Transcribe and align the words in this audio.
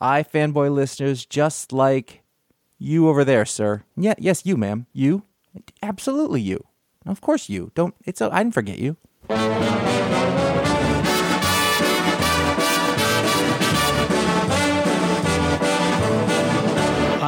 iFanboy 0.00 0.74
listeners 0.74 1.24
just 1.24 1.72
like 1.72 2.22
you 2.78 3.08
over 3.08 3.24
there, 3.24 3.44
sir. 3.44 3.82
Yeah, 3.96 4.14
yes, 4.18 4.44
you, 4.44 4.56
ma'am. 4.56 4.86
You. 4.92 5.22
Absolutely 5.82 6.40
you. 6.40 6.64
Of 7.06 7.20
course 7.20 7.48
you. 7.48 7.70
Don't, 7.74 7.94
it's, 8.04 8.20
I 8.20 8.42
didn't 8.42 8.54
forget 8.54 8.78
you. 8.78 8.96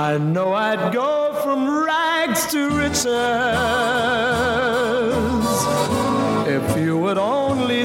I 0.00 0.16
know 0.18 0.52
I'd 0.52 0.92
go 0.92 1.32
from 1.42 1.84
rags 1.84 2.46
to 2.52 2.70
riches 2.70 3.04
if 6.48 6.76
you 6.78 6.96
would 6.98 7.18
only 7.18 7.84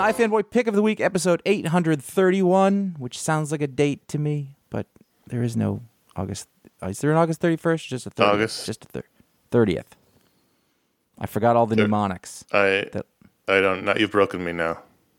iFanboy 0.00 0.50
Pick 0.50 0.66
of 0.66 0.74
the 0.74 0.82
Week, 0.82 1.00
episode 1.00 1.42
831, 1.46 2.96
which 2.98 3.18
sounds 3.18 3.52
like 3.52 3.62
a 3.62 3.66
date 3.66 4.06
to 4.08 4.18
me, 4.18 4.56
but 4.70 4.86
there 5.26 5.42
is 5.42 5.56
no 5.56 5.82
August. 6.16 6.48
oh, 6.82 6.88
Is 6.88 7.00
there 7.00 7.10
an 7.10 7.16
August 7.16 7.40
31st? 7.40 7.86
Just 7.86 8.06
a 8.06 8.10
30th? 8.10 8.26
August. 8.34 8.66
Just 8.66 8.84
a 8.84 8.88
thir- 8.88 9.04
30th. 9.50 9.84
I 11.18 11.26
forgot 11.26 11.56
all 11.56 11.66
the 11.66 11.76
Thir- 11.76 11.82
mnemonics. 11.82 12.44
I 12.52 12.86
That- 12.92 13.06
I 13.48 13.60
don't 13.60 13.84
know. 13.84 13.94
You've 13.96 14.12
broken 14.12 14.44
me 14.44 14.52
now. 14.52 14.78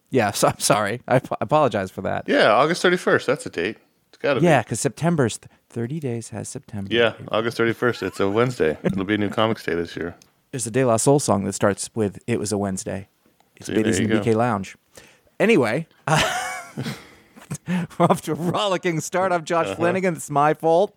Yeah, 0.09 0.31
so 0.31 0.47
I'm 0.47 0.59
sorry. 0.59 1.01
I 1.07 1.17
ap- 1.17 1.37
apologize 1.41 1.91
for 1.91 2.01
that. 2.01 2.27
Yeah, 2.27 2.51
August 2.53 2.81
31st. 2.83 3.25
That's 3.25 3.45
a 3.45 3.49
date. 3.49 3.77
It's 4.09 4.17
got 4.17 4.33
to 4.35 4.39
be. 4.39 4.45
Yeah, 4.45 4.61
because 4.63 4.79
September's 4.79 5.37
th- 5.37 5.49
30 5.69 5.99
days 5.99 6.29
has 6.29 6.49
September. 6.49 6.93
Yeah, 6.93 7.13
August 7.29 7.57
31st. 7.57 8.03
It's 8.03 8.19
a 8.19 8.29
Wednesday. 8.29 8.77
It'll 8.83 9.03
be 9.05 9.15
a 9.15 9.17
new 9.17 9.29
comics 9.29 9.63
day 9.63 9.75
this 9.75 9.95
year. 9.95 10.15
There's 10.51 10.65
a 10.67 10.71
De 10.71 10.83
La 10.83 10.97
Soul 10.97 11.19
song 11.19 11.43
that 11.45 11.53
starts 11.53 11.89
with 11.95 12.19
"It 12.27 12.39
was 12.39 12.51
a 12.51 12.57
Wednesday." 12.57 13.07
It's 13.61 13.67
See, 13.67 13.73
Biddies 13.75 13.97
there 13.97 14.05
in 14.05 14.11
you 14.11 14.19
the. 14.19 14.31
BK 14.31 14.35
Lounge. 14.35 14.75
Anyway, 15.39 15.87
we're 17.67 17.85
off 17.99 18.21
to 18.23 18.31
a 18.31 18.35
rollicking 18.35 18.99
start. 19.01 19.31
I'm 19.31 19.37
Uh-huh. 19.37 19.45
Josh 19.45 19.75
Flanagan. 19.75 20.15
It's 20.15 20.29
my 20.29 20.53
fault, 20.53 20.95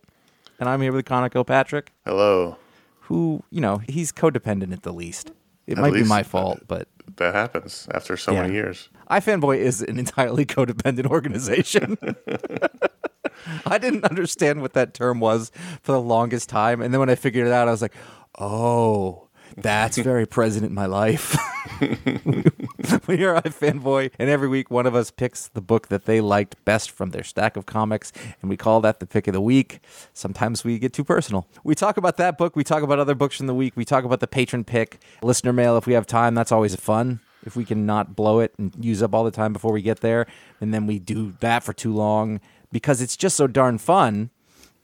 and 0.58 0.68
I'm 0.68 0.80
here 0.80 0.92
with 0.92 1.04
Connor 1.04 1.28
Patrick. 1.44 1.92
Hello. 2.04 2.56
who 3.02 3.42
you 3.50 3.60
know 3.60 3.82
he's 3.88 4.12
codependent 4.12 4.72
at 4.72 4.82
the 4.82 4.92
least. 4.92 5.30
It 5.66 5.78
At 5.78 5.82
might 5.82 5.92
be 5.94 6.04
my 6.04 6.20
uh, 6.20 6.24
fault, 6.24 6.60
but 6.68 6.88
That 7.16 7.34
happens 7.34 7.86
after 7.92 8.16
so 8.16 8.32
Yeah. 8.32 8.42
many 8.42 8.54
years. 8.54 8.88
iFanboy 9.10 9.58
is 9.58 9.82
an 9.82 9.98
entirely 9.98 10.44
codependent 10.56 11.06
organization. 11.06 11.96
I 13.66 13.76
didn't 13.78 14.04
understand 14.04 14.62
what 14.62 14.72
that 14.74 14.94
term 14.94 15.20
was 15.20 15.50
for 15.82 15.92
the 15.92 16.00
longest 16.00 16.48
time, 16.48 16.80
and 16.80 16.92
then 16.94 17.00
when 17.00 17.10
I 17.10 17.14
figured 17.14 17.46
it 17.46 17.52
out, 17.52 17.68
I 17.68 17.70
was 17.70 17.82
like, 17.82 17.94
"Oh, 18.38 19.23
that's 19.56 19.98
very 19.98 20.26
present 20.26 20.64
in 20.64 20.74
my 20.74 20.86
life." 20.86 21.36
we 21.80 23.24
are 23.24 23.40
iFanboy, 23.40 24.10
and 24.18 24.30
every 24.30 24.48
week 24.48 24.70
one 24.70 24.86
of 24.86 24.94
us 24.94 25.10
picks 25.10 25.48
the 25.48 25.60
book 25.60 25.88
that 25.88 26.04
they 26.04 26.20
liked 26.20 26.62
best 26.64 26.90
from 26.90 27.10
their 27.10 27.24
stack 27.24 27.56
of 27.56 27.66
comics, 27.66 28.12
and 28.40 28.50
we 28.50 28.56
call 28.56 28.80
that 28.80 29.00
the 29.00 29.06
pick 29.06 29.26
of 29.26 29.32
the 29.32 29.40
week. 29.40 29.80
Sometimes 30.12 30.64
we 30.64 30.78
get 30.78 30.92
too 30.92 31.04
personal. 31.04 31.46
We 31.64 31.74
talk 31.74 31.96
about 31.96 32.16
that 32.18 32.38
book, 32.38 32.56
we 32.56 32.64
talk 32.64 32.82
about 32.82 32.98
other 32.98 33.14
books 33.14 33.36
from 33.36 33.46
the 33.46 33.54
week, 33.54 33.74
we 33.76 33.84
talk 33.84 34.04
about 34.04 34.20
the 34.20 34.26
patron 34.26 34.64
pick, 34.64 35.00
listener 35.22 35.52
mail 35.52 35.76
if 35.76 35.86
we 35.86 35.94
have 35.94 36.06
time. 36.06 36.34
That's 36.34 36.52
always 36.52 36.76
fun. 36.76 37.20
If 37.44 37.56
we 37.56 37.64
can 37.64 37.84
not 37.84 38.16
blow 38.16 38.40
it 38.40 38.54
and 38.58 38.74
use 38.82 39.02
up 39.02 39.14
all 39.14 39.24
the 39.24 39.30
time 39.30 39.52
before 39.52 39.72
we 39.72 39.82
get 39.82 40.00
there, 40.00 40.26
and 40.60 40.72
then 40.72 40.86
we 40.86 40.98
do 40.98 41.34
that 41.40 41.62
for 41.62 41.72
too 41.72 41.94
long 41.94 42.40
because 42.72 43.00
it's 43.00 43.16
just 43.16 43.36
so 43.36 43.46
darn 43.46 43.78
fun. 43.78 44.30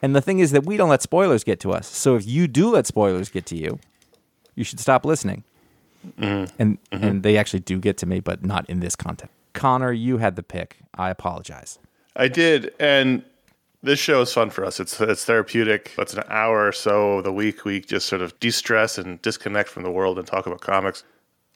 And 0.02 0.17
the 0.17 0.22
thing 0.22 0.38
is 0.38 0.50
that 0.52 0.64
we 0.64 0.76
don't 0.76 0.88
let 0.88 1.02
spoilers 1.02 1.44
get 1.44 1.61
to 1.61 1.72
us. 1.72 1.87
So 1.87 2.17
if 2.17 2.26
you 2.26 2.49
do 2.49 2.70
let 2.70 2.87
spoilers 2.87 3.28
get 3.28 3.44
to 3.46 3.56
you, 3.56 3.78
you 4.60 4.64
should 4.64 4.78
stop 4.78 5.06
listening. 5.06 5.42
Mm-hmm. 6.18 6.54
And 6.58 6.78
mm-hmm. 6.92 7.04
and 7.04 7.22
they 7.22 7.36
actually 7.36 7.60
do 7.60 7.78
get 7.78 7.96
to 7.98 8.06
me, 8.06 8.20
but 8.20 8.44
not 8.44 8.68
in 8.68 8.80
this 8.80 8.94
context. 8.94 9.34
Connor, 9.54 9.90
you 9.90 10.18
had 10.18 10.36
the 10.36 10.42
pick. 10.42 10.76
I 10.94 11.10
apologize. 11.10 11.78
I 12.14 12.28
did, 12.28 12.72
and 12.78 13.24
this 13.82 13.98
show 13.98 14.20
is 14.20 14.32
fun 14.32 14.50
for 14.50 14.64
us. 14.64 14.78
It's 14.80 15.00
it's 15.00 15.24
therapeutic. 15.24 15.92
It's 15.98 16.14
an 16.14 16.24
hour 16.28 16.68
or 16.68 16.72
so 16.72 17.18
of 17.18 17.24
the 17.24 17.32
week. 17.32 17.64
We 17.64 17.80
just 17.80 18.06
sort 18.06 18.22
of 18.22 18.38
de-stress 18.38 18.98
and 18.98 19.20
disconnect 19.22 19.68
from 19.68 19.82
the 19.82 19.90
world 19.90 20.18
and 20.18 20.26
talk 20.26 20.46
about 20.46 20.60
comics. 20.60 21.04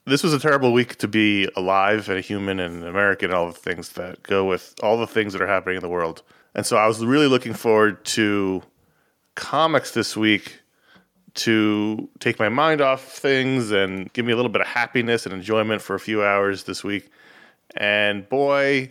This 0.05 0.23
was 0.23 0.33
a 0.33 0.39
terrible 0.39 0.71
week 0.71 0.97
to 0.97 1.07
be 1.07 1.47
alive 1.55 2.09
and 2.09 2.17
a 2.17 2.21
human 2.21 2.59
and 2.59 2.83
an 2.83 2.87
American, 2.87 3.31
and 3.31 3.37
all 3.37 3.47
the 3.47 3.53
things 3.53 3.89
that 3.93 4.21
go 4.23 4.45
with 4.45 4.75
all 4.83 4.97
the 4.97 5.07
things 5.07 5.33
that 5.33 5.41
are 5.41 5.47
happening 5.47 5.77
in 5.77 5.81
the 5.81 5.89
world. 5.89 6.21
And 6.53 6.65
so 6.65 6.77
I 6.77 6.87
was 6.87 7.03
really 7.03 7.27
looking 7.27 7.53
forward 7.53 8.03
to 8.05 8.63
comics 9.35 9.91
this 9.91 10.15
week 10.15 10.61
to 11.35 12.09
take 12.19 12.39
my 12.39 12.49
mind 12.49 12.81
off 12.81 13.03
things 13.03 13.71
and 13.71 14.11
give 14.13 14.25
me 14.25 14.31
a 14.31 14.35
little 14.35 14.51
bit 14.51 14.61
of 14.61 14.67
happiness 14.67 15.25
and 15.25 15.33
enjoyment 15.33 15.81
for 15.81 15.95
a 15.95 15.99
few 15.99 16.23
hours 16.23 16.63
this 16.63 16.83
week. 16.83 17.09
And 17.75 18.27
boy, 18.27 18.89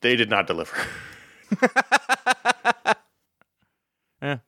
they 0.00 0.16
did 0.16 0.28
not 0.28 0.46
deliver. 0.46 0.76
Yeah. 4.22 4.38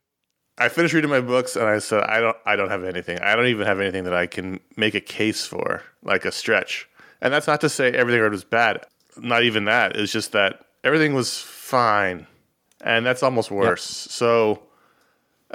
I 0.56 0.69
finished 0.69 0.94
reading 0.94 1.10
my 1.10 1.20
books 1.20 1.56
and 1.56 1.66
I 1.66 1.81
said 1.81 2.04
I 2.04 2.20
don't 2.20 2.37
I 2.46 2.54
don't 2.54 2.70
have 2.70 2.84
anything. 2.84 3.19
I 3.19 3.34
don't 3.34 3.46
even 3.46 3.66
have 3.66 3.80
anything 3.80 4.04
that 4.04 4.14
I 4.14 4.26
can 4.26 4.60
make 4.76 4.94
a 4.94 5.00
case 5.00 5.44
for, 5.44 5.82
like 6.04 6.25
a 6.25 6.30
stretch. 6.30 6.88
And 7.20 7.34
that's 7.34 7.48
not 7.48 7.60
to 7.62 7.69
say 7.69 7.90
everything 7.90 8.20
I 8.20 8.22
read 8.22 8.32
was 8.32 8.44
bad. 8.44 8.87
Not 9.16 9.42
even 9.42 9.64
that. 9.64 9.96
It's 9.96 10.12
just 10.12 10.30
that 10.32 10.64
everything 10.84 11.12
was 11.12 11.40
fine. 11.40 12.26
And 12.82 13.04
that's 13.04 13.22
almost 13.22 13.50
worse. 13.50 13.82
So 13.82 14.62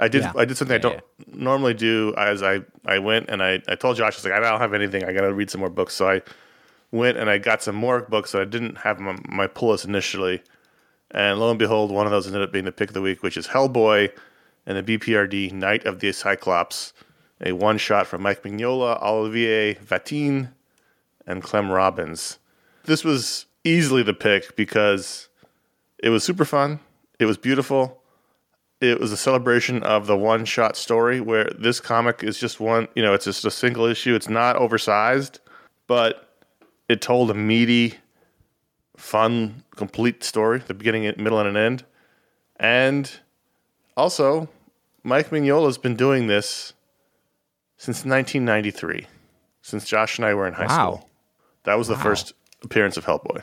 I 0.00 0.08
did 0.08 0.22
Yeah. 0.22 0.32
I 0.34 0.44
did 0.46 0.56
something 0.56 0.74
I 0.74 0.78
don't 0.78 1.00
normally 1.32 1.74
do 1.74 2.14
as 2.16 2.42
I, 2.42 2.60
I 2.86 2.98
went 2.98 3.28
and 3.28 3.42
I, 3.42 3.62
I 3.68 3.74
told 3.74 3.96
Josh 3.96 4.14
I 4.14 4.16
was 4.16 4.24
like, 4.24 4.32
I 4.32 4.40
don't 4.40 4.58
have 4.58 4.74
anything, 4.74 5.04
I 5.04 5.12
gotta 5.12 5.32
read 5.32 5.50
some 5.50 5.60
more 5.60 5.70
books. 5.70 5.94
So 5.94 6.08
I 6.08 6.22
went 6.90 7.18
and 7.18 7.28
I 7.28 7.38
got 7.38 7.62
some 7.62 7.76
more 7.76 8.00
books 8.00 8.32
that 8.32 8.40
I 8.40 8.46
didn't 8.46 8.78
have 8.78 8.98
my, 8.98 9.16
my 9.28 9.46
pull 9.46 9.70
list 9.70 9.84
initially. 9.84 10.42
And 11.10 11.38
lo 11.38 11.50
and 11.50 11.58
behold, 11.58 11.90
one 11.92 12.06
of 12.06 12.12
those 12.12 12.26
ended 12.26 12.42
up 12.42 12.50
being 12.52 12.64
the 12.64 12.72
pick 12.72 12.90
of 12.90 12.94
the 12.94 13.02
week, 13.02 13.22
which 13.22 13.36
is 13.36 13.48
Hellboy 13.48 14.10
and 14.66 14.76
the 14.76 14.98
BPRD 14.98 15.52
Night 15.52 15.84
of 15.84 16.00
the 16.00 16.12
Cyclops, 16.12 16.92
a 17.44 17.52
one 17.52 17.78
shot 17.78 18.06
from 18.06 18.22
Mike 18.22 18.42
Mignola, 18.42 19.02
Olivier 19.02 19.74
Vatine, 19.74 20.52
and 21.26 21.42
Clem 21.42 21.70
Robbins. 21.70 22.38
This 22.84 23.04
was 23.04 23.46
easily 23.64 24.02
the 24.02 24.14
pick 24.14 24.56
because 24.56 25.28
it 26.02 26.08
was 26.10 26.24
super 26.24 26.44
fun. 26.44 26.80
It 27.18 27.26
was 27.26 27.36
beautiful. 27.36 27.99
It 28.80 28.98
was 28.98 29.12
a 29.12 29.16
celebration 29.16 29.82
of 29.82 30.06
the 30.06 30.16
one 30.16 30.44
shot 30.46 30.76
story 30.76 31.20
where 31.20 31.44
this 31.58 31.80
comic 31.80 32.22
is 32.24 32.38
just 32.38 32.60
one, 32.60 32.88
you 32.94 33.02
know, 33.02 33.12
it's 33.12 33.26
just 33.26 33.44
a 33.44 33.50
single 33.50 33.84
issue. 33.84 34.14
It's 34.14 34.28
not 34.28 34.56
oversized, 34.56 35.40
but 35.86 36.40
it 36.88 37.02
told 37.02 37.30
a 37.30 37.34
meaty, 37.34 37.94
fun, 38.96 39.62
complete 39.76 40.24
story, 40.24 40.62
the 40.66 40.72
beginning, 40.74 41.02
middle, 41.18 41.38
and 41.38 41.48
an 41.48 41.56
end. 41.58 41.84
And 42.56 43.10
also, 43.96 44.48
Mike 45.02 45.30
Mignola's 45.30 45.76
been 45.78 45.96
doing 45.96 46.26
this 46.26 46.72
since 47.76 47.98
1993, 47.98 49.06
since 49.62 49.84
Josh 49.86 50.18
and 50.18 50.24
I 50.24 50.32
were 50.34 50.46
in 50.46 50.54
high 50.54 50.66
Wow. 50.66 50.94
school. 50.96 51.08
That 51.64 51.76
was 51.76 51.88
the 51.88 51.96
first 51.96 52.32
appearance 52.62 52.96
of 52.96 53.04
Hellboy. 53.04 53.42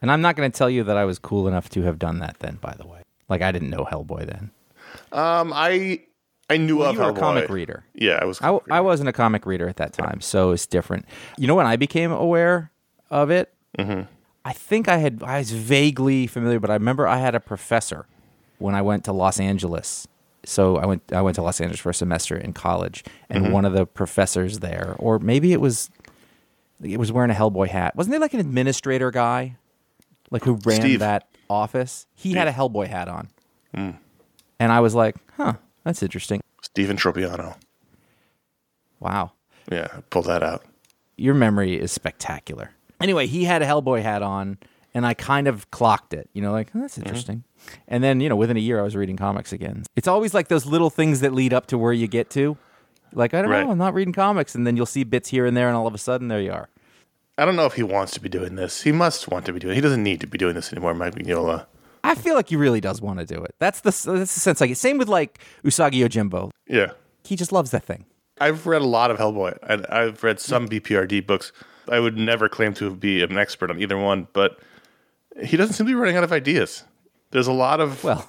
And 0.00 0.12
I'm 0.12 0.20
not 0.20 0.36
going 0.36 0.50
to 0.50 0.56
tell 0.56 0.70
you 0.70 0.84
that 0.84 0.96
I 0.96 1.04
was 1.04 1.18
cool 1.18 1.48
enough 1.48 1.68
to 1.70 1.82
have 1.82 1.98
done 1.98 2.20
that 2.20 2.38
then, 2.38 2.58
by 2.60 2.74
the 2.78 2.86
way. 2.86 3.02
Like, 3.28 3.42
I 3.42 3.50
didn't 3.50 3.70
know 3.70 3.84
Hellboy 3.84 4.26
then. 4.26 4.50
Um, 5.12 5.52
I 5.54 6.00
I 6.48 6.56
knew 6.58 6.82
of 6.82 6.94
you 6.94 7.00
were 7.02 7.10
a 7.10 7.14
comic 7.14 7.48
reader. 7.48 7.84
Yeah, 7.94 8.18
I 8.20 8.24
was. 8.24 8.40
I, 8.42 8.58
I 8.70 8.80
wasn't 8.80 9.08
a 9.08 9.12
comic 9.12 9.46
reader 9.46 9.68
at 9.68 9.76
that 9.76 9.92
time, 9.92 10.20
so 10.20 10.52
it's 10.52 10.66
different. 10.66 11.06
You 11.38 11.46
know 11.46 11.54
when 11.54 11.66
I 11.66 11.76
became 11.76 12.12
aware 12.12 12.70
of 13.10 13.30
it? 13.30 13.52
Mm-hmm. 13.78 14.02
I 14.44 14.52
think 14.52 14.88
I 14.88 14.98
had 14.98 15.22
I 15.24 15.38
was 15.38 15.50
vaguely 15.50 16.26
familiar, 16.26 16.60
but 16.60 16.70
I 16.70 16.74
remember 16.74 17.06
I 17.08 17.18
had 17.18 17.34
a 17.34 17.40
professor 17.40 18.06
when 18.58 18.74
I 18.74 18.82
went 18.82 19.04
to 19.04 19.12
Los 19.12 19.40
Angeles. 19.40 20.06
So 20.44 20.76
I 20.76 20.86
went 20.86 21.02
I 21.12 21.20
went 21.22 21.34
to 21.34 21.42
Los 21.42 21.60
Angeles 21.60 21.80
for 21.80 21.90
a 21.90 21.94
semester 21.94 22.36
in 22.36 22.52
college, 22.52 23.02
and 23.28 23.44
Mm-hmm. 23.44 23.52
one 23.52 23.64
of 23.64 23.72
the 23.72 23.84
professors 23.86 24.60
there, 24.60 24.94
or 24.98 25.18
maybe 25.18 25.52
it 25.52 25.60
was 25.60 25.90
it 26.82 26.98
was 27.00 27.10
wearing 27.10 27.30
a 27.32 27.34
Hellboy 27.34 27.68
hat. 27.68 27.96
Wasn't 27.96 28.12
there 28.12 28.20
like 28.20 28.34
an 28.34 28.40
administrator 28.40 29.10
guy, 29.10 29.56
like 30.30 30.44
who 30.44 30.60
ran 30.64 30.80
Steve. 30.80 31.00
that 31.00 31.26
office? 31.50 32.06
He 32.14 32.34
had 32.34 32.46
a 32.46 32.52
Hellboy 32.52 32.86
hat 32.86 33.08
on, 33.08 33.28
Hmm. 33.74 33.90
And 34.60 34.72
I 34.72 34.80
was 34.80 34.94
like, 34.94 35.16
"Huh, 35.36 35.54
that's 35.84 36.02
interesting." 36.02 36.40
Stephen 36.62 36.96
Tropiano. 36.96 37.56
Wow. 39.00 39.32
Yeah, 39.70 39.88
pull 40.10 40.22
that 40.22 40.42
out. 40.42 40.64
your 41.18 41.34
memory 41.34 41.80
is 41.80 41.90
spectacular. 41.92 42.70
Anyway, 43.00 43.26
he 43.26 43.44
had 43.44 43.62
a 43.62 43.66
Hellboy 43.66 44.02
hat 44.02 44.22
on, 44.22 44.58
and 44.94 45.06
I 45.06 45.14
kind 45.14 45.48
of 45.48 45.70
clocked 45.70 46.12
it. 46.14 46.28
You 46.34 46.42
know, 46.42 46.52
like 46.52 46.68
"Oh, 46.68 46.70
Mm-hmm. 46.70 46.80
that's 46.82 46.98
interesting. 46.98 47.44
And 47.88 48.02
then 48.04 48.20
you 48.20 48.28
know, 48.28 48.36
within 48.36 48.56
a 48.56 48.60
year, 48.60 48.78
I 48.78 48.82
was 48.82 48.94
reading 48.96 49.16
comics 49.16 49.52
again. 49.52 49.84
It's 49.96 50.08
always 50.08 50.34
like 50.34 50.48
those 50.48 50.66
little 50.66 50.90
things 50.90 51.20
that 51.20 51.32
lead 51.32 51.52
up 51.52 51.66
to 51.68 51.78
where 51.78 51.92
you 51.92 52.06
get 52.06 52.30
to. 52.30 52.56
Like 53.12 53.32
I 53.34 53.42
don't 53.42 53.50
Right. 53.50 53.64
know, 53.64 53.70
I'm 53.72 53.78
not 53.78 53.94
reading 53.94 54.12
comics, 54.12 54.54
and 54.54 54.66
then 54.66 54.76
you'll 54.76 54.86
see 54.86 55.04
bits 55.04 55.28
here 55.30 55.46
and 55.46 55.56
there, 55.56 55.68
and 55.68 55.76
all 55.76 55.86
of 55.86 55.94
a 55.94 55.98
sudden, 55.98 56.28
there 56.28 56.40
you 56.40 56.52
are. 56.52 56.68
I 57.38 57.44
don't 57.44 57.56
know 57.56 57.66
if 57.66 57.74
he 57.74 57.82
wants 57.82 58.12
to 58.12 58.20
be 58.20 58.28
doing 58.30 58.54
this. 58.56 58.82
He 58.82 58.92
must 58.92 59.28
want 59.28 59.44
to 59.46 59.52
be 59.52 59.58
doing. 59.58 59.74
He 59.74 59.80
doesn't 59.82 60.02
need 60.02 60.20
to 60.20 60.26
be 60.26 60.38
doing 60.38 60.54
this 60.54 60.72
anymore, 60.72 60.94
Mike 60.94 61.14
Mignola. 61.14 61.66
I 62.08 62.14
feel 62.14 62.34
like 62.34 62.48
he 62.48 62.56
really 62.56 62.80
does 62.80 63.00
want 63.00 63.18
to 63.18 63.26
do 63.26 63.42
it. 63.42 63.54
That's 63.58 63.80
the 63.80 63.90
that's 63.90 64.34
the 64.34 64.40
sense 64.40 64.62
I 64.62 64.66
get. 64.68 64.76
Same 64.78 64.98
with 64.98 65.08
like 65.08 65.38
Usagi 65.64 65.98
Yojimbo. 66.04 66.50
Yeah, 66.68 66.92
He 67.24 67.36
just 67.36 67.52
loves 67.52 67.70
that 67.72 67.84
thing. 67.84 68.06
I've 68.40 68.66
read 68.66 68.82
a 68.82 68.86
lot 68.86 69.10
of 69.10 69.18
Hellboy, 69.18 69.58
and 69.62 69.86
I've 69.86 70.22
read 70.22 70.40
some 70.40 70.68
BPRD 70.68 71.26
books. 71.26 71.52
I 71.88 72.00
would 72.00 72.16
never 72.16 72.48
claim 72.48 72.74
to 72.74 72.94
be 72.94 73.22
an 73.22 73.38
expert 73.38 73.70
on 73.70 73.80
either 73.80 73.96
one, 73.96 74.28
but 74.32 74.58
he 75.44 75.56
doesn't 75.56 75.74
seem 75.74 75.86
to 75.86 75.90
be 75.90 75.94
running 75.94 76.16
out 76.16 76.24
of 76.24 76.32
ideas. 76.32 76.84
There's 77.30 77.46
a 77.46 77.52
lot 77.52 77.80
of 77.80 78.02
Well, 78.04 78.28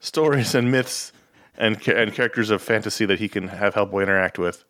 stories 0.00 0.54
and 0.54 0.70
myths 0.70 1.12
and 1.56 1.86
and 1.88 2.12
characters 2.14 2.50
of 2.50 2.62
fantasy 2.62 3.04
that 3.06 3.18
he 3.18 3.28
can 3.28 3.48
have 3.48 3.74
Hellboy 3.74 4.02
interact 4.04 4.38
with. 4.38 4.64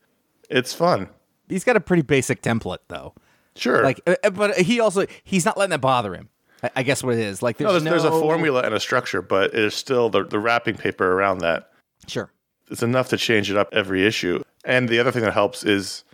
It's 0.50 0.72
fun. 0.72 1.08
he's 1.48 1.64
got 1.64 1.76
a 1.76 1.80
pretty 1.80 2.02
basic 2.02 2.40
template 2.42 2.78
though. 2.88 3.14
Sure. 3.56 3.82
Like, 3.82 4.00
uh, 4.06 4.14
uh, 4.24 4.30
but 4.30 4.56
he 4.58 4.80
also 4.80 5.06
he's 5.24 5.44
not 5.44 5.58
letting 5.58 5.70
that 5.70 5.80
bother 5.80 6.14
him. 6.14 6.28
I, 6.62 6.70
I 6.76 6.82
guess 6.82 7.02
what 7.02 7.14
it 7.14 7.20
is 7.20 7.42
like 7.42 7.60
no, 7.60 7.70
there's, 7.72 7.84
there's, 7.84 8.02
there's 8.02 8.14
a 8.14 8.20
formula 8.20 8.62
and 8.62 8.74
a 8.74 8.80
structure, 8.80 9.22
but 9.22 9.54
it's 9.54 9.76
still 9.76 10.08
the, 10.10 10.24
the 10.24 10.38
wrapping 10.38 10.76
paper 10.76 11.12
around 11.12 11.38
that. 11.38 11.70
Sure. 12.06 12.30
It's 12.70 12.82
enough 12.82 13.08
to 13.10 13.16
change 13.16 13.50
it 13.50 13.56
up 13.56 13.68
every 13.72 14.06
issue. 14.06 14.42
And 14.64 14.88
the 14.88 14.98
other 14.98 15.10
thing 15.10 15.22
that 15.22 15.32
helps 15.32 15.64
is 15.64 16.04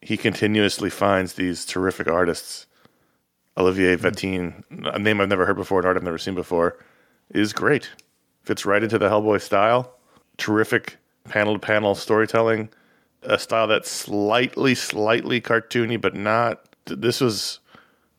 he 0.00 0.16
continuously 0.16 0.90
finds 0.90 1.34
these 1.34 1.64
terrific 1.64 2.08
artists. 2.08 2.66
Olivier 3.58 3.96
hmm. 3.96 4.06
Vatine, 4.06 4.62
a 4.94 4.98
name 4.98 5.20
I've 5.20 5.28
never 5.28 5.46
heard 5.46 5.56
before, 5.56 5.80
an 5.80 5.86
art 5.86 5.96
I've 5.96 6.02
never 6.02 6.18
seen 6.18 6.34
before, 6.34 6.78
is 7.30 7.52
great. 7.52 7.90
Fits 8.42 8.66
right 8.66 8.82
into 8.82 8.98
the 8.98 9.08
Hellboy 9.08 9.40
style. 9.40 9.94
Terrific 10.36 10.98
panel 11.24 11.54
to 11.54 11.58
panel 11.58 11.94
storytelling. 11.94 12.68
A 13.22 13.38
style 13.38 13.66
that's 13.66 13.90
slightly, 13.90 14.74
slightly 14.74 15.40
cartoony, 15.40 16.00
but 16.00 16.14
not. 16.14 16.62
This 16.84 17.20
was 17.20 17.58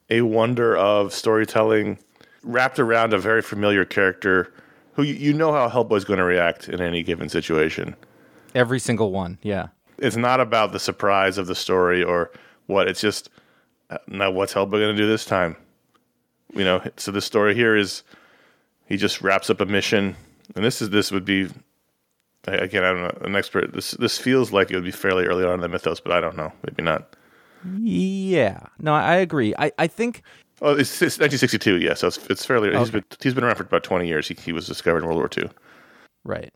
a 0.10 0.22
wonder 0.22 0.76
of 0.76 1.14
storytelling 1.14 2.00
wrapped 2.44 2.80
around 2.80 3.14
a 3.14 3.18
very 3.18 3.42
familiar 3.42 3.86
character 3.86 4.54
who 4.94 5.04
you, 5.04 5.32
know 5.32 5.52
how 5.52 5.70
Hellboy's 5.70 6.06
going 6.06 6.18
to 6.18 6.24
react 6.24 6.70
in 6.70 6.82
any 6.82 7.04
given 7.04 7.30
situation. 7.30 7.96
Every 8.56 8.80
single 8.80 9.12
one. 9.12 9.38
Yeah. 9.44 9.68
It's 10.00 10.16
not 10.16 10.40
about 10.40 10.72
the 10.72 10.80
surprise 10.80 11.38
of 11.38 11.46
the 11.46 11.54
story 11.54 12.04
or 12.04 12.32
what. 12.66 12.88
It's 12.88 13.02
just 13.02 13.30
uh, 13.90 14.00
now 14.08 14.32
what's 14.32 14.54
Hellboy 14.54 14.72
going 14.72 14.96
to 14.96 14.98
do 14.98 15.08
this 15.08 15.26
time? 15.26 15.56
You 16.54 16.64
know. 16.64 16.82
So 16.98 17.12
the 17.12 17.22
story 17.22 17.54
here 17.54 17.76
is 17.76 18.04
he 18.88 18.98
just 18.98 19.22
wraps 19.22 19.50
up 19.50 19.62
a 19.62 19.66
mission, 19.66 20.16
and 20.56 20.64
this 20.64 20.82
is 20.82 20.90
this 20.90 21.12
would 21.12 21.26
be 21.26 21.50
again 22.48 22.84
I'm 22.84 23.02
not 23.02 23.26
an 23.26 23.36
expert. 23.36 23.74
This 23.74 23.92
this 23.92 24.18
feels 24.18 24.52
like 24.52 24.72
it 24.72 24.76
would 24.76 24.84
be 24.84 24.92
fairly 24.92 25.26
early 25.26 25.44
on 25.44 25.56
in 25.56 25.62
the 25.62 25.70
mythos, 25.70 26.00
but 26.00 26.12
I 26.12 26.22
don't 26.22 26.38
know. 26.38 26.52
Maybe 26.64 26.84
not. 26.84 27.16
Yeah. 27.80 28.60
No, 28.80 28.94
I 28.94 29.16
agree. 29.16 29.54
I, 29.58 29.72
I 29.78 29.88
think 29.88 30.24
Oh, 30.62 30.72
it's, 30.72 31.02
it's 31.02 31.20
1962. 31.20 31.78
Yeah, 31.78 31.94
so 31.94 32.08
it's, 32.08 32.18
it's 32.30 32.46
fairly. 32.46 32.76
He's 32.76 32.90
been 32.90 33.04
he's 33.22 33.34
been 33.36 33.44
around 33.44 33.56
for 33.58 33.64
about 33.64 33.84
20 33.84 34.08
years. 34.08 34.28
He, 34.28 34.34
he 34.34 34.52
was 34.54 34.66
discovered 34.66 35.00
in 35.00 35.06
World 35.06 35.18
War 35.18 35.30
II. 35.38 35.50
right. 36.24 36.52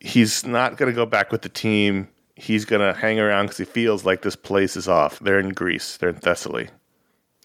he's 0.00 0.46
not 0.46 0.76
going 0.78 0.90
to 0.90 0.96
go 0.96 1.04
back 1.06 1.30
with 1.30 1.42
the 1.42 1.48
team 1.48 2.08
he's 2.34 2.64
gonna 2.64 2.94
hang 2.94 3.20
around 3.20 3.44
because 3.44 3.58
he 3.58 3.64
feels 3.64 4.04
like 4.04 4.22
this 4.22 4.36
place 4.36 4.76
is 4.76 4.88
off. 4.88 5.18
They're 5.20 5.38
in 5.38 5.50
Greece. 5.50 5.96
They're 5.96 6.08
in 6.08 6.16
Thessaly, 6.16 6.68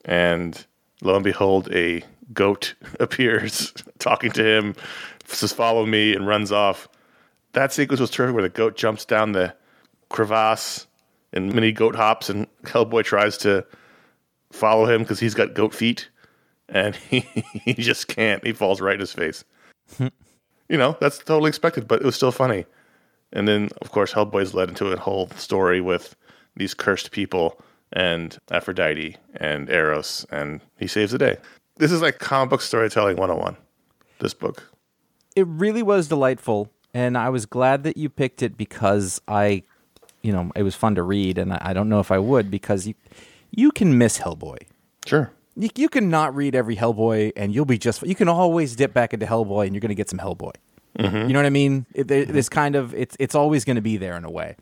and 0.05 0.65
lo 1.01 1.15
and 1.15 1.23
behold, 1.23 1.71
a 1.73 2.03
goat 2.33 2.73
appears 2.99 3.73
talking 3.99 4.31
to 4.31 4.43
him, 4.45 4.75
says, 5.25 5.53
"Follow 5.53 5.85
me," 5.85 6.15
and 6.15 6.25
runs 6.25 6.51
off. 6.51 6.87
That 7.53 7.73
sequence 7.73 7.99
was 7.99 8.09
terrific, 8.09 8.33
where 8.33 8.43
the 8.43 8.49
goat 8.49 8.77
jumps 8.77 9.05
down 9.05 9.33
the 9.33 9.53
crevasse 10.09 10.87
and 11.38 11.53
mini 11.53 11.72
goat 11.72 11.96
hops, 11.96 12.29
and 12.29 12.48
Hellboy 12.63 13.06
tries 13.06 13.38
to 13.39 13.65
follow 14.51 14.86
him 14.86 15.03
because 15.03 15.20
he's 15.20 15.34
got 15.34 15.53
goat 15.53 15.74
feet, 15.74 16.10
and 16.67 16.96
he, 17.10 17.20
he 17.63 17.74
just 17.74 18.08
can't. 18.08 18.46
He 18.46 18.51
falls 18.51 18.82
right 18.82 18.96
in 18.96 19.00
his 19.00 19.13
face. 19.13 19.46
you 20.00 20.77
know, 20.77 20.98
that's 21.00 21.20
totally 21.20 21.50
expected, 21.50 21.88
but 21.88 22.01
it 22.01 22.06
was 22.06 22.15
still 22.15 22.32
funny. 22.32 22.65
And 23.34 23.48
then, 23.48 23.70
of 23.82 23.91
course, 23.91 24.13
Hellboy's 24.13 24.53
led 24.53 24.70
into 24.70 24.91
a 24.91 24.98
whole 24.98 25.29
story 25.29 25.82
with 25.82 26.15
these 26.56 26.74
cursed 26.74 27.12
people 27.12 27.60
and 27.94 28.38
Aphrodite 28.51 29.17
and 29.36 29.70
Eros, 29.70 30.25
and 30.29 30.62
he 30.77 30.88
saves 30.88 31.12
the 31.12 31.17
day. 31.17 31.38
This 31.77 31.91
is 31.91 32.01
like 32.01 32.20
comic 32.20 32.50
book 32.50 32.62
storytelling 32.62 33.17
101, 33.17 33.56
this 34.20 34.34
book. 34.34 34.72
It 35.36 35.46
really 35.48 35.84
was 35.84 36.08
delightful, 36.08 36.72
and 36.94 37.17
I 37.17 37.29
was 37.29 37.46
glad 37.46 37.84
that 37.84 37.98
you 37.98 38.10
picked 38.10 38.41
it 38.41 38.58
because 38.58 39.22
I, 39.27 39.63
you 40.27 40.34
know, 40.34 40.51
it 40.55 40.63
was 40.63 40.75
fun 40.75 40.93
to 40.96 41.03
read, 41.03 41.38
and 41.38 41.53
I 41.53 41.60
I 41.69 41.74
don't 41.74 41.88
know 41.88 42.01
if 42.01 42.12
I 42.12 42.19
would 42.19 42.51
because 42.51 42.86
you, 42.88 42.96
you 43.51 43.72
can 43.72 43.98
miss 43.98 44.19
Hellboy. 44.19 44.57
Sure. 45.05 45.31
You, 45.55 45.69
you 45.75 45.89
can 45.89 46.10
not 46.10 46.36
read 46.36 46.53
every 46.53 46.75
Hellboy, 46.75 47.31
and 47.38 47.55
you'll 47.55 47.65
be 47.75 47.77
just. 47.77 48.01
You 48.03 48.13
can 48.22 48.27
always 48.27 48.75
dip 48.75 48.93
back 48.93 49.13
into 49.13 49.25
Hellboy, 49.25 49.65
and 49.65 49.74
you're 49.74 49.86
going 49.88 49.96
to 49.98 50.01
get 50.03 50.10
some 50.10 50.19
Hellboy. 50.19 50.51
You 51.00 51.34
know 51.34 51.39
what 51.39 51.46
I 51.46 51.51
mean? 51.51 51.86
It, 51.93 52.07
This 52.07 52.50
kind 52.50 52.75
of 52.75 52.93
it's 52.93 53.15
it's 53.19 53.36
always 53.36 53.63
going 53.65 53.75
to 53.77 53.81
be 53.91 53.98
there 53.98 54.17
in 54.17 54.25
a 54.25 54.31
way. 54.31 54.55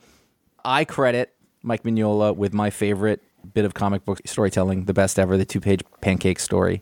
I 0.64 0.86
credit 0.86 1.34
Mike 1.64 1.84
Mignola 1.84 2.36
with 2.36 2.54
my 2.54 2.70
favorite 2.70 3.22
bit 3.54 3.66
of 3.66 3.74
comic 3.74 4.04
book 4.06 4.20
storytelling, 4.26 4.86
the 4.86 4.94
best 4.94 5.18
ever, 5.18 5.38
the 5.38 5.46
two 5.46 5.62
page 5.62 5.82
pancake 6.02 6.40
story. 6.40 6.82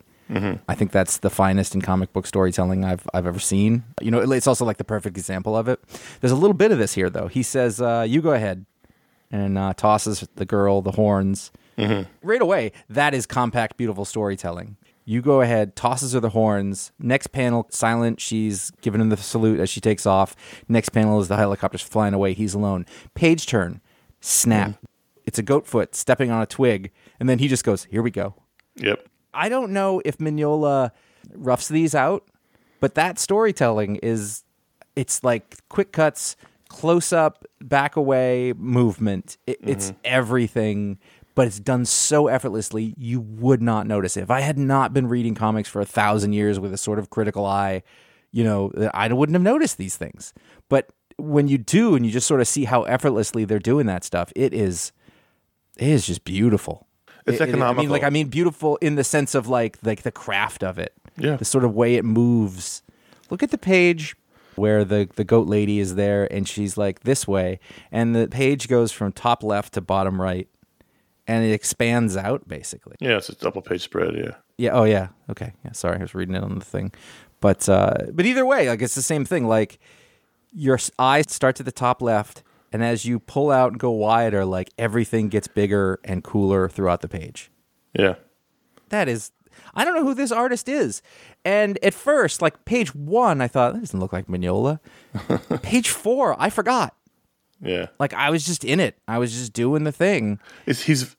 I 0.68 0.74
think 0.74 0.90
that's 0.90 1.18
the 1.18 1.30
finest 1.30 1.74
in 1.74 1.82
comic 1.82 2.12
book 2.12 2.26
storytelling 2.26 2.84
I've 2.84 3.06
I've 3.14 3.26
ever 3.26 3.38
seen. 3.38 3.84
You 4.00 4.10
know, 4.10 4.20
it's 4.32 4.46
also 4.48 4.64
like 4.64 4.78
the 4.78 4.84
perfect 4.96 5.16
example 5.18 5.54
of 5.56 5.68
it. 5.68 5.78
There's 6.20 6.32
a 6.32 6.36
little 6.36 6.54
bit 6.54 6.72
of 6.72 6.78
this 6.78 6.94
here 6.94 7.10
though. 7.10 7.28
He 7.28 7.42
says, 7.44 7.80
uh, 7.80 8.04
"You 8.08 8.20
go 8.22 8.32
ahead," 8.32 8.64
and 9.34 9.58
uh, 9.58 9.74
tosses 9.74 10.26
the 10.36 10.44
girl 10.44 10.80
the 10.80 10.92
horns. 10.92 11.50
Right 12.22 12.40
away, 12.40 12.70
that 12.88 13.14
is 13.14 13.26
compact, 13.26 13.76
beautiful 13.76 14.04
storytelling. 14.04 14.76
You 15.04 15.20
go 15.20 15.40
ahead, 15.40 15.74
tosses 15.74 16.12
her 16.12 16.20
the 16.20 16.30
horns. 16.30 16.92
Next 17.00 17.26
panel, 17.26 17.66
silent. 17.70 18.20
She's 18.20 18.70
giving 18.80 19.00
him 19.00 19.08
the 19.10 19.16
salute 19.16 19.58
as 19.58 19.68
she 19.68 19.80
takes 19.80 20.06
off. 20.06 20.36
Next 20.68 20.90
panel 20.90 21.20
is 21.20 21.26
the 21.28 21.36
helicopter's 21.36 21.82
flying 21.82 22.14
away. 22.14 22.32
He's 22.32 22.54
alone. 22.54 22.86
Page 23.14 23.46
turn, 23.46 23.80
snap. 24.20 24.74
It's 25.26 25.38
a 25.38 25.42
goat 25.42 25.66
foot 25.66 25.94
stepping 25.96 26.30
on 26.30 26.40
a 26.40 26.46
twig, 26.46 26.92
and 27.18 27.28
then 27.28 27.40
he 27.40 27.48
just 27.48 27.64
goes, 27.64 27.84
"Here 27.84 28.02
we 28.02 28.10
go." 28.12 28.34
Yep. 28.76 29.08
I 29.34 29.48
don't 29.48 29.72
know 29.72 30.00
if 30.04 30.18
Mignola 30.18 30.92
roughs 31.34 31.68
these 31.68 31.94
out, 31.94 32.24
but 32.78 32.94
that 32.94 33.18
storytelling 33.18 33.96
is 33.96 34.44
it's 34.94 35.24
like 35.24 35.56
quick 35.68 35.90
cuts, 35.90 36.36
close 36.74 37.12
up, 37.12 37.44
back 37.60 37.96
away 37.96 38.52
movement. 38.56 39.36
It, 39.46 39.58
It's 39.62 39.90
mm-hmm. 39.90 39.98
everything, 40.04 40.98
but 41.34 41.46
it's 41.46 41.60
done 41.60 41.84
so 41.84 42.28
effortlessly 42.28 42.94
you 42.96 43.20
would 43.20 43.62
not 43.62 43.86
notice 43.86 44.16
it. 44.16 44.22
If 44.22 44.30
I 44.30 44.40
had 44.40 44.58
not 44.58 44.92
been 44.92 45.06
reading 45.08 45.34
comics 45.34 45.68
for 45.68 45.80
a 45.80 45.84
thousand 45.86 46.32
years 46.32 46.58
with 46.60 46.72
a 46.72 46.76
sort 46.76 46.98
of 46.98 47.10
critical 47.10 47.46
eye, 47.46 47.82
you 48.32 48.44
know, 48.44 48.72
I 48.92 49.12
wouldn't 49.12 49.34
have 49.34 49.42
noticed 49.42 49.78
these 49.78 49.96
things. 49.96 50.34
But 50.68 50.90
when 51.16 51.48
you 51.48 51.58
do, 51.58 51.94
and 51.94 52.04
you 52.04 52.10
just 52.12 52.26
sort 52.26 52.40
of 52.40 52.48
see 52.48 52.64
how 52.64 52.82
effortlessly 52.82 53.44
they're 53.44 53.58
doing 53.58 53.86
that 53.86 54.04
stuff, 54.04 54.32
it 54.34 54.52
is, 54.52 54.92
it 55.78 55.88
is 55.88 56.06
just 56.06 56.24
beautiful. 56.24 56.86
It's 57.26 57.40
It- 57.40 57.48
it- 57.48 57.60
I 57.62 57.72
mean, 57.72 57.88
like 57.88 58.02
I 58.02 58.10
mean, 58.10 58.28
beautiful 58.28 58.76
in 58.82 58.96
the 58.96 59.04
sense 59.04 59.34
of 59.34 59.48
like 59.48 59.78
like 59.82 60.02
the 60.02 60.12
craft 60.12 60.62
of 60.64 60.78
it. 60.78 60.92
Yeah. 61.16 61.36
the 61.36 61.44
sort 61.44 61.62
of 61.64 61.72
way 61.76 61.94
it 61.94 62.04
moves. 62.04 62.82
Look 63.30 63.44
at 63.44 63.52
the 63.52 63.58
page 63.58 64.16
where 64.56 64.84
the 64.84 65.08
the 65.16 65.24
goat 65.24 65.46
lady 65.46 65.78
is 65.78 65.94
there, 65.94 66.32
and 66.32 66.48
she's 66.48 66.76
like 66.76 67.00
this 67.00 67.26
way, 67.26 67.58
and 67.92 68.14
the 68.14 68.28
page 68.28 68.68
goes 68.68 68.92
from 68.92 69.12
top 69.12 69.42
left 69.42 69.74
to 69.74 69.80
bottom 69.80 70.20
right, 70.20 70.48
and 71.26 71.44
it 71.44 71.52
expands 71.52 72.16
out 72.16 72.46
basically. 72.48 72.96
Yeah, 73.00 73.16
it's 73.16 73.28
a 73.28 73.34
double 73.34 73.62
page 73.62 73.82
spread. 73.82 74.14
Yeah. 74.14 74.34
Yeah. 74.56 74.70
Oh, 74.70 74.84
yeah. 74.84 75.08
Okay. 75.30 75.52
Yeah. 75.64 75.72
Sorry, 75.72 75.98
I 75.98 76.02
was 76.02 76.14
reading 76.14 76.34
it 76.34 76.42
on 76.42 76.58
the 76.58 76.64
thing, 76.64 76.92
but 77.40 77.68
uh, 77.68 77.96
but 78.12 78.26
either 78.26 78.46
way, 78.46 78.68
like 78.68 78.82
it's 78.82 78.94
the 78.94 79.02
same 79.02 79.24
thing. 79.24 79.46
Like 79.46 79.78
your 80.52 80.78
eyes 80.98 81.26
start 81.30 81.58
at 81.60 81.66
the 81.66 81.72
top 81.72 82.00
left, 82.00 82.42
and 82.72 82.82
as 82.82 83.04
you 83.04 83.18
pull 83.18 83.50
out 83.50 83.72
and 83.72 83.80
go 83.80 83.90
wider, 83.90 84.44
like 84.44 84.70
everything 84.78 85.28
gets 85.28 85.48
bigger 85.48 85.98
and 86.04 86.22
cooler 86.22 86.68
throughout 86.68 87.00
the 87.00 87.08
page. 87.08 87.50
Yeah. 87.92 88.14
That 88.90 89.08
is, 89.08 89.32
I 89.74 89.84
don't 89.84 89.94
know 89.94 90.04
who 90.04 90.14
this 90.14 90.32
artist 90.32 90.68
is. 90.68 91.02
And 91.44 91.78
at 91.82 91.94
first, 91.94 92.42
like 92.42 92.64
page 92.64 92.94
one, 92.94 93.40
I 93.40 93.48
thought 93.48 93.74
that 93.74 93.80
doesn't 93.80 94.00
look 94.00 94.12
like 94.12 94.26
Mignola. 94.26 94.80
page 95.62 95.90
four, 95.90 96.36
I 96.38 96.50
forgot. 96.50 96.94
Yeah. 97.60 97.86
Like 97.98 98.14
I 98.14 98.30
was 98.30 98.44
just 98.44 98.64
in 98.64 98.80
it. 98.80 98.96
I 99.08 99.18
was 99.18 99.32
just 99.32 99.52
doing 99.52 99.84
the 99.84 99.92
thing. 99.92 100.38
It's, 100.66 100.82
he's 100.82 101.16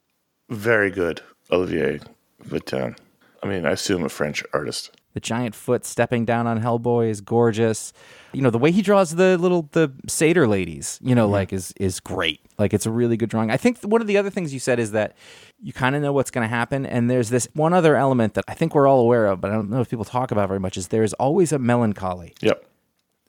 very 0.50 0.92
good, 0.92 1.22
Olivier 1.51 2.00
Vatine. 2.44 2.98
I 3.42 3.48
mean, 3.48 3.65
I 3.65 3.72
assume 3.72 4.04
a 4.04 4.10
French 4.10 4.44
artist. 4.54 4.92
The 5.15 5.22
giant 5.22 5.55
foot 5.55 5.86
stepping 5.86 6.25
down 6.25 6.45
on 6.45 6.62
Hellboy 6.62 7.10
is 7.10 7.22
gorgeous. 7.22 7.93
You 8.34 8.41
know, 8.41 8.50
the 8.50 8.57
way 8.57 8.72
he 8.72 8.81
draws 8.81 9.15
the 9.15 9.38
little 9.38 9.69
the 9.72 9.93
satyr 10.10 10.45
ladies, 10.45 11.00
you 11.01 11.15
know, 11.15 11.24
mm-hmm. 11.24 11.31
like 11.31 11.53
is 11.53 11.74
is 11.77 12.01
great. 12.01 12.41
Like 12.60 12.74
it's 12.74 12.86
a 12.86 12.91
really 12.91 13.15
good 13.15 13.29
drawing. 13.29 13.50
I 13.50 13.55
think 13.55 13.79
one 13.81 14.01
of 14.01 14.07
the 14.07 14.17
other 14.17 14.29
things 14.29 14.53
you 14.53 14.60
said 14.60 14.77
is 14.77 14.91
that 14.91 15.15
you 15.63 15.72
kind 15.72 15.95
of 15.95 16.01
know 16.01 16.12
what's 16.12 16.31
going 16.31 16.43
to 16.43 16.53
happen 16.53 16.86
and 16.86 17.10
there's 17.10 17.29
this 17.29 17.48
one 17.53 17.74
other 17.74 17.95
element 17.95 18.34
that 18.34 18.43
I 18.50 18.55
think 18.55 18.75
we're 18.75 18.88
all 18.88 19.00
aware 19.00 19.27
of, 19.27 19.39
but 19.39 19.51
I 19.51 19.53
don't 19.53 19.69
know 19.69 19.79
if 19.79 19.89
people 19.89 20.03
talk 20.03 20.31
about 20.31 20.50
very 20.50 20.60
much 20.60 20.75
is 20.75 20.89
there's 20.89 21.13
always 21.13 21.53
a 21.53 21.60
melancholy. 21.60 22.34
Yep. 22.41 22.65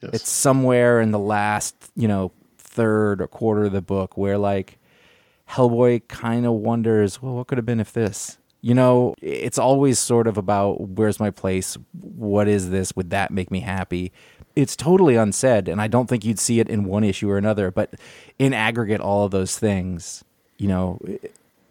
Yes. 0.03 0.11
It's 0.13 0.29
somewhere 0.29 1.01
in 1.01 1.13
the 1.13 1.21
last, 1.21 1.77
you 1.95 2.09
know, 2.09 2.33
third 2.59 3.21
or 3.21 3.29
quarter 3.29 3.67
of 3.67 3.73
the 3.73 3.81
book 3.81 4.17
where 4.17 4.39
like 4.39 4.81
Hellboy 5.49 6.09
kind 6.09 6.47
of 6.47 6.55
wonders, 6.55 7.23
well, 7.23 7.35
what 7.35 7.47
could 7.47 7.59
have 7.59 7.65
been 7.65 7.79
if 7.79 7.93
this? 7.93 8.39
You 8.67 8.75
know, 8.75 9.15
it's 9.23 9.59
always 9.59 9.97
sort 9.97 10.27
of 10.27 10.37
about 10.37 10.81
where's 10.81 11.21
my 11.21 11.31
place? 11.31 11.79
What 11.93 12.49
is 12.49 12.71
this? 12.71 12.97
Would 12.97 13.11
that 13.11 13.31
make 13.31 13.49
me 13.49 13.61
happy? 13.61 14.11
It's 14.57 14.75
totally 14.75 15.15
unsaid, 15.15 15.69
and 15.69 15.81
I 15.81 15.87
don't 15.87 16.09
think 16.09 16.25
you'd 16.25 16.41
see 16.41 16.59
it 16.59 16.69
in 16.69 16.83
one 16.83 17.05
issue 17.05 17.31
or 17.31 17.39
another. 17.39 17.71
But 17.71 17.95
in 18.41 18.53
aggregate, 18.53 19.01
all 19.01 19.25
of 19.25 19.31
those 19.31 19.57
things, 19.57 20.25
you 20.59 20.67
know, 20.67 20.99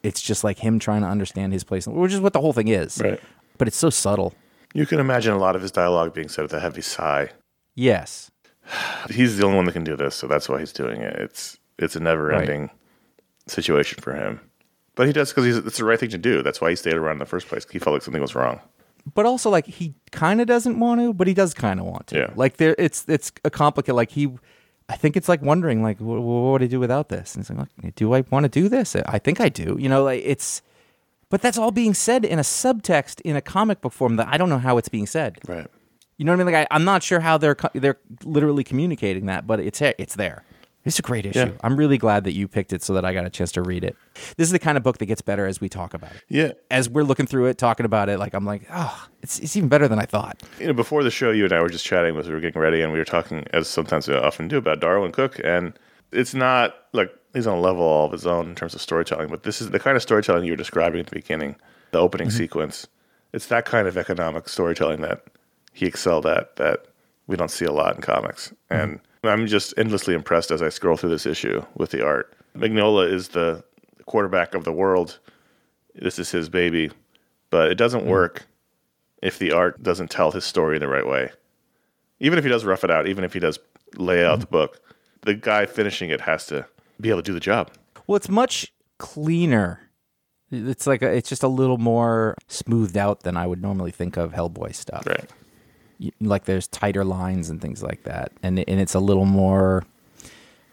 it's 0.03 0.21
just 0.21 0.45
like 0.45 0.59
him 0.59 0.79
trying 0.79 1.01
to 1.01 1.07
understand 1.09 1.51
his 1.51 1.65
place, 1.65 1.85
which 1.85 2.13
is 2.13 2.21
what 2.21 2.31
the 2.31 2.39
whole 2.39 2.53
thing 2.53 2.69
is. 2.69 3.01
Right. 3.03 3.19
But 3.57 3.67
it's 3.67 3.75
so 3.75 3.89
subtle. 3.89 4.33
You 4.73 4.85
can 4.85 5.01
imagine 5.01 5.33
a 5.33 5.37
lot 5.37 5.57
of 5.57 5.61
his 5.61 5.73
dialogue 5.73 6.13
being 6.13 6.29
said 6.29 6.43
with 6.43 6.53
a 6.53 6.61
heavy 6.61 6.81
sigh. 6.81 7.29
Yes. 7.75 8.31
He's 9.09 9.35
the 9.35 9.43
only 9.43 9.57
one 9.57 9.65
that 9.65 9.73
can 9.73 9.83
do 9.83 9.97
this, 9.97 10.15
so 10.15 10.27
that's 10.27 10.47
why 10.47 10.61
he's 10.61 10.71
doing 10.71 11.01
it. 11.01 11.17
It's 11.17 11.59
it's 11.77 11.97
a 11.97 11.99
never 11.99 12.31
ending 12.31 12.69
situation 13.47 14.01
for 14.01 14.13
him. 14.13 14.39
But 14.95 15.07
he 15.07 15.13
does 15.13 15.31
because 15.33 15.57
it's 15.57 15.77
the 15.77 15.85
right 15.85 15.99
thing 15.99 16.09
to 16.09 16.17
do. 16.17 16.41
That's 16.41 16.61
why 16.61 16.69
he 16.69 16.75
stayed 16.75 16.95
around 16.95 17.13
in 17.13 17.19
the 17.19 17.25
first 17.25 17.47
place. 17.47 17.65
He 17.69 17.79
felt 17.79 17.93
like 17.93 18.01
something 18.01 18.21
was 18.21 18.35
wrong. 18.35 18.59
but 19.13 19.25
also 19.25 19.49
like 19.49 19.65
he 19.67 19.93
kind 20.11 20.41
of 20.41 20.47
doesn't 20.47 20.79
want 20.79 20.99
to, 21.01 21.13
but 21.13 21.27
he 21.27 21.33
does 21.33 21.53
kind 21.53 21.79
of 21.79 21.85
want 21.85 22.07
to. 22.07 22.17
Yeah. 22.17 22.31
Like 22.35 22.57
there, 22.57 22.75
it's 22.79 23.05
it's 23.07 23.31
a 23.43 23.49
complicated. 23.49 23.95
Like 23.95 24.11
he, 24.11 24.31
I 24.89 24.95
think 24.95 25.15
it's 25.17 25.27
like 25.29 25.41
wondering 25.41 25.83
like, 25.83 25.99
what, 25.99 26.21
what 26.21 26.51
would 26.53 26.63
I 26.63 26.67
do 26.67 26.79
without 26.79 27.09
this? 27.09 27.35
And 27.35 27.41
it's 27.41 27.49
like, 27.51 27.95
do 27.95 28.13
I 28.13 28.23
want 28.31 28.45
to 28.45 28.49
do 28.49 28.69
this? 28.69 28.95
I 28.95 29.19
think 29.19 29.39
I 29.41 29.49
do. 29.49 29.77
You 29.79 29.89
know, 29.89 30.03
like 30.03 30.21
it's, 30.25 30.61
but 31.29 31.41
that's 31.41 31.57
all 31.57 31.71
being 31.71 31.93
said 31.93 32.23
in 32.23 32.39
a 32.39 32.43
subtext 32.43 33.19
in 33.21 33.35
a 33.35 33.41
comic 33.41 33.81
book 33.81 33.93
form 33.93 34.15
that 34.15 34.27
I 34.31 34.37
don't 34.37 34.49
know 34.49 34.59
how 34.59 34.77
it's 34.77 34.89
being 34.89 35.07
said. 35.07 35.39
Right. 35.47 35.67
You 36.17 36.23
know 36.25 36.31
what 36.31 36.39
I 36.39 36.43
mean? 36.45 36.53
Like 36.53 36.67
I, 36.71 36.75
I'm 36.75 36.85
not 36.85 37.03
sure 37.03 37.19
how 37.19 37.37
they're 37.37 37.55
co- 37.55 37.71
they're 37.73 37.97
literally 38.23 38.63
communicating 38.63 39.25
that, 39.25 39.45
but 39.45 39.59
it's 39.59 39.81
it's 39.81 40.15
there. 40.15 40.45
It's 40.85 40.99
a 40.99 41.01
great 41.01 41.25
issue. 41.25 41.39
Yeah. 41.39 41.51
I'm 41.61 41.75
really 41.75 41.97
glad 41.97 42.23
that 42.25 42.33
you 42.33 42.47
picked 42.47 42.71
it 42.71 42.83
so 42.83 42.93
that 42.93 43.03
I 43.03 43.13
got 43.13 43.25
a 43.25 43.29
chance 43.29 43.51
to 43.53 43.61
read 43.61 43.83
it. 43.83 43.95
This 44.37 44.47
is 44.47 44.51
the 44.51 44.59
kind 44.59 44.77
of 44.77 44.83
book 44.83 44.99
that 44.99 45.07
gets 45.07 45.21
better 45.21 45.47
as 45.47 45.59
we 45.59 45.67
talk 45.67 45.93
about 45.93 46.11
it 46.11 46.23
Yeah. 46.29 46.51
as 46.69 46.87
we're 46.87 47.03
looking 47.03 47.25
through 47.25 47.47
it, 47.47 47.57
talking 47.57 47.85
about 47.85 48.07
it, 48.07 48.19
like 48.19 48.33
I'm 48.33 48.45
like, 48.45 48.67
oh, 48.71 49.07
it's 49.21 49.39
it's 49.39 49.55
even 49.57 49.67
better 49.67 49.87
than 49.87 49.99
I 49.99 50.05
thought. 50.05 50.43
You 50.59 50.67
know, 50.67 50.73
before 50.73 51.03
the 51.03 51.11
show, 51.11 51.31
you 51.31 51.43
and 51.45 51.53
I 51.53 51.61
were 51.61 51.69
just 51.69 51.85
chatting 51.85 52.15
as 52.17 52.27
we 52.27 52.33
were 52.33 52.39
getting 52.39 52.61
ready, 52.61 52.81
and 52.81 52.93
we 52.93 52.99
were 52.99 53.05
talking, 53.05 53.45
as 53.51 53.67
sometimes 53.67 54.07
we 54.07 54.15
often 54.15 54.47
do, 54.47 54.57
about 54.57 54.79
Darwyn 54.79 55.11
Cooke. 55.11 55.39
And 55.43 55.77
it's 56.11 56.33
not 56.33 56.75
like 56.93 57.11
he's 57.33 57.47
on 57.47 57.57
a 57.57 57.61
level 57.61 57.83
all 57.83 58.05
of 58.05 58.11
his 58.11 58.27
own 58.27 58.49
in 58.49 58.55
terms 58.55 58.75
of 58.75 58.81
storytelling, 58.81 59.29
but 59.29 59.43
this 59.43 59.61
is 59.61 59.71
the 59.71 59.79
kind 59.79 59.95
of 59.95 60.03
storytelling 60.03 60.45
you 60.45 60.51
were 60.51 60.57
describing 60.57 60.99
at 60.99 61.07
the 61.07 61.15
beginning, 61.15 61.55
the 61.91 61.99
opening 61.99 62.27
mm-hmm. 62.27 62.37
sequence. 62.37 62.87
It's 63.33 63.47
that 63.47 63.65
kind 63.65 63.87
of 63.87 63.97
economic 63.97 64.47
storytelling 64.47 65.01
that 65.01 65.23
he 65.73 65.85
excelled 65.85 66.25
at 66.25 66.55
that 66.55 66.85
we 67.27 67.35
don't 67.35 67.51
see 67.51 67.65
a 67.65 67.71
lot 67.71 67.95
in 67.95 68.01
comics. 68.01 68.53
Mm-hmm. 68.69 68.81
And 68.81 68.99
I'm 69.27 69.47
just 69.47 69.73
endlessly 69.77 70.13
impressed 70.13 70.51
as 70.51 70.61
I 70.61 70.69
scroll 70.69 70.97
through 70.97 71.09
this 71.09 71.25
issue 71.25 71.63
with 71.75 71.91
the 71.91 72.05
art. 72.05 72.33
Mignola 72.55 73.11
is 73.11 73.29
the 73.29 73.63
quarterback 74.05 74.53
of 74.53 74.63
the 74.63 74.71
world. 74.71 75.19
This 75.95 76.19
is 76.19 76.31
his 76.31 76.49
baby, 76.49 76.91
but 77.49 77.71
it 77.71 77.75
doesn't 77.75 78.03
hmm. 78.03 78.09
work 78.09 78.45
if 79.21 79.39
the 79.39 79.51
art 79.51 79.81
doesn't 79.81 80.11
tell 80.11 80.31
his 80.31 80.45
story 80.45 80.75
in 80.75 80.81
the 80.81 80.87
right 80.87 81.07
way. 81.07 81.31
Even 82.19 82.37
if 82.37 82.45
he 82.45 82.49
does 82.49 82.65
rough 82.65 82.83
it 82.83 82.91
out, 82.91 83.07
even 83.07 83.23
if 83.23 83.33
he 83.33 83.39
does 83.39 83.59
lay 83.95 84.25
out 84.25 84.39
the 84.39 84.45
hmm. 84.45 84.51
book, 84.51 84.81
the 85.21 85.33
guy 85.33 85.65
finishing 85.65 86.09
it 86.09 86.21
has 86.21 86.45
to 86.47 86.65
be 86.99 87.09
able 87.09 87.21
to 87.21 87.25
do 87.25 87.33
the 87.33 87.39
job. 87.39 87.71
Well, 88.07 88.15
it's 88.15 88.29
much 88.29 88.71
cleaner. 88.97 89.81
It's 90.51 90.85
like 90.85 91.01
a, 91.01 91.11
it's 91.11 91.27
just 91.27 91.43
a 91.43 91.47
little 91.47 91.77
more 91.77 92.35
smoothed 92.47 92.97
out 92.97 93.21
than 93.21 93.35
I 93.35 93.47
would 93.47 93.61
normally 93.61 93.91
think 93.91 94.15
of 94.15 94.31
Hellboy 94.31 94.75
stuff. 94.75 95.05
Right. 95.05 95.29
Like 96.19 96.45
there's 96.45 96.67
tighter 96.67 97.05
lines 97.05 97.49
and 97.49 97.61
things 97.61 97.81
like 97.83 98.03
that, 98.03 98.31
and 98.43 98.59
and 98.59 98.79
it's 98.79 98.93
a 98.93 98.99
little 98.99 99.25
more. 99.25 99.85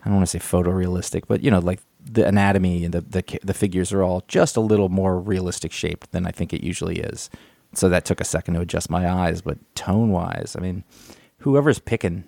I 0.05 0.07
don't 0.07 0.17
want 0.17 0.29
to 0.29 0.39
say 0.39 0.45
photorealistic, 0.45 1.25
but 1.29 1.45
you 1.45 1.51
know, 1.51 1.61
like 1.61 1.81
the 2.05 2.27
anatomy 2.27 2.85
and 2.85 2.93
the, 2.93 3.01
the 3.03 3.39
the 3.43 3.55
figures 3.55 3.93
are 3.93 4.03
all 4.03 4.25
just 4.27 4.57
a 4.57 4.61
little 4.61 4.89
more 4.89 5.19
realistic 5.21 5.73
shaped 5.73 6.11
than 6.13 6.27
I 6.27 6.31
think 6.31 6.53
it 6.53 6.63
usually 6.65 6.99
is. 6.99 7.31
So 7.75 7.89
that 7.89 8.05
took 8.05 8.21
a 8.21 8.25
second 8.25 8.55
to 8.55 8.61
adjust 8.61 8.91
my 8.91 9.09
eyes, 9.09 9.41
but 9.41 9.59
tone 9.75 10.11
wise, 10.11 10.55
I 10.59 10.61
mean, 10.61 10.85
whoever's 11.39 11.79
picking 11.79 12.25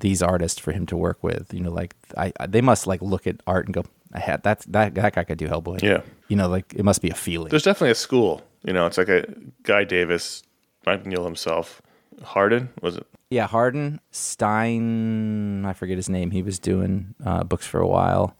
these 0.00 0.22
artists 0.22 0.58
for 0.60 0.72
him 0.72 0.84
to 0.86 0.96
work 0.96 1.22
with, 1.22 1.54
you 1.54 1.60
know, 1.60 1.70
like 1.70 1.94
I, 2.16 2.32
I 2.38 2.46
they 2.46 2.60
must 2.60 2.86
like 2.86 3.00
look 3.00 3.26
at 3.26 3.36
art 3.46 3.66
and 3.66 3.74
go, 3.74 3.84
I 4.12 4.20
had 4.20 4.42
that 4.42 4.60
that 4.68 4.94
that 4.94 5.14
guy 5.14 5.24
could 5.24 5.38
do 5.38 5.48
Hellboy. 5.48 5.82
Yeah. 5.82 6.02
you 6.28 6.36
know, 6.36 6.48
like 6.48 6.74
it 6.74 6.84
must 6.84 7.02
be 7.02 7.10
a 7.10 7.14
feeling. 7.14 7.48
There's 7.48 7.62
definitely 7.62 7.92
a 7.92 7.94
school. 7.96 8.42
You 8.64 8.72
know, 8.72 8.86
it's 8.86 8.98
like 8.98 9.08
a 9.08 9.24
Guy 9.62 9.84
Davis, 9.84 10.42
Mike 10.84 11.06
Neal 11.06 11.24
himself. 11.24 11.80
Harden, 12.22 12.68
was 12.82 12.96
it? 12.96 13.06
Yeah, 13.30 13.46
Harden 13.46 14.00
Stein. 14.10 15.64
I 15.66 15.72
forget 15.72 15.96
his 15.96 16.08
name. 16.08 16.30
He 16.30 16.42
was 16.42 16.58
doing 16.58 17.14
uh, 17.24 17.44
books 17.44 17.66
for 17.66 17.80
a 17.80 17.86
while. 17.86 18.36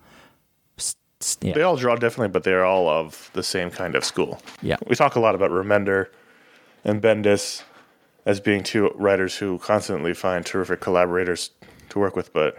S- 0.78 0.96
They 1.40 1.62
all 1.62 1.76
draw 1.76 1.96
differently, 1.96 2.32
but 2.32 2.44
they're 2.44 2.64
all 2.64 2.88
of 2.88 3.30
the 3.32 3.42
same 3.42 3.70
kind 3.70 3.94
of 3.94 4.04
school. 4.04 4.40
yeah, 4.62 4.76
We 4.86 4.94
talk 4.96 5.16
a 5.16 5.20
lot 5.20 5.34
about 5.34 5.50
Remender 5.50 6.08
and 6.84 7.02
Bendis 7.02 7.62
as 8.24 8.38
being 8.40 8.62
two 8.62 8.90
writers 8.96 9.36
who 9.36 9.58
constantly 9.58 10.14
find 10.14 10.44
terrific 10.44 10.80
collaborators 10.80 11.50
to 11.90 11.98
work 11.98 12.16
with, 12.16 12.32
but 12.32 12.58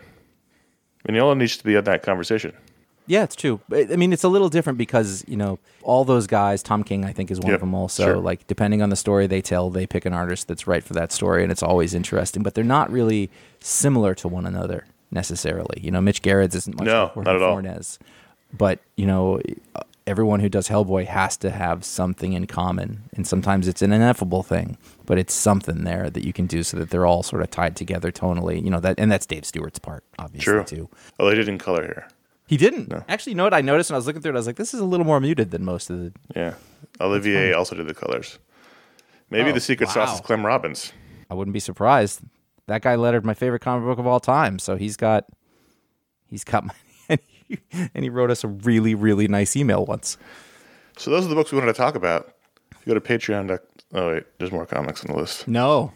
Mignola 1.08 1.38
needs 1.38 1.58
to 1.58 1.64
be 1.64 1.76
in 1.76 1.84
that 1.86 2.04
conversation. 2.04 2.54
Yeah. 3.08 3.24
It's 3.24 3.36
true. 3.36 3.60
I 3.74 3.96
mean, 3.96 4.14
it's 4.14 4.24
a 4.24 4.30
little 4.30 4.50
different 4.50 4.78
because 4.78 5.24
you 5.28 5.38
know 5.38 5.58
all 5.82 6.04
those 6.06 6.28
guys. 6.28 6.62
Tom 6.62 6.84
King, 6.84 7.06
I 7.06 7.14
think, 7.14 7.32
is 7.32 7.40
one 7.40 7.48
Yep, 7.52 7.56
of 7.56 7.62
them. 7.62 7.74
Also, 7.74 8.04
sure. 8.06 8.18
like 8.18 8.46
depending 8.48 8.82
on 8.82 8.90
the 8.90 8.96
story 8.96 9.26
they 9.28 9.42
tell, 9.42 9.70
they 9.70 9.88
pick 9.88 10.06
an 10.06 10.14
artist 10.14 10.48
that's 10.48 10.68
right 10.68 10.84
for 10.84 10.94
that 10.94 11.12
story, 11.12 11.42
and 11.44 11.52
it's 11.52 11.64
always 11.64 11.94
interesting. 11.94 12.44
But 12.44 12.54
they're 12.54 12.64
not 12.64 12.92
really 12.92 13.30
similar 13.60 14.14
to 14.16 14.28
one 14.28 14.46
another 14.46 14.86
necessarily. 15.12 15.80
You 15.82 15.90
know, 15.92 16.02
Mitch 16.02 16.22
Gerads 16.22 16.54
isn't 16.56 16.78
much 16.78 16.86
No, 16.86 17.12
like 17.16 17.26
not 17.26 17.36
at 17.38 17.42
all. 17.42 17.54
Fornes. 17.54 17.98
but 18.56 18.80
you 18.96 19.06
know 19.06 19.40
everyone 20.06 20.40
who 20.40 20.48
does 20.48 20.70
hellboy 20.70 21.06
has 21.06 21.36
to 21.36 21.50
have 21.50 21.84
something 21.84 22.32
in 22.32 22.48
common 22.48 23.04
and 23.14 23.28
sometimes 23.28 23.68
it's 23.68 23.82
an 23.82 23.92
ineffable 23.92 24.42
thing 24.42 24.78
but 25.06 25.18
it's 25.18 25.34
something 25.34 25.84
there 25.84 26.10
that 26.10 26.24
you 26.26 26.32
can 26.32 26.46
do 26.48 26.64
so 26.64 26.78
that 26.78 26.90
they're 26.92 27.06
all 27.06 27.22
sort 27.24 27.42
of 27.42 27.52
tied 27.52 27.76
together 27.76 28.10
tonally 28.10 28.64
you 28.64 28.70
know 28.70 28.80
that 28.80 28.98
and 28.98 29.12
that's 29.12 29.26
dave 29.26 29.44
stewart's 29.44 29.80
part 29.80 30.06
obviously 30.18 30.64
too 30.64 30.90
Oh, 31.20 31.28
they 31.30 31.36
did 31.36 31.50
in 31.50 31.58
color 31.58 31.84
here. 31.84 32.08
He 32.48 32.58
didn't 32.58 32.92
actually 33.08 33.32
you 33.34 33.38
know 33.38 33.44
what 33.44 33.54
i 33.54 33.62
noticed 33.62 33.90
when 33.90 33.96
i 33.96 33.98
was 33.98 34.08
looking 34.08 34.22
through 34.22 34.32
it 34.32 34.36
i 34.36 34.40
was 34.40 34.48
like 34.48 34.56
this 34.56 34.74
is 34.74 34.80
a 34.80 34.86
little 34.86 35.06
more 35.06 35.20
muted 35.20 35.52
than 35.52 35.64
most 35.66 35.90
of 35.90 36.00
the 36.00 36.14
Yeah. 36.36 36.54
Olivier 37.02 37.54
also 37.54 37.76
did 37.76 37.88
the 37.88 37.94
colors. 37.94 38.40
Maybe 39.30 39.50
Oh, 39.50 39.54
the 39.54 39.60
secret 39.60 39.90
sauce 39.90 40.16
is. 40.16 40.22
Clem 40.22 40.46
Robbins. 40.46 40.94
i 41.30 41.34
wouldn't 41.34 41.54
be 41.54 41.60
surprised 41.60 42.22
that 42.68 42.82
guy 42.82 42.96
lettered 42.96 43.26
my 43.26 43.34
favorite 43.34 43.62
comic 43.62 43.86
book 43.86 44.00
of 44.00 44.08
all 44.08 44.20
time 44.20 44.60
so 44.60 44.76
he's 44.78 44.98
got 44.98 45.26
he's 46.30 46.44
got 46.44 46.66
my 46.66 46.74
and 47.10 47.20
he, 47.48 47.60
and 47.94 48.04
he 48.04 48.10
wrote 48.10 48.32
us 48.32 48.44
a 48.44 48.48
really 48.48 48.96
really 48.96 49.28
nice 49.28 49.56
email 49.56 49.86
once 49.86 50.18
So 50.98 51.12
those 51.12 51.26
are 51.26 51.30
the 51.30 51.36
books 51.36 51.52
we 51.52 51.58
wanted 51.60 51.74
to 51.74 51.78
talk 51.78 51.96
about. 51.96 52.34
If 52.72 52.88
you 52.88 52.94
go 52.94 53.00
to 53.00 53.18
Patreon. 53.18 53.60
Oh 53.94 54.08
wait, 54.14 54.24
there's 54.40 54.52
more 54.52 54.66
comics 54.66 55.06
on 55.06 55.12
the 55.14 55.18
list. 55.22 55.48
no 55.48 55.94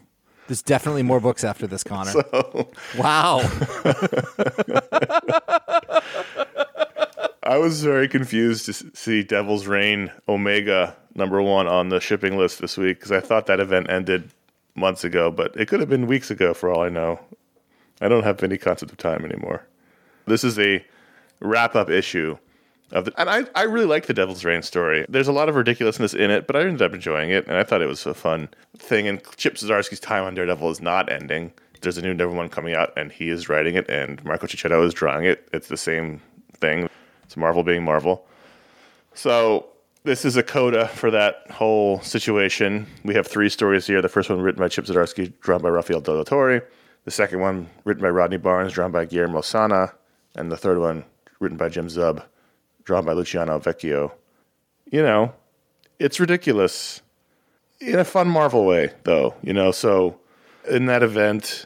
there's 0.48 0.62
definitely 0.62 1.03
more 1.03 1.20
books 1.22 1.43
after 1.46 1.65
this 1.67 1.84
connor 1.84 2.12
wow 2.98 3.39
I 7.44 7.58
was 7.58 7.84
very 7.84 8.08
confused 8.08 8.65
to 8.68 8.74
see 8.74 9.24
Devil's 9.24 9.68
Reign 9.68 10.12
Omega 10.30 10.96
number 11.15 11.41
one 11.41 11.68
on 11.68 11.89
the 11.89 12.00
shipping 12.00 12.38
list 12.38 12.60
this 12.60 12.77
week 12.77 13.00
because 13.00 13.12
I 13.12 13.20
thought 13.20 13.48
that 13.48 13.60
event 13.60 13.89
ended 13.89 14.32
months 14.75 15.03
ago, 15.03 15.32
but 15.32 15.56
it 15.58 15.68
could 15.68 15.80
have 15.80 15.89
been 15.89 16.08
weeks 16.08 16.32
ago 16.32 16.53
for 16.53 16.72
all 16.72 16.82
I 16.82 16.89
know. 16.89 17.20
I 18.00 18.08
don't 18.08 18.24
have 18.24 18.41
any 18.44 18.58
concept 18.58 18.91
of 18.91 18.98
time 18.98 19.25
anymore. 19.25 19.68
This 20.25 20.44
is 20.44 20.58
a 20.58 20.86
wrap 21.39 21.75
up 21.75 21.89
issue 21.89 22.38
of 22.92 23.05
the, 23.05 23.14
and 23.20 23.29
I, 23.29 23.46
I 23.55 23.64
really 23.64 23.85
like 23.85 24.05
the 24.05 24.14
Devil's 24.14 24.44
Reign 24.44 24.62
story. 24.62 25.05
There's 25.09 25.27
a 25.27 25.33
lot 25.33 25.50
of 25.50 25.55
ridiculousness 25.55 26.14
in 26.14 26.31
it, 26.31 26.48
but 26.48 26.55
I 26.55 26.62
ended 26.62 26.81
up 26.81 26.94
enjoying 26.94 27.29
it, 27.29 27.48
and 27.48 27.57
I 27.57 27.64
thought 27.64 27.81
it 27.81 27.88
was 27.88 28.05
a 28.05 28.14
fun 28.14 28.50
thing. 28.77 29.07
And 29.07 29.22
Chip 29.38 29.55
Zdarsky's 29.55 30.00
time 30.00 30.24
on 30.24 30.35
Daredevil 30.35 30.70
is 30.72 30.81
not 30.81 31.12
ending. 31.12 31.53
There's 31.81 31.98
a 31.98 32.01
new 32.01 32.29
one 32.29 32.50
coming 32.50 32.75
out, 32.75 32.94
and 32.96 33.11
he 33.11 33.29
is 33.29 33.50
writing 33.50 33.75
it, 33.75 33.89
and 33.89 34.24
Marco 34.24 34.48
Checchetto 34.48 34.85
is 34.85 34.94
drawing 34.94 35.25
it. 35.25 35.50
It's 35.51 35.67
the 35.67 35.77
same 35.77 36.22
thing. 36.53 36.89
It's 37.24 37.35
Marvel 37.35 37.63
being 37.63 37.83
Marvel. 37.83 38.25
So 39.13 39.67
this 40.03 40.24
is 40.25 40.37
a 40.37 40.44
coda 40.44 40.87
for 40.87 41.11
that 41.11 41.50
whole 41.51 42.01
situation. 42.01 42.87
We 43.03 43.15
have 43.15 43.27
three 43.27 43.50
stories 43.50 43.87
here. 43.87 44.01
The 44.01 44.09
first 44.09 44.29
one 44.29 44.41
written 44.41 44.59
by 44.59 44.67
Chip 44.67 44.85
Zdarsky, 44.85 45.33
drawn 45.41 45.61
by 45.61 45.70
Rafael 45.70 46.01
De 46.01 46.11
Latorre. 46.11 46.63
The 47.05 47.11
second 47.11 47.39
one 47.39 47.70
written 47.83 48.01
by 48.01 48.09
Rodney 48.09 48.37
Barnes, 48.37 48.74
drawn 48.74 48.91
by 48.91 49.05
Guillermo 49.05 49.41
Sanna. 49.41 49.94
And 50.35 50.51
the 50.51 50.57
third 50.57 50.79
one 50.79 51.03
written 51.39 51.57
by 51.57 51.70
Jim 51.70 51.87
Zub, 51.87 52.24
drawn 52.83 53.05
by 53.05 53.13
Luciano 53.13 53.59
Vecchio. 53.59 54.11
You 54.91 55.01
know, 55.01 55.33
it's 56.00 56.20
ridiculous 56.20 57.01
in 57.79 58.00
a 58.00 58.05
fun 58.05 58.27
Marvel 58.27 58.65
way, 58.65 58.91
though. 59.03 59.35
You 59.41 59.53
know, 59.53 59.72
so 59.72 60.20
in 60.70 60.85
that 60.85 61.03
event, 61.03 61.65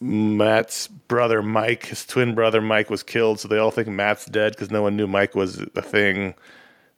Matt's 0.00 0.86
brother 0.86 1.42
Mike, 1.42 1.86
his 1.86 2.06
twin 2.06 2.34
brother 2.34 2.60
Mike, 2.60 2.90
was 2.90 3.02
killed. 3.02 3.40
So 3.40 3.48
they 3.48 3.58
all 3.58 3.70
think 3.70 3.88
Matt's 3.88 4.26
dead 4.26 4.52
because 4.52 4.70
no 4.70 4.82
one 4.82 4.96
knew 4.96 5.06
Mike 5.06 5.34
was 5.34 5.60
a 5.74 5.82
thing. 5.82 6.34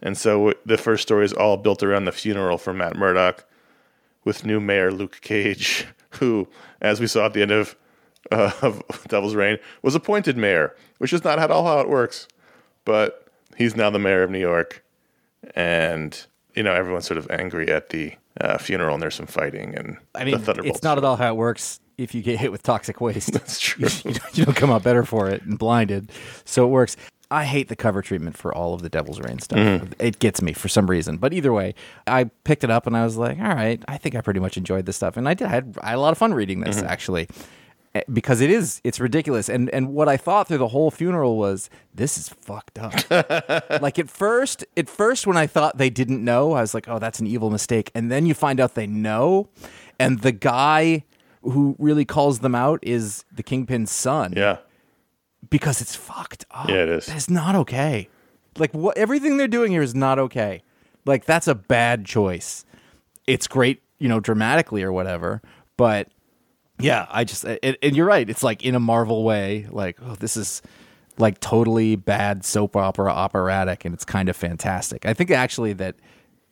And 0.02 0.16
so 0.16 0.54
the 0.66 0.78
first 0.78 1.02
story 1.02 1.24
is 1.24 1.32
all 1.32 1.56
built 1.56 1.82
around 1.82 2.04
the 2.04 2.12
funeral 2.12 2.58
for 2.58 2.72
Matt 2.72 2.96
Murdock 2.96 3.44
with 4.24 4.44
new 4.44 4.60
mayor 4.60 4.90
Luke 4.90 5.20
Cage, 5.22 5.86
who, 6.10 6.48
as 6.80 7.00
we 7.00 7.06
saw 7.06 7.26
at 7.26 7.32
the 7.32 7.42
end 7.42 7.52
of, 7.52 7.76
uh, 8.30 8.52
of 8.62 8.82
Devil's 9.08 9.34
Reign, 9.34 9.58
was 9.82 9.94
appointed 9.94 10.36
mayor, 10.36 10.74
which 10.98 11.12
is 11.12 11.24
not 11.24 11.38
at 11.38 11.50
all 11.50 11.64
how 11.64 11.80
it 11.80 11.88
works. 11.88 12.28
But 12.84 13.26
he's 13.56 13.76
now 13.76 13.90
the 13.90 13.98
mayor 13.98 14.22
of 14.22 14.30
New 14.30 14.40
York. 14.40 14.84
And, 15.54 16.26
you 16.54 16.62
know, 16.62 16.72
everyone's 16.72 17.06
sort 17.06 17.18
of 17.18 17.30
angry 17.30 17.70
at 17.70 17.90
the 17.90 18.14
uh, 18.40 18.58
funeral 18.58 18.94
and 18.94 19.02
there's 19.02 19.14
some 19.14 19.26
fighting. 19.26 19.74
And 19.74 19.96
I 20.14 20.24
mean, 20.24 20.38
the 20.38 20.44
Thunderbolts. 20.44 20.78
it's 20.78 20.84
not 20.84 20.98
at 20.98 21.04
all 21.04 21.16
how 21.16 21.32
it 21.32 21.36
works 21.36 21.80
if 22.00 22.14
you 22.14 22.22
get 22.22 22.38
hit 22.38 22.50
with 22.52 22.62
toxic 22.62 23.00
waste. 23.00 23.32
That's 23.34 23.58
true. 23.60 23.86
you, 24.04 24.12
don't, 24.14 24.38
you 24.38 24.44
don't 24.44 24.56
come 24.56 24.70
out 24.70 24.82
better 24.82 25.04
for 25.04 25.28
it 25.28 25.42
and 25.42 25.58
blinded. 25.58 26.10
So 26.44 26.64
it 26.64 26.68
works. 26.70 26.96
I 27.32 27.44
hate 27.44 27.68
the 27.68 27.76
cover 27.76 28.02
treatment 28.02 28.36
for 28.36 28.52
all 28.52 28.74
of 28.74 28.82
the 28.82 28.88
Devil's 28.88 29.20
Reign 29.20 29.38
stuff. 29.38 29.58
Mm-hmm. 29.60 29.92
It 30.00 30.18
gets 30.18 30.42
me 30.42 30.52
for 30.52 30.66
some 30.68 30.88
reason. 30.90 31.16
But 31.18 31.32
either 31.32 31.52
way, 31.52 31.74
I 32.06 32.24
picked 32.42 32.64
it 32.64 32.70
up 32.70 32.88
and 32.88 32.96
I 32.96 33.04
was 33.04 33.16
like, 33.16 33.38
all 33.38 33.54
right, 33.54 33.80
I 33.86 33.98
think 33.98 34.16
I 34.16 34.20
pretty 34.20 34.40
much 34.40 34.56
enjoyed 34.56 34.84
this 34.86 34.96
stuff. 34.96 35.16
And 35.16 35.28
I 35.28 35.34
did. 35.34 35.46
I 35.46 35.50
had, 35.50 35.76
I 35.80 35.88
had 35.90 35.96
a 35.96 36.00
lot 36.00 36.10
of 36.10 36.18
fun 36.18 36.34
reading 36.34 36.58
Mm-hmm. 36.58 36.70
this 36.72 36.82
actually. 36.82 37.28
Eh, 37.94 38.02
Because 38.12 38.40
it 38.40 38.50
is, 38.50 38.80
it's 38.84 38.98
ridiculous, 39.00 39.48
and 39.48 39.68
and 39.70 39.92
what 39.94 40.08
I 40.08 40.16
thought 40.16 40.46
through 40.48 40.58
the 40.58 40.68
whole 40.68 40.90
funeral 40.92 41.36
was 41.36 41.70
this 41.94 42.18
is 42.18 42.28
fucked 42.28 42.78
up. 42.78 42.94
like 43.82 43.98
at 43.98 44.08
first, 44.10 44.64
at 44.76 44.88
first 44.88 45.26
when 45.26 45.36
I 45.36 45.46
thought 45.48 45.76
they 45.78 45.90
didn't 45.90 46.24
know, 46.24 46.52
I 46.52 46.60
was 46.62 46.72
like, 46.74 46.88
oh, 46.88 46.98
that's 47.00 47.18
an 47.20 47.26
evil 47.28 47.50
mistake. 47.50 47.90
And 47.94 48.10
then 48.10 48.26
you 48.26 48.34
find 48.34 48.58
out 48.60 48.74
they 48.76 48.86
know, 48.86 49.48
and 50.00 50.20
the 50.20 50.30
guy 50.32 51.04
who 51.42 51.74
really 51.78 52.04
calls 52.04 52.40
them 52.40 52.54
out 52.54 52.80
is 52.82 53.24
the 53.32 53.42
kingpin's 53.42 53.90
son 53.90 54.34
Yeah. 54.36 54.58
because 55.48 55.80
it's 55.80 55.94
fucked 55.96 56.44
up. 56.50 56.68
Yeah, 56.68 56.82
it 56.82 56.88
is. 56.90 57.08
It's 57.08 57.30
not 57.30 57.54
okay. 57.54 58.08
Like 58.58 58.72
what 58.72 58.96
everything 58.98 59.36
they're 59.36 59.48
doing 59.48 59.70
here 59.72 59.82
is 59.82 59.94
not 59.94 60.18
okay. 60.18 60.62
Like 61.06 61.24
that's 61.24 61.48
a 61.48 61.54
bad 61.54 62.04
choice. 62.04 62.64
It's 63.26 63.46
great, 63.46 63.82
you 63.98 64.08
know, 64.08 64.20
dramatically 64.20 64.82
or 64.82 64.92
whatever, 64.92 65.40
but 65.76 66.08
yeah, 66.78 67.06
I 67.10 67.24
just 67.24 67.44
and, 67.44 67.76
and 67.82 67.94
you're 67.96 68.06
right. 68.06 68.28
It's 68.28 68.42
like 68.42 68.64
in 68.64 68.74
a 68.74 68.80
Marvel 68.80 69.22
way, 69.24 69.66
like 69.70 69.98
oh, 70.02 70.14
this 70.16 70.36
is 70.36 70.62
like 71.18 71.38
totally 71.40 71.94
bad 71.96 72.44
soap 72.44 72.74
opera 72.76 73.12
operatic, 73.12 73.84
and 73.84 73.94
it's 73.94 74.04
kind 74.04 74.28
of 74.28 74.36
fantastic. 74.36 75.04
I 75.06 75.12
think 75.14 75.30
actually 75.30 75.74
that 75.74 75.96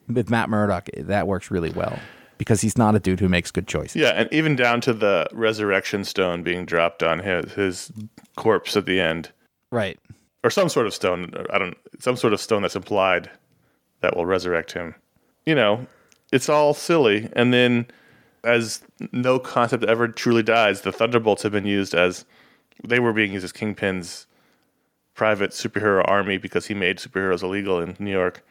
with 0.06 0.30
Matt 0.30 0.48
Murdock 0.50 0.88
that 0.96 1.26
works 1.26 1.50
really 1.50 1.70
well 1.70 1.98
because 2.38 2.60
he's 2.60 2.78
not 2.78 2.94
a 2.94 3.00
dude 3.00 3.20
who 3.20 3.28
makes 3.28 3.50
good 3.50 3.66
choices. 3.66 3.96
Yeah, 3.96 4.10
and 4.10 4.32
even 4.32 4.56
down 4.56 4.80
to 4.82 4.92
the 4.94 5.26
resurrection 5.32 6.04
stone 6.04 6.42
being 6.42 6.64
dropped 6.64 7.02
on 7.02 7.18
his 7.18 7.52
his 7.54 7.92
corpse 8.36 8.76
at 8.76 8.86
the 8.86 9.00
end, 9.00 9.30
Right. 9.70 9.98
or 10.44 10.50
some 10.50 10.68
sort 10.68 10.86
of 10.86 10.94
stone. 10.94 11.32
I 11.52 11.58
don't, 11.58 11.76
some 11.98 12.16
sort 12.16 12.32
of 12.32 12.40
stone 12.40 12.62
that's 12.62 12.76
implied 12.76 13.30
that 14.00 14.16
will 14.16 14.26
resurrect 14.26 14.72
him. 14.72 14.94
You 15.44 15.54
know, 15.54 15.86
it's 16.32 16.48
all 16.48 16.72
silly. 16.74 17.28
And 17.34 17.52
then, 17.52 17.86
as 18.44 18.80
no 19.12 19.38
concept 19.38 19.84
ever 19.84 20.06
truly 20.08 20.42
dies, 20.42 20.82
the 20.82 20.92
thunderbolts 20.92 21.42
have 21.42 21.52
been 21.52 21.66
used 21.66 21.94
as 21.94 22.24
they 22.84 23.00
were 23.00 23.12
being 23.12 23.32
used 23.32 23.44
as 23.44 23.52
Kingpin's 23.52 24.26
private 25.14 25.50
superhero 25.50 26.04
army 26.06 26.38
because 26.38 26.66
he 26.66 26.74
made 26.74 26.98
superheroes 26.98 27.42
illegal 27.42 27.80
in 27.80 27.96
New 27.98 28.12
York, 28.12 28.44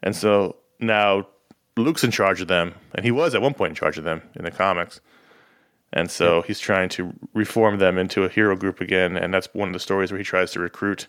and 0.00 0.14
so 0.14 0.54
now 0.78 1.26
Luke's 1.78 2.04
in 2.04 2.10
charge 2.10 2.40
of 2.40 2.48
them, 2.48 2.74
and 2.94 3.04
he 3.04 3.10
was 3.10 3.34
at 3.34 3.42
one 3.42 3.54
point 3.54 3.70
in 3.70 3.74
charge 3.74 3.98
of 3.98 4.04
them 4.04 4.22
in 4.34 4.44
the 4.44 4.50
comics. 4.50 5.00
And 5.92 6.10
so 6.10 6.42
he's 6.42 6.60
trying 6.60 6.90
to 6.90 7.14
reform 7.32 7.78
them 7.78 7.96
into 7.96 8.24
a 8.24 8.28
hero 8.28 8.54
group 8.56 8.80
again. 8.80 9.16
And 9.16 9.32
that's 9.32 9.48
one 9.54 9.68
of 9.68 9.72
the 9.72 9.80
stories 9.80 10.12
where 10.12 10.18
he 10.18 10.24
tries 10.24 10.50
to 10.52 10.60
recruit 10.60 11.06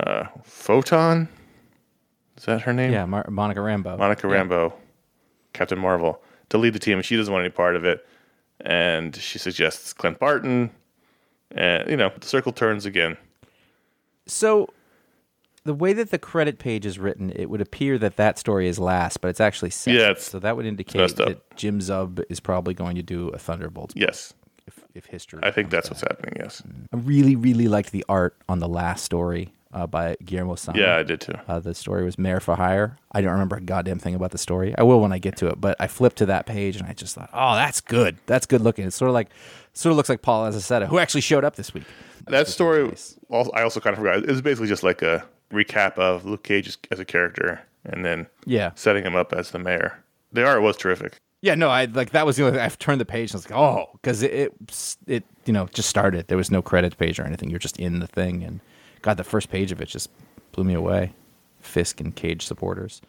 uh, 0.00 0.24
Photon. 0.42 1.28
Is 2.36 2.44
that 2.46 2.62
her 2.62 2.72
name? 2.72 2.92
Yeah, 2.92 3.04
Mar- 3.04 3.26
Monica 3.30 3.60
Rambeau. 3.60 3.96
Monica 3.96 4.26
Yeah. 4.28 4.42
Rambeau, 4.42 4.72
Captain 5.52 5.78
Marvel, 5.78 6.20
to 6.48 6.58
lead 6.58 6.72
the 6.72 6.80
team. 6.80 6.98
And 6.98 7.04
she 7.04 7.16
doesn't 7.16 7.32
want 7.32 7.44
any 7.44 7.52
part 7.52 7.76
of 7.76 7.84
it. 7.84 8.04
And 8.60 9.14
she 9.14 9.38
suggests 9.38 9.92
Clint 9.92 10.18
Barton. 10.18 10.70
And, 11.52 11.88
you 11.88 11.96
know, 11.96 12.10
the 12.18 12.26
circle 12.26 12.50
turns 12.50 12.86
again. 12.86 13.16
So, 14.26 14.68
the 15.66 15.74
way 15.74 15.92
that 15.92 16.10
the 16.10 16.18
credit 16.18 16.58
page 16.58 16.86
is 16.86 16.98
written, 16.98 17.30
it 17.36 17.50
would 17.50 17.60
appear 17.60 17.98
that 17.98 18.16
that 18.16 18.38
story 18.38 18.68
is 18.68 18.78
last, 18.78 19.20
but 19.20 19.28
it's 19.28 19.40
actually 19.40 19.70
second. 19.70 20.00
Yeah, 20.00 20.14
so 20.16 20.38
that 20.38 20.56
would 20.56 20.64
indicate 20.66 21.16
that 21.16 21.56
Jim 21.56 21.80
Zub 21.80 22.22
is 22.30 22.40
probably 22.40 22.72
going 22.74 22.96
to 22.96 23.02
do 23.02 23.28
a 23.28 23.38
Thunderbolts 23.38 23.94
Yes. 23.96 24.32
if, 24.66 24.82
if 24.94 25.06
history. 25.06 25.40
I 25.42 25.50
think 25.50 25.70
that's 25.70 25.88
back. 25.88 25.96
what's 25.96 26.02
happening. 26.02 26.34
Yes. 26.38 26.62
I 26.92 26.96
really, 26.96 27.36
really 27.36 27.68
liked 27.68 27.92
the 27.92 28.04
art 28.08 28.36
on 28.48 28.60
the 28.60 28.68
last 28.68 29.04
story 29.04 29.52
uh, 29.72 29.86
by 29.86 30.16
Guillermo 30.24 30.54
Sanna. 30.54 30.78
Yeah, 30.78 30.96
I 30.96 31.02
did 31.02 31.20
too. 31.20 31.34
Uh, 31.46 31.60
the 31.60 31.74
story 31.74 32.04
was 32.04 32.18
Mayor 32.18 32.40
for 32.40 32.54
Hire. 32.56 32.96
I 33.12 33.20
don't 33.20 33.32
remember 33.32 33.56
a 33.56 33.60
goddamn 33.60 33.98
thing 33.98 34.14
about 34.14 34.30
the 34.30 34.38
story. 34.38 34.74
I 34.78 34.82
will 34.84 35.00
when 35.00 35.12
I 35.12 35.18
get 35.18 35.36
to 35.38 35.48
it, 35.48 35.60
but 35.60 35.76
I 35.78 35.86
flipped 35.88 36.16
to 36.18 36.26
that 36.26 36.46
page 36.46 36.76
and 36.76 36.86
I 36.88 36.94
just 36.94 37.14
thought, 37.14 37.28
oh, 37.34 37.54
that's 37.56 37.80
good. 37.82 38.16
That's 38.26 38.46
good 38.46 38.62
looking. 38.62 38.86
It's 38.86 38.96
sort 38.96 39.10
of 39.10 39.14
like, 39.14 39.28
sort 39.74 39.90
of 39.90 39.96
looks 39.98 40.08
like 40.08 40.22
Paul 40.22 40.48
Azaceta, 40.50 40.86
who 40.86 40.98
actually 40.98 41.20
showed 41.20 41.44
up 41.44 41.56
this 41.56 41.74
week. 41.74 41.84
That 42.28 42.48
story, 42.48 42.88
nice. 42.88 43.16
also, 43.30 43.50
I 43.52 43.62
also 43.62 43.78
kind 43.80 43.92
of 43.94 43.98
forgot. 43.98 44.16
It 44.18 44.26
was 44.28 44.40
basically 44.42 44.66
just 44.68 44.82
like 44.82 45.02
a 45.02 45.24
recap 45.52 45.98
of 45.98 46.24
Luke 46.24 46.42
Cage 46.42 46.76
as, 46.90 46.98
a 47.00 47.04
character 47.04 47.60
and 47.84 48.04
then 48.04 48.26
Yeah. 48.44 48.72
setting 48.74 49.04
him 49.04 49.14
up 49.14 49.32
as 49.32 49.50
the 49.50 49.58
mayor. 49.58 50.02
The 50.32 50.44
art 50.44 50.62
was 50.62 50.76
terrific. 50.76 51.16
Yeah, 51.42 51.54
no, 51.54 51.68
I 51.68 51.84
like 51.84 52.10
that 52.10 52.26
was 52.26 52.36
the 52.36 52.46
only. 52.46 52.58
I've 52.58 52.78
turned 52.78 53.00
the 53.00 53.04
page 53.04 53.30
and 53.30 53.36
I 53.36 53.38
was 53.38 53.50
like, 53.50 53.58
oh, 53.58 53.90
because 53.92 54.22
it, 54.22 54.32
it, 54.32 54.96
it, 55.06 55.24
you 55.44 55.52
know, 55.52 55.66
just 55.72 55.88
started. 55.88 56.26
There 56.28 56.36
was 56.36 56.50
no 56.50 56.62
credits 56.62 56.96
page 56.96 57.20
or 57.20 57.24
anything. 57.24 57.50
You're 57.50 57.58
just 57.60 57.78
in 57.78 58.00
the 58.00 58.06
thing, 58.06 58.42
and 58.42 58.60
God, 59.02 59.16
the 59.18 59.22
first 59.24 59.50
page 59.50 59.70
of 59.70 59.80
it 59.80 59.86
just 59.86 60.10
blew 60.52 60.64
me 60.64 60.74
away. 60.74 61.12
Fisk 61.60 62.00
and 62.00 62.16
Cage 62.16 62.44
supporters. 62.44 63.00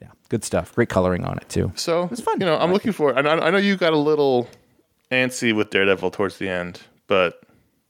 Yeah, 0.00 0.08
good 0.28 0.42
stuff. 0.44 0.74
Great 0.74 0.88
coloring 0.88 1.24
on 1.24 1.36
it 1.38 1.48
too. 1.48 1.70
So 1.76 2.08
It's 2.10 2.20
fun. 2.22 2.40
You 2.40 2.46
know, 2.46 2.56
I'm 2.58 2.72
looking 2.72 2.92
for. 2.92 3.16
And 3.16 3.28
I, 3.28 3.34
I 3.38 3.50
know 3.50 3.58
you 3.58 3.76
got 3.76 3.92
a 3.92 3.98
little 3.98 4.48
antsy 5.12 5.54
with 5.54 5.70
Daredevil 5.70 6.10
towards 6.10 6.38
the 6.38 6.48
end, 6.48 6.80
but 7.06 7.42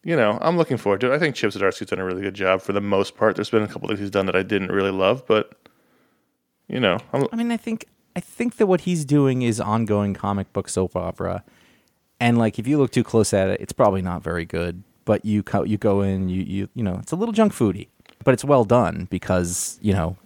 you 0.04 0.16
know, 0.16 0.38
I'm 0.40 0.56
looking 0.56 0.76
forward 0.76 1.00
to 1.02 1.12
it. 1.12 1.14
I 1.14 1.18
think 1.18 1.34
Chip 1.34 1.50
Zdarsky's 1.50 1.88
done 1.90 1.98
a 1.98 2.04
really 2.04 2.22
good 2.22 2.34
job 2.34 2.62
for 2.62 2.72
the 2.72 2.80
most 2.80 3.16
part. 3.16 3.36
There's 3.36 3.50
been 3.50 3.62
a 3.62 3.68
couple 3.68 3.88
things 3.88 4.00
he's 4.00 4.10
done 4.10 4.26
that 4.26 4.36
I 4.36 4.42
didn't 4.42 4.70
really 4.72 4.90
love, 4.92 5.26
but 5.26 5.52
you 6.68 6.80
know, 6.80 6.98
I'm, 7.12 7.26
I 7.32 7.36
mean, 7.36 7.50
I 7.50 7.56
think 7.56 7.86
I 8.16 8.20
think 8.20 8.56
that 8.56 8.66
what 8.66 8.82
he's 8.82 9.04
doing 9.04 9.42
is 9.42 9.60
ongoing 9.60 10.14
comic 10.14 10.52
book 10.52 10.68
soap 10.68 10.94
opera, 10.96 11.42
and 12.20 12.38
like 12.38 12.58
if 12.58 12.66
you 12.66 12.78
look 12.78 12.90
too 12.90 13.04
close 13.04 13.32
at 13.32 13.48
it, 13.48 13.60
it's 13.60 13.72
probably 13.72 14.02
not 14.02 14.22
very 14.22 14.44
good. 14.44 14.82
But 15.04 15.24
you 15.24 15.42
co- 15.42 15.64
you 15.64 15.78
go 15.78 16.02
in, 16.02 16.28
you 16.28 16.42
you 16.42 16.68
you 16.74 16.82
know, 16.82 16.96
it's 17.00 17.12
a 17.12 17.16
little 17.16 17.32
junk 17.32 17.52
foody, 17.54 17.88
but 18.24 18.34
it's 18.34 18.44
well 18.44 18.64
done 18.64 19.08
because 19.10 19.78
you 19.80 19.94
know 19.94 20.16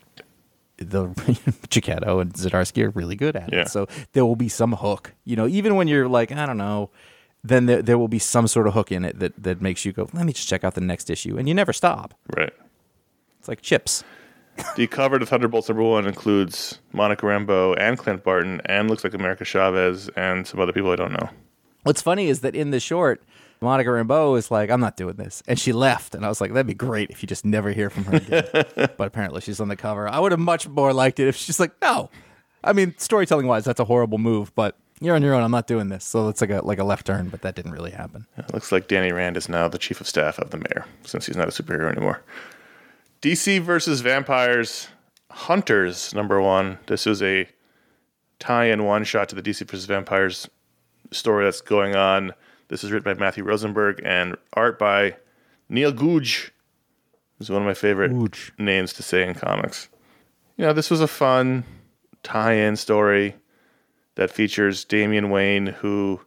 the 0.78 1.06
Checchetto 1.70 2.20
and 2.20 2.32
Zdarsky 2.34 2.84
are 2.84 2.90
really 2.90 3.14
good 3.14 3.36
at 3.36 3.52
Yeah. 3.52 3.60
it. 3.60 3.68
So 3.68 3.86
there 4.12 4.26
will 4.26 4.34
be 4.36 4.48
some 4.48 4.72
hook, 4.72 5.12
you 5.24 5.36
know, 5.36 5.46
even 5.46 5.76
when 5.76 5.86
you're 5.86 6.08
like 6.08 6.32
I 6.32 6.44
don't 6.46 6.58
know. 6.58 6.90
Then 7.44 7.66
there, 7.66 7.82
there 7.82 7.98
will 7.98 8.08
be 8.08 8.18
some 8.20 8.46
sort 8.46 8.66
of 8.66 8.74
hook 8.74 8.92
in 8.92 9.04
it 9.04 9.18
that, 9.18 9.42
that 9.42 9.60
makes 9.60 9.84
you 9.84 9.92
go, 9.92 10.08
let 10.12 10.26
me 10.26 10.32
just 10.32 10.48
check 10.48 10.62
out 10.62 10.74
the 10.74 10.80
next 10.80 11.10
issue. 11.10 11.36
And 11.38 11.48
you 11.48 11.54
never 11.54 11.72
stop. 11.72 12.14
right. 12.36 12.52
It's 13.38 13.48
like 13.48 13.62
chips. 13.62 14.04
The 14.76 14.86
cover 14.86 15.18
to 15.18 15.24
Thunderbolts 15.24 15.70
number 15.70 15.82
one 15.82 16.06
includes 16.06 16.78
Monica 16.92 17.24
Rambeau 17.24 17.74
and 17.78 17.96
Clint 17.96 18.22
Barton, 18.22 18.60
and 18.66 18.88
looks 18.88 19.02
like 19.02 19.14
America 19.14 19.46
Chavez 19.46 20.10
and 20.14 20.46
some 20.46 20.60
other 20.60 20.74
people 20.74 20.90
I 20.90 20.96
don't 20.96 21.12
know. 21.12 21.30
What's 21.84 22.02
funny 22.02 22.28
is 22.28 22.40
that 22.40 22.54
in 22.54 22.70
the 22.70 22.78
short, 22.78 23.22
Monica 23.62 23.88
Rambeau 23.90 24.36
is 24.36 24.50
like, 24.50 24.70
I'm 24.70 24.80
not 24.80 24.96
doing 24.96 25.16
this. 25.16 25.42
And 25.48 25.58
she 25.58 25.72
left. 25.72 26.14
And 26.14 26.24
I 26.24 26.28
was 26.28 26.40
like, 26.40 26.52
that'd 26.52 26.66
be 26.66 26.74
great 26.74 27.10
if 27.10 27.22
you 27.22 27.26
just 27.26 27.44
never 27.44 27.70
hear 27.72 27.88
from 27.90 28.04
her 28.04 28.16
again. 28.16 28.44
but 28.96 29.00
apparently 29.00 29.40
she's 29.40 29.60
on 29.60 29.68
the 29.68 29.76
cover. 29.76 30.06
I 30.08 30.18
would 30.18 30.32
have 30.32 30.40
much 30.40 30.68
more 30.68 30.92
liked 30.92 31.18
it 31.18 31.28
if 31.28 31.36
she's 31.36 31.58
like, 31.58 31.72
no. 31.80 32.10
I 32.62 32.72
mean, 32.72 32.94
storytelling 32.98 33.46
wise, 33.46 33.64
that's 33.64 33.80
a 33.80 33.84
horrible 33.84 34.18
move, 34.18 34.54
but 34.54 34.76
you're 35.02 35.14
on 35.16 35.22
your 35.22 35.34
own. 35.34 35.42
I'm 35.42 35.50
not 35.50 35.66
doing 35.66 35.88
this. 35.88 36.04
So 36.04 36.28
it's 36.28 36.40
like 36.40 36.50
a 36.50 36.64
like 36.64 36.78
a 36.78 36.84
left 36.84 37.06
turn, 37.06 37.28
but 37.28 37.42
that 37.42 37.54
didn't 37.54 37.72
really 37.72 37.90
happen. 37.90 38.26
It 38.38 38.52
looks 38.54 38.72
like 38.72 38.88
Danny 38.88 39.12
Rand 39.12 39.36
is 39.36 39.48
now 39.48 39.68
the 39.68 39.78
chief 39.78 40.00
of 40.00 40.06
staff 40.08 40.38
of 40.38 40.50
the 40.50 40.58
mayor 40.58 40.84
since 41.04 41.26
he's 41.26 41.36
not 41.36 41.48
a 41.48 41.50
superhero 41.50 41.90
anymore. 41.90 42.22
DC 43.20 43.60
versus 43.60 44.00
Vampires 44.00 44.88
Hunters 45.30 46.14
number 46.14 46.40
one. 46.40 46.78
This 46.86 47.06
is 47.06 47.22
a 47.22 47.48
tie-in 48.38 48.84
one 48.84 49.04
shot 49.04 49.28
to 49.30 49.34
the 49.36 49.42
DC 49.42 49.66
versus 49.68 49.86
Vampires 49.86 50.48
story 51.10 51.44
that's 51.44 51.60
going 51.60 51.94
on. 51.94 52.32
This 52.68 52.82
is 52.84 52.90
written 52.90 53.12
by 53.14 53.18
Matthew 53.18 53.44
Rosenberg 53.44 54.00
and 54.04 54.36
art 54.54 54.78
by 54.78 55.16
Neil 55.68 55.92
Googe, 55.92 56.50
Is 57.40 57.50
one 57.50 57.62
of 57.62 57.66
my 57.66 57.74
favorite 57.74 58.12
Googe. 58.12 58.50
names 58.58 58.92
to 58.94 59.02
say 59.02 59.26
in 59.26 59.34
comics. 59.34 59.88
You 60.56 60.66
know, 60.66 60.72
this 60.72 60.90
was 60.90 61.00
a 61.00 61.08
fun 61.08 61.64
tie-in 62.22 62.76
story 62.76 63.34
that 64.14 64.30
features 64.30 64.84
Damian 64.84 65.30
Wayne, 65.30 65.66
who 65.66 66.20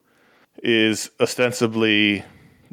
is 0.63 1.11
ostensibly 1.19 2.23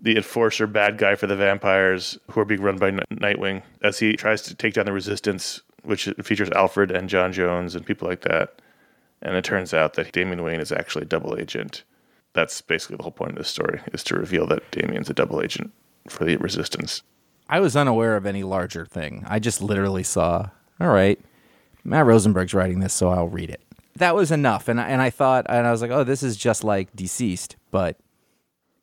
the 0.00 0.16
enforcer 0.16 0.66
bad 0.66 0.98
guy 0.98 1.14
for 1.14 1.26
the 1.26 1.36
vampires 1.36 2.18
who 2.30 2.40
are 2.40 2.44
being 2.44 2.62
run 2.62 2.76
by 2.76 2.90
Nightwing 2.90 3.62
as 3.82 3.98
he 3.98 4.14
tries 4.14 4.42
to 4.42 4.54
take 4.54 4.74
down 4.74 4.86
the 4.86 4.92
resistance, 4.92 5.62
which 5.82 6.08
features 6.22 6.50
Alfred 6.50 6.90
and 6.90 7.08
J'onn 7.08 7.32
J'onzz 7.32 7.76
and 7.76 7.86
people 7.86 8.08
like 8.08 8.22
that. 8.22 8.60
And 9.20 9.36
it 9.36 9.44
turns 9.44 9.72
out 9.72 9.94
that 9.94 10.12
Damian 10.12 10.42
Wayne 10.42 10.60
is 10.60 10.72
actually 10.72 11.02
a 11.02 11.06
double 11.06 11.38
agent. 11.38 11.84
That's 12.32 12.60
basically 12.60 12.96
the 12.96 13.04
whole 13.04 13.12
point 13.12 13.32
of 13.32 13.38
this 13.38 13.48
story 13.48 13.80
is 13.92 14.02
to 14.04 14.16
reveal 14.16 14.46
that 14.48 14.68
Damian's 14.72 15.10
a 15.10 15.14
double 15.14 15.40
agent 15.40 15.72
for 16.08 16.24
the 16.24 16.36
resistance. 16.38 17.02
I 17.48 17.60
was 17.60 17.76
unaware 17.76 18.16
of 18.16 18.26
any 18.26 18.42
larger 18.42 18.86
thing. 18.86 19.24
I 19.28 19.38
just 19.38 19.60
literally 19.60 20.02
saw, 20.02 20.48
all 20.80 20.88
right, 20.88 21.20
Matt 21.84 22.06
Rosenberg's 22.06 22.54
writing 22.54 22.80
this, 22.80 22.94
so 22.94 23.10
I'll 23.10 23.28
read 23.28 23.50
it. 23.50 23.60
That 24.02 24.16
was 24.16 24.32
enough. 24.32 24.66
And 24.66 24.80
I, 24.80 24.88
and 24.88 25.00
I 25.00 25.10
thought, 25.10 25.46
and 25.48 25.64
I 25.64 25.70
was 25.70 25.80
like, 25.80 25.92
oh, 25.92 26.02
this 26.02 26.24
is 26.24 26.36
just 26.36 26.64
like 26.64 26.92
DCeased, 26.96 27.54
but 27.70 27.96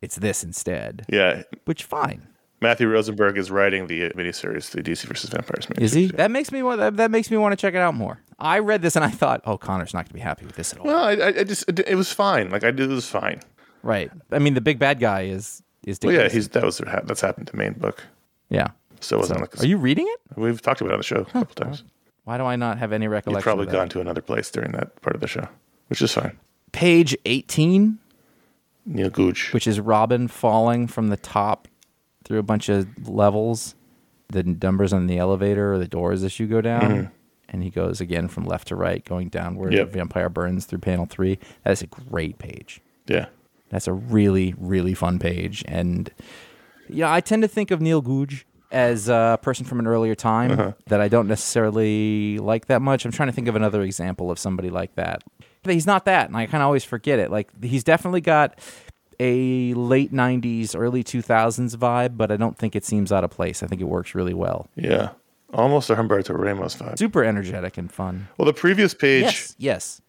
it's 0.00 0.16
this 0.16 0.42
instead. 0.42 1.04
Yeah, 1.10 1.42
Which, 1.66 1.84
fine. 1.84 2.26
Matthew 2.62 2.88
Rosenberg 2.88 3.36
is 3.36 3.50
writing 3.50 3.86
the 3.86 4.08
miniseries, 4.10 4.70
the 4.70 4.82
DC 4.82 5.04
versus 5.04 5.28
Vampires 5.28 5.66
miniseries. 5.66 5.82
Is 5.82 5.92
he? 5.92 6.04
Yeah. 6.06 6.12
That 6.14 6.30
makes 6.30 6.50
me 6.50 6.62
want. 6.62 6.78
That, 6.78 6.96
that 6.96 7.10
makes 7.10 7.30
me 7.30 7.36
want 7.36 7.52
to 7.52 7.56
check 7.56 7.74
it 7.74 7.78
out 7.78 7.94
more. 7.94 8.20
I 8.38 8.60
read 8.60 8.80
this 8.80 8.96
and 8.96 9.04
I 9.04 9.10
thought, 9.10 9.42
oh, 9.44 9.58
Connor's 9.58 9.92
not 9.92 10.04
going 10.04 10.08
to 10.08 10.14
be 10.14 10.20
happy 10.20 10.46
with 10.46 10.56
this 10.56 10.72
at 10.72 10.78
all. 10.78 10.86
Well, 10.86 11.04
I, 11.04 11.12
I 11.40 11.44
just 11.44 11.68
it 11.68 11.96
was 11.96 12.10
fine. 12.10 12.48
Like 12.48 12.64
I 12.64 12.70
did, 12.70 12.90
it 12.90 12.94
was 12.94 13.06
fine. 13.06 13.40
right? 13.82 14.10
I 14.32 14.38
mean, 14.38 14.54
the 14.54 14.62
big 14.62 14.78
bad 14.78 15.00
guy 15.00 15.22
is 15.22 15.62
is. 15.86 15.98
Dick 15.98 16.08
Well, 16.08 16.16
yeah, 16.16 16.28
he's 16.30 16.48
that 16.48 16.64
was 16.64 16.78
that's 17.04 17.20
happened 17.20 17.48
to 17.48 17.56
main 17.56 17.74
book. 17.74 18.06
yeah. 18.48 18.68
So 19.02 19.16
it 19.16 19.20
wasn't 19.20 19.40
like 19.40 19.62
Are 19.62 19.66
you 19.66 19.76
reading 19.76 20.06
it? 20.08 20.38
we've 20.38 20.60
talked 20.60 20.80
about 20.80 20.90
it 20.90 20.94
on 20.94 21.00
the 21.00 21.04
show 21.04 21.16
a 21.16 21.24
couple 21.26 21.54
times. 21.54 21.84
Why 22.30 22.38
do 22.38 22.44
I 22.44 22.54
not 22.54 22.78
have 22.78 22.92
any 22.92 23.08
recollection? 23.08 23.38
You've 23.38 23.42
probably 23.42 23.66
gone 23.66 23.88
to 23.88 24.00
another 24.00 24.22
place 24.22 24.52
during 24.52 24.70
that 24.70 25.02
part 25.02 25.16
of 25.16 25.20
the 25.20 25.26
show, 25.26 25.48
which 25.88 26.00
is 26.00 26.12
fine. 26.12 26.38
Page 26.70 27.16
eighteen, 27.24 27.98
Neil 28.86 29.10
Googe. 29.10 29.52
which 29.52 29.66
is 29.66 29.80
Robin 29.80 30.28
falling 30.28 30.86
from 30.86 31.08
the 31.08 31.16
top 31.16 31.66
through 32.22 32.38
a 32.38 32.44
bunch 32.44 32.68
of 32.68 33.08
levels. 33.08 33.74
The 34.28 34.44
numbers 34.44 34.92
on 34.92 35.08
the 35.08 35.18
elevator 35.18 35.74
or 35.74 35.78
the 35.78 35.88
doors 35.88 36.22
as 36.22 36.38
you 36.38 36.46
go 36.46 36.60
down. 36.60 36.82
Mm-hmm. 36.82 37.12
And 37.48 37.64
he 37.64 37.70
goes 37.70 38.00
again 38.00 38.28
from 38.28 38.44
left 38.44 38.68
to 38.68 38.76
right, 38.76 39.04
going 39.04 39.28
downward. 39.28 39.72
Yep. 39.72 39.90
The 39.90 39.98
vampire 39.98 40.28
burns 40.28 40.66
through 40.66 40.78
panel 40.78 41.06
three. 41.06 41.40
That 41.64 41.72
is 41.72 41.82
a 41.82 41.88
great 41.88 42.38
page. 42.38 42.80
yeah, 43.08 43.26
That's 43.70 43.88
a 43.88 43.92
really, 43.92 44.54
really 44.56 44.94
fun 44.94 45.18
page. 45.18 45.64
And 45.66 46.08
yeah, 46.88 47.12
I 47.12 47.20
tend 47.20 47.42
to 47.42 47.48
think 47.48 47.72
of 47.72 47.80
Neil 47.80 48.00
Googe 48.00 48.44
as 48.70 49.08
a 49.08 49.38
person 49.42 49.66
from 49.66 49.80
an 49.80 49.86
earlier 49.86 50.14
time 50.14 50.52
uh-huh. 50.52 50.72
that 50.86 51.00
I 51.00 51.08
don't 51.08 51.26
necessarily 51.28 52.38
like 52.38 52.66
that 52.66 52.80
much. 52.82 53.04
I'm 53.04 53.12
trying 53.12 53.28
to 53.28 53.32
think 53.32 53.48
of 53.48 53.56
another 53.56 53.82
example 53.82 54.30
of 54.30 54.38
somebody 54.38 54.70
like 54.70 54.94
that. 54.94 55.22
But 55.62 55.74
he's 55.74 55.86
not 55.86 56.04
that, 56.06 56.28
and 56.28 56.36
I 56.36 56.46
kind 56.46 56.62
of 56.62 56.66
always 56.66 56.84
forget 56.84 57.18
it. 57.18 57.30
Like 57.30 57.48
he's 57.62 57.84
definitely 57.84 58.20
got 58.22 58.58
a 59.18 59.74
late 59.74 60.12
90s, 60.12 60.74
early 60.74 61.04
2000s 61.04 61.76
vibe, 61.76 62.16
but 62.16 62.32
I 62.32 62.36
don't 62.36 62.56
think 62.56 62.74
it 62.74 62.84
seems 62.84 63.12
out 63.12 63.22
of 63.22 63.30
place. 63.30 63.62
I 63.62 63.66
think 63.66 63.80
it 63.80 63.84
works 63.88 64.14
really 64.14 64.34
well. 64.34 64.68
yeah. 64.76 65.10
Almost 65.52 65.90
a 65.90 65.96
Humberto 65.96 66.38
Ramos 66.38 66.76
vibe. 66.76 66.96
Super 66.96 67.24
energetic 67.24 67.76
and 67.76 67.90
fun. 67.90 68.28
Well, 68.38 68.46
the 68.46 68.52
previous 68.52 68.94
page, 68.94 69.24
Yes, 69.24 69.54
yes. 69.58 70.02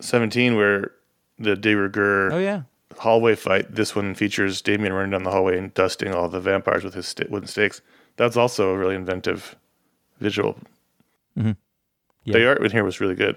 17, 0.00 0.54
where 0.54 0.92
the 1.36 1.56
de 1.56 1.74
rigueur 1.74 2.30
Oh 2.32 2.38
yeah. 2.38 2.62
hallway 2.98 3.34
fight, 3.34 3.74
this 3.74 3.96
one 3.96 4.14
features 4.14 4.62
Damian 4.62 4.92
running 4.92 5.10
down 5.10 5.24
the 5.24 5.32
hallway 5.32 5.58
and 5.58 5.74
dusting 5.74 6.14
all 6.14 6.28
the 6.28 6.38
vampires 6.38 6.84
with 6.84 6.94
his 6.94 7.08
st- 7.08 7.28
wooden 7.28 7.48
stakes. 7.48 7.82
That's 8.16 8.36
also 8.36 8.70
a 8.70 8.78
really 8.78 8.94
inventive 8.94 9.56
visual. 10.20 10.56
Mm-hmm. 11.38 11.52
Yeah. 12.24 12.32
The 12.32 12.48
art 12.48 12.64
in 12.64 12.70
here 12.70 12.84
was 12.84 13.00
really 13.00 13.14
good. 13.14 13.36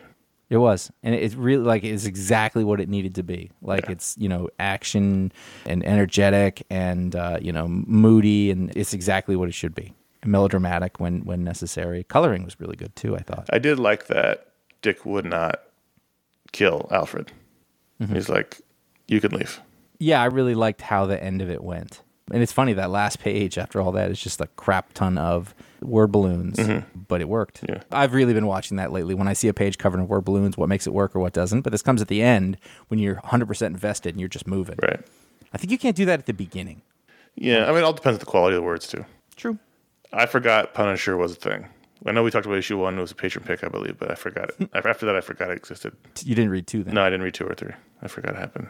It 0.49 0.57
was, 0.57 0.89
and 1.03 1.13
it's 1.13 1.35
really 1.35 1.63
like 1.63 1.83
it's 1.83 2.05
exactly 2.05 2.63
what 2.63 2.79
it 2.79 2.87
needed 2.87 3.15
to 3.15 3.23
be. 3.23 3.51
Like 3.61 3.85
Yeah. 3.85 3.91
it's 3.91 4.15
you 4.17 4.29
know 4.29 4.49
action 4.59 5.33
and 5.65 5.85
energetic 5.85 6.65
and 6.69 7.13
uh, 7.15 7.37
you 7.41 7.51
know 7.51 7.67
moody, 7.67 8.49
and 8.49 8.71
it's 8.75 8.93
exactly 8.93 9.35
what 9.35 9.49
it 9.49 9.53
should 9.53 9.75
be. 9.75 9.93
Melodramatic 10.25 11.01
when 11.01 11.25
when 11.25 11.43
necessary. 11.43 12.03
Coloring 12.05 12.45
was 12.45 12.59
really 12.61 12.77
good 12.77 12.95
too. 12.95 13.15
I 13.15 13.19
thought. 13.19 13.49
I 13.51 13.59
did 13.59 13.77
like 13.77 14.07
that 14.07 14.47
Dick 14.81 15.05
would 15.05 15.25
not 15.25 15.61
kill 16.53 16.87
Alfred. 16.91 17.31
Mm-hmm. 18.01 18.15
He's 18.15 18.29
like, 18.29 18.61
you 19.07 19.19
can 19.19 19.31
leave. 19.31 19.59
Yeah, 19.99 20.21
I 20.21 20.25
really 20.25 20.55
liked 20.55 20.81
how 20.81 21.05
the 21.07 21.21
end 21.21 21.41
of 21.41 21.49
it 21.49 21.61
went. 21.63 22.01
And 22.31 22.43
it's 22.43 22.51
funny 22.51 22.73
that 22.73 22.89
last 22.89 23.19
page 23.19 23.57
after 23.57 23.79
all 23.79 23.91
that 23.93 24.11
is 24.11 24.19
just 24.19 24.41
a 24.41 24.47
crap 24.47 24.93
ton 24.93 25.17
of 25.17 25.55
word 25.81 26.11
balloons, 26.11 26.57
mm-hmm. 26.57 26.87
but 27.07 27.21
it 27.21 27.29
worked. 27.29 27.63
Yeah. 27.67 27.81
I've 27.91 28.13
really 28.13 28.33
been 28.33 28.47
watching 28.47 28.77
that 28.77 28.91
lately. 28.91 29.13
When 29.13 29.27
I 29.27 29.33
see 29.33 29.47
a 29.47 29.53
page 29.53 29.77
covered 29.77 29.99
in 29.99 30.07
word 30.07 30.25
balloons, 30.25 30.57
what 30.57 30.67
makes 30.67 30.87
it 30.87 30.93
work 30.93 31.15
or 31.15 31.19
what 31.19 31.33
doesn't. 31.33 31.61
But 31.61 31.71
this 31.71 31.81
comes 31.81 32.01
at 32.01 32.09
the 32.09 32.21
end 32.21 32.57
when 32.89 32.99
you're 32.99 33.15
100% 33.15 33.67
invested 33.67 34.09
and 34.13 34.19
you're 34.19 34.29
just 34.29 34.47
moving. 34.47 34.77
Right. 34.81 34.99
I 35.53 35.57
think 35.57 35.71
you 35.71 35.77
can't 35.77 35.95
do 35.95 36.05
that 36.05 36.19
at 36.19 36.25
the 36.25 36.33
beginning. 36.33 36.81
Yeah. 37.35 37.65
I 37.65 37.67
mean, 37.67 37.77
it 37.77 37.83
all 37.83 37.93
depends 37.93 38.15
on 38.15 38.19
the 38.19 38.25
quality 38.25 38.57
of 38.57 38.61
the 38.61 38.65
words 38.65 38.87
too. 38.87 39.05
True. 39.35 39.57
I 40.11 40.25
forgot 40.25 40.73
Punisher 40.73 41.15
was 41.15 41.31
a 41.33 41.35
thing. 41.35 41.67
I 42.05 42.11
know 42.11 42.23
we 42.23 42.31
talked 42.31 42.45
about 42.45 42.57
issue 42.57 42.77
one. 42.77 42.97
It 42.97 43.01
was 43.01 43.11
a 43.11 43.15
patron 43.15 43.43
pick, 43.43 43.63
I 43.63 43.69
believe, 43.69 43.97
but 43.97 44.11
I 44.11 44.15
forgot 44.15 44.51
it. 44.59 44.69
After 44.85 45.05
that, 45.05 45.15
I 45.15 45.21
forgot 45.21 45.49
it 45.49 45.57
existed. 45.57 45.95
You 46.23 46.35
didn't 46.35 46.51
read 46.51 46.67
two 46.67 46.83
then. 46.83 46.93
No, 46.93 47.03
I 47.03 47.09
didn't 47.09 47.23
read 47.23 47.33
two 47.33 47.45
or 47.45 47.55
three. 47.55 47.73
I 48.01 48.07
forgot 48.07 48.35
it 48.35 48.39
happened. 48.39 48.69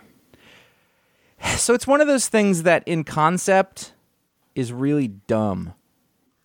So 1.58 1.74
it's 1.74 1.88
one 1.88 2.02
of 2.02 2.08
those 2.08 2.30
things 2.30 2.64
that 2.64 2.88
in 2.88 3.04
concept 3.04 3.94
is 4.56 4.72
really 4.72 5.08
dumb. 5.08 5.74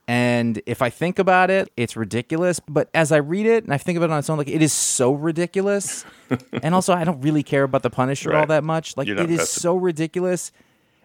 And 0.09 0.61
if 0.66 0.83
I 0.83 0.90
think 0.90 1.18
about 1.18 1.50
it, 1.50 1.70
it's 1.76 1.96
ridiculous. 1.96 2.61
But 2.61 2.90
as 2.92 3.12
I 3.12 3.18
read 3.18 3.46
it 3.46 3.64
and 3.64 3.72
I 3.72 3.78
think 3.78 3.96
about 3.96 4.11
it 4.11 4.12
on 4.12 4.18
its 4.18 4.28
own, 4.28 4.37
like 4.38 4.48
it 4.48 4.61
is 4.62 4.72
so 4.72 5.12
ridiculous. 5.12 6.05
and 6.62 6.74
also, 6.74 6.92
I 6.92 7.05
don't 7.05 7.20
really 7.20 7.42
care 7.42 7.62
about 7.62 7.83
the 7.83 7.90
Punisher 7.90 8.35
all 8.35 8.46
that 8.46 8.64
much. 8.64 8.96
Like 8.96 9.09
it 9.09 9.31
is 9.31 9.48
so 9.48 9.76
ridiculous, 9.76 10.50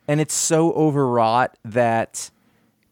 and 0.07 0.19
it's 0.19 0.33
so 0.33 0.71
overwrought 0.73 1.57
that, 1.65 2.31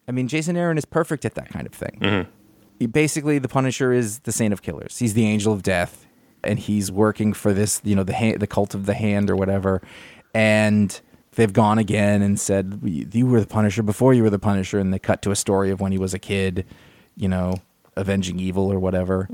I 0.08 0.12
mean, 0.12 0.28
Jason 0.28 0.56
Aaron 0.56 0.78
is 0.78 0.86
perfect 0.86 1.26
at 1.26 1.36
that 1.36 1.50
kind 1.50 1.66
of 1.66 1.74
thing. 1.74 1.98
Mm-hmm. 2.02 2.32
He- 2.80 2.88
basically, 2.88 3.40
the 3.40 3.50
Punisher 3.50 3.92
is 3.92 4.20
the 4.20 4.32
Saint 4.32 4.54
of 4.54 4.62
Killers. 4.62 5.00
He's 5.00 5.16
the 5.16 5.26
Angel 5.26 5.52
of 5.52 5.64
Death, 5.64 6.06
and 6.44 6.60
he's 6.60 6.92
working 6.92 7.34
for 7.34 7.52
this, 7.54 7.82
you 7.84 7.96
know, 7.96 8.04
the 8.04 8.14
hand, 8.14 8.40
the 8.40 8.48
cult 8.48 8.76
of 8.76 8.86
the 8.86 8.94
hand 8.94 9.30
or 9.30 9.36
whatever. 9.36 9.82
And 10.36 11.00
they've 11.36 11.52
gone 11.54 11.78
again 11.80 12.22
and 12.22 12.40
said, 12.40 12.80
"You 12.84 13.26
were 13.26 13.40
the 13.40 13.48
Punisher 13.48 13.82
before 13.84 14.14
you 14.14 14.22
were 14.22 14.30
the 14.30 14.38
Punisher," 14.40 14.78
and 14.80 14.94
they 14.94 15.00
cut 15.00 15.22
to 15.24 15.32
a 15.32 15.36
story 15.36 15.72
of 15.72 15.80
when 15.80 15.92
he 15.92 15.98
was 15.98 16.14
a 16.14 16.20
kid, 16.20 16.66
you 17.16 17.28
know, 17.30 17.56
avenging 17.96 18.38
evil 18.40 18.72
or 18.72 18.78
whatever. 18.80 19.30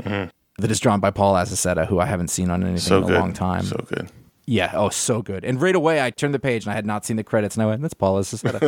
That 0.57 0.69
is 0.69 0.79
drawn 0.79 0.99
by 0.99 1.09
Paul 1.11 1.33
Azaceta, 1.33 1.87
who 1.87 1.99
I 1.99 2.05
haven't 2.05 2.27
seen 2.27 2.51
on 2.51 2.61
anything 2.63 2.77
Mm-hmm. 2.77 2.87
So 2.87 2.97
in 2.99 3.03
a 3.03 3.07
good. 3.07 3.19
long 3.19 3.33
time. 3.33 3.63
So 3.63 3.83
good. 3.87 4.09
Yeah. 4.45 4.71
Oh, 4.75 4.89
so 4.89 5.21
good. 5.23 5.43
And 5.43 5.59
right 5.61 5.73
away, 5.75 6.03
I 6.03 6.11
turned 6.11 6.33
the 6.35 6.39
page 6.39 6.65
and 6.65 6.71
I 6.71 6.75
had 6.75 6.85
not 6.85 7.03
seen 7.05 7.15
the 7.17 7.23
credits, 7.23 7.55
and 7.55 7.63
I 7.63 7.65
went, 7.65 7.81
"That's 7.81 7.93
Paul 7.95 8.19
Azaceta." 8.21 8.61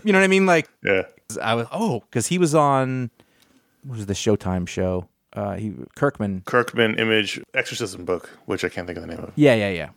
you 0.04 0.12
know 0.12 0.18
what 0.18 0.24
I 0.24 0.28
mean? 0.28 0.44
Like, 0.46 0.68
Yeah. 0.84 1.02
I 1.40 1.54
was, 1.54 1.66
oh, 1.72 2.00
because 2.00 2.26
he 2.26 2.36
was 2.38 2.54
on 2.54 3.10
what 3.84 3.96
was 3.96 4.06
the 4.06 4.12
Showtime 4.14 4.68
show? 4.68 5.08
Uh, 5.32 5.54
he 5.54 5.72
Kirkman. 5.94 6.42
Kirkman 6.44 6.98
Image 6.98 7.40
Exorcism 7.54 8.04
book, 8.04 8.28
which 8.46 8.64
I 8.64 8.68
can't 8.68 8.86
think 8.86 8.98
of 8.98 9.02
the 9.06 9.14
name 9.14 9.20
of. 9.24 9.32
Yeah, 9.36 9.54
yeah, 9.54 9.70
yeah, 9.70 9.90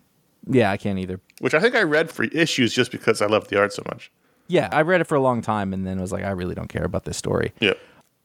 yeah. 0.48 0.72
I 0.72 0.78
can't 0.78 1.00
either. 1.00 1.20
Which 1.40 1.54
I 1.54 1.60
think 1.60 1.76
I 1.76 1.84
read 1.84 2.12
for 2.12 2.24
issues 2.26 2.74
just 2.74 2.92
because 2.92 3.22
I 3.22 3.26
love 3.28 3.48
the 3.48 3.60
art 3.60 3.74
so 3.74 3.84
much. 3.88 4.12
Yeah, 4.48 4.70
I 4.72 4.82
read 4.82 5.02
it 5.02 5.06
for 5.06 5.16
a 5.16 5.22
long 5.22 5.42
time, 5.42 5.74
and 5.74 5.88
then 5.88 6.00
was 6.02 6.12
like, 6.12 6.24
I 6.24 6.32
really 6.32 6.54
don't 6.56 6.68
care 6.68 6.84
about 6.84 7.06
this 7.06 7.18
story. 7.18 7.54
Yeah. 7.60 7.74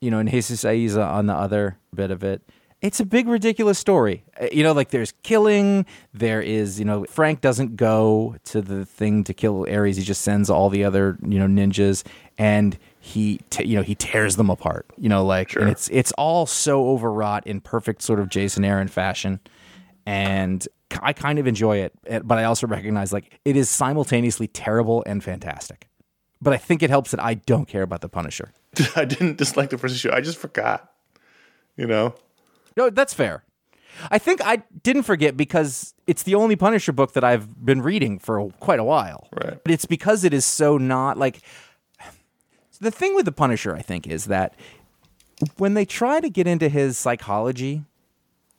You 0.01 0.11
know, 0.11 0.19
and 0.19 0.29
Jesus 0.31 0.65
Saiz 0.65 0.97
on 0.97 1.27
the 1.27 1.35
other 1.35 1.79
bit 1.95 2.11
of 2.11 2.23
it. 2.25 2.43
It's 2.81 3.01
a 3.01 3.05
big 3.05 3.27
ridiculous 3.27 3.77
story. 3.79 4.23
Uh, 4.41 4.47
You 4.53 4.63
know, 4.63 4.73
like 4.73 4.91
there's 4.91 5.13
killing. 5.25 5.85
There 6.15 6.41
is, 6.41 6.79
you 6.79 6.85
know, 6.85 7.05
Frank 7.09 7.41
doesn't 7.41 7.75
go 7.75 8.37
to 8.45 8.63
the 8.63 8.85
thing 8.85 9.25
to 9.25 9.35
kill 9.35 9.67
Ares. 9.69 9.97
He 9.97 10.05
just 10.05 10.23
sends 10.23 10.49
all 10.49 10.71
the 10.71 10.85
other, 10.85 11.19
you 11.27 11.41
know, 11.41 11.47
ninjas, 11.47 12.05
and 12.37 12.79
he, 13.01 13.41
t- 13.51 13.65
you 13.65 13.75
know, 13.75 13.83
he 13.83 13.97
tears 13.97 14.37
them 14.37 14.49
apart. 14.51 14.87
You 14.97 15.09
know, 15.09 15.25
like, 15.25 15.51
Sure. 15.51 15.63
and 15.63 15.71
it's 15.73 15.89
it's 15.89 16.13
all 16.13 16.47
so 16.47 16.89
overwrought 16.91 17.45
in 17.49 17.61
perfect 17.61 18.03
sort 18.03 18.21
of 18.21 18.29
Jason 18.29 18.65
Aaron 18.65 18.87
fashion, 18.89 19.41
and 20.07 20.67
I 21.03 21.13
kind 21.13 21.39
of 21.39 21.47
enjoy 21.47 21.79
it. 21.79 21.93
eh, 22.07 22.21
But 22.25 22.39
I 22.39 22.45
also 22.45 22.67
recognize 22.67 23.13
like 23.13 23.39
it 23.45 23.57
is 23.57 23.69
simultaneously 23.71 24.47
terrible 24.49 25.03
and 25.07 25.23
fantastic. 25.23 25.89
But 26.41 26.53
I 26.53 26.57
think 26.57 26.83
it 26.83 26.91
helps 26.91 27.11
that 27.11 27.21
I 27.23 27.35
don't 27.35 27.67
care 27.67 27.83
about 27.83 28.01
the 28.01 28.09
Punisher. 28.09 28.53
I 28.97 29.05
didn't 29.05 29.39
dislike 29.39 29.71
the 29.71 29.79
first 29.79 29.95
issue. 29.95 30.11
I 30.13 30.21
just 30.21 30.39
forgot. 30.39 30.93
You 31.77 31.87
know? 31.87 32.15
No, 32.77 32.91
that's 32.91 33.13
fair. 33.13 33.45
I 34.11 34.19
think 34.19 34.41
I 34.45 34.63
didn't 34.85 35.03
forget 35.03 35.37
because 35.37 35.95
it's 36.07 36.23
the 36.23 36.37
only 36.37 36.55
Punisher 36.55 36.93
book 36.93 37.13
that 37.15 37.25
I've 37.25 37.65
been 37.65 37.83
reading 37.83 38.19
for 38.21 38.51
quite 38.61 38.79
a 38.79 38.85
while. 38.85 39.27
Right. 39.33 39.63
But 39.63 39.73
it's 39.73 39.87
because 39.87 40.23
it 40.25 40.33
is 40.33 40.45
so 40.45 40.79
not 40.79 41.19
like 41.19 41.41
the 42.81 42.91
thing 42.93 43.15
with 43.17 43.25
the 43.25 43.33
Punisher, 43.33 43.75
I 43.75 43.83
think, 43.83 44.07
is 44.07 44.27
that 44.27 44.55
when 45.57 45.75
they 45.75 45.85
try 45.85 46.21
to 46.21 46.31
get 46.31 46.47
into 46.47 46.69
his 46.69 46.97
psychology, 46.97 47.85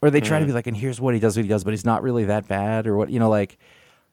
or 0.01 0.09
they 0.09 0.21
try 0.21 0.39
to 0.39 0.45
be 0.45 0.51
like, 0.53 0.67
and 0.67 0.75
here's 0.77 0.99
what 1.01 1.13
he 1.13 1.19
does, 1.19 1.35
what 1.37 1.43
he 1.43 1.49
does, 1.49 1.63
but 1.63 1.71
he's 1.71 1.85
not 1.85 2.03
really 2.03 2.25
that 2.25 2.47
bad, 2.47 2.87
or 2.87 2.95
what 2.97 3.09
you 3.09 3.19
know, 3.19 3.29
like 3.29 3.57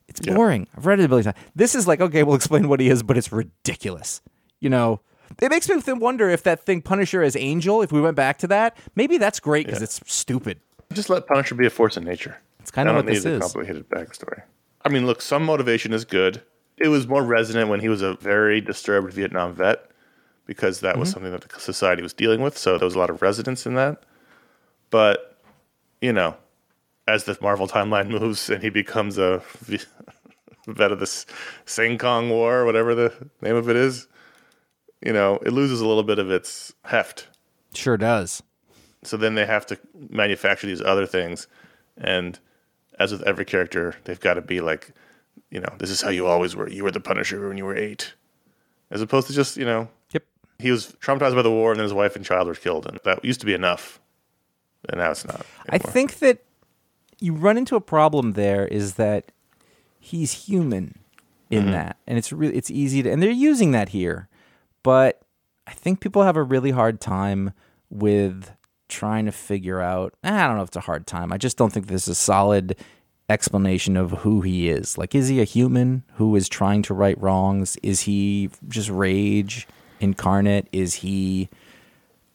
it's 0.09 0.21
Yeah. 0.25 0.35
boring. 0.35 0.67
I've 0.77 0.87
read 0.87 1.01
it 1.01 1.05
a 1.05 1.09
billion 1.09 1.25
times. 1.33 1.37
This 1.55 1.75
is 1.75 1.87
like, 1.87 2.01
okay, 2.01 2.23
we'll 2.23 2.35
explain 2.43 2.69
what 2.69 2.81
he 2.81 2.89
is, 2.89 3.03
but 3.03 3.17
it's 3.19 3.33
ridiculous. 3.33 4.21
You 4.61 4.71
know, 4.71 5.01
it 5.43 5.51
makes 5.51 5.69
me 5.69 5.77
wonder 5.95 6.29
if 6.31 6.43
that 6.45 6.61
thing 6.65 6.81
Punisher 6.83 7.23
as 7.23 7.37
Angel, 7.37 7.83
if 7.83 7.93
we 7.93 8.01
went 8.01 8.17
back 8.17 8.39
to 8.39 8.47
that, 8.49 8.77
maybe 8.95 9.19
that's 9.19 9.41
great 9.41 9.67
because 9.67 9.83
it's 9.83 10.01
stupid. 10.07 10.61
Just 10.93 11.11
let 11.11 11.27
Punisher 11.27 11.55
be 11.57 11.67
a 11.67 11.71
force 11.71 11.97
in 11.97 12.05
nature. 12.05 12.37
It's 12.61 12.71
kind 12.71 12.89
of 12.89 12.95
I 12.95 12.99
what 12.99 13.07
don't 13.07 13.15
this 13.15 13.25
need 13.25 13.31
is. 13.33 13.39
a 13.39 13.41
complicated 13.41 13.89
backstory. 13.89 14.43
I 14.85 14.89
mean, 14.89 15.05
look, 15.07 15.21
some 15.21 15.45
motivation 15.45 15.93
is 15.93 16.05
good. 16.05 16.43
It 16.79 16.89
was 16.89 17.09
more 17.09 17.25
resonant 17.25 17.69
when 17.69 17.81
he 17.81 17.89
was 17.89 18.03
a 18.03 18.15
very 18.15 18.61
disturbed 18.61 19.13
Vietnam 19.13 19.53
vet 19.55 19.91
because 20.47 20.81
that 20.81 20.93
Mm-hmm. 20.93 21.01
was 21.01 21.11
something 21.11 21.33
that 21.33 21.41
the 21.49 21.59
society 21.61 22.03
was 22.03 22.13
dealing 22.13 22.41
with. 22.41 22.57
So 22.57 22.79
there 22.79 22.85
was 22.87 22.95
a 22.95 22.99
lot 22.99 23.11
of 23.11 23.21
resonance 23.23 23.67
in 23.67 23.75
that. 23.75 24.03
But, 24.91 25.36
you 26.01 26.13
know, 26.13 26.37
as 27.07 27.25
the 27.25 27.37
Marvel 27.41 27.69
timeline 27.69 28.09
moves 28.21 28.51
and 28.51 28.63
he 28.63 28.71
becomes 28.71 29.19
a 29.19 29.43
vet 30.67 30.93
of 30.93 30.99
the 30.99 31.07
Siancong 31.07 32.31
War, 32.31 32.65
whatever 32.65 32.95
the 32.95 33.13
name 33.41 33.57
of 33.57 33.69
it 33.69 33.77
is, 33.77 34.09
you 35.05 35.13
know, 35.13 35.37
it 35.45 35.53
loses 35.53 35.81
a 35.81 35.87
little 35.87 36.03
bit 36.03 36.19
of 36.19 36.31
its 36.31 36.75
heft. 36.85 37.29
Sure 37.75 37.97
does. 37.97 38.43
So 39.03 39.17
then 39.17 39.35
they 39.35 39.47
have 39.47 39.67
to 39.67 39.79
manufacture 40.11 40.67
these 40.67 40.81
other 40.81 41.07
things. 41.07 41.47
And 41.97 42.39
as 42.99 43.13
with 43.13 43.23
every 43.23 43.45
character, 43.45 43.95
they've 44.05 44.19
got 44.19 44.35
to 44.35 44.43
be 44.43 44.61
like, 44.61 44.93
you 45.51 45.61
know, 45.61 45.75
this 45.79 45.91
is 45.91 46.01
how 46.01 46.09
you 46.09 46.27
always 46.27 46.57
were. 46.57 46.69
You 46.69 46.83
were 46.83 46.91
the 46.91 46.99
Punisher 47.01 47.47
when 47.47 47.59
you 47.59 47.65
were 47.65 47.77
eight. 47.77 48.15
As 48.91 49.01
opposed 49.03 49.27
to 49.29 49.33
just, 49.33 49.57
you 49.57 49.65
know, 49.65 49.89
Yep. 50.13 50.25
he 50.59 50.71
was 50.71 50.97
traumatized 51.01 51.35
by 51.37 51.43
the 51.43 51.51
war 51.51 51.71
and 51.71 51.79
then 51.79 51.85
his 51.85 51.93
wife 51.93 52.17
and 52.17 52.25
child 52.25 52.49
were 52.49 52.55
killed. 52.55 52.87
And 52.87 52.99
that 53.05 53.25
used 53.25 53.41
to 53.41 53.47
be 53.47 53.55
enough. 53.55 54.01
And 54.89 55.01
now 55.01 55.11
it's 55.11 55.27
not. 55.27 55.45
I 55.69 55.79
think 55.79 56.19
that 56.19 56.45
you 57.19 57.33
run 57.33 57.57
into 57.57 57.77
a 57.77 57.81
problem 57.81 58.33
there 58.33 58.67
is 58.67 58.95
that 58.95 59.33
he's 59.99 60.33
human 60.47 60.99
in 61.49 61.63
Mm-hmm. 61.65 61.73
that, 61.73 61.97
and 62.09 62.19
it's 62.19 62.33
really 62.33 62.57
it's 62.57 62.71
easy 62.71 63.03
to, 63.05 63.11
and 63.11 63.23
they're 63.23 63.31
using 63.31 63.71
that 63.71 63.91
here, 63.91 64.29
but 64.83 65.23
I 65.67 65.73
think 65.73 66.01
people 66.01 66.25
have 66.25 66.37
a 66.37 66.43
really 66.43 66.73
hard 66.73 67.01
time 67.01 67.53
with 67.89 68.51
trying 68.89 69.27
to 69.27 69.33
figure 69.33 69.81
out. 69.81 70.15
I 70.25 70.47
don't 70.47 70.57
know 70.57 70.63
if 70.63 70.69
it's 70.71 70.77
a 70.77 70.81
hard 70.81 71.07
time. 71.07 71.33
I 71.33 71.39
just 71.39 71.57
don't 71.57 71.73
think 71.73 71.87
there's 71.87 72.09
a 72.09 72.15
solid 72.17 72.77
explanation 73.29 73.97
of 73.97 74.11
who 74.11 74.41
he 74.41 74.69
is. 74.69 74.97
Like, 74.99 75.15
is 75.15 75.29
he 75.29 75.41
a 75.41 75.45
human 75.45 76.05
who 76.15 76.35
is 76.37 76.49
trying 76.49 76.83
to 76.83 76.95
right 76.95 77.21
wrongs? 77.21 77.77
Is 77.83 78.03
he 78.03 78.51
just 78.69 78.89
rage 78.91 79.67
incarnate? 80.01 80.69
Is 80.73 80.95
he 80.95 81.49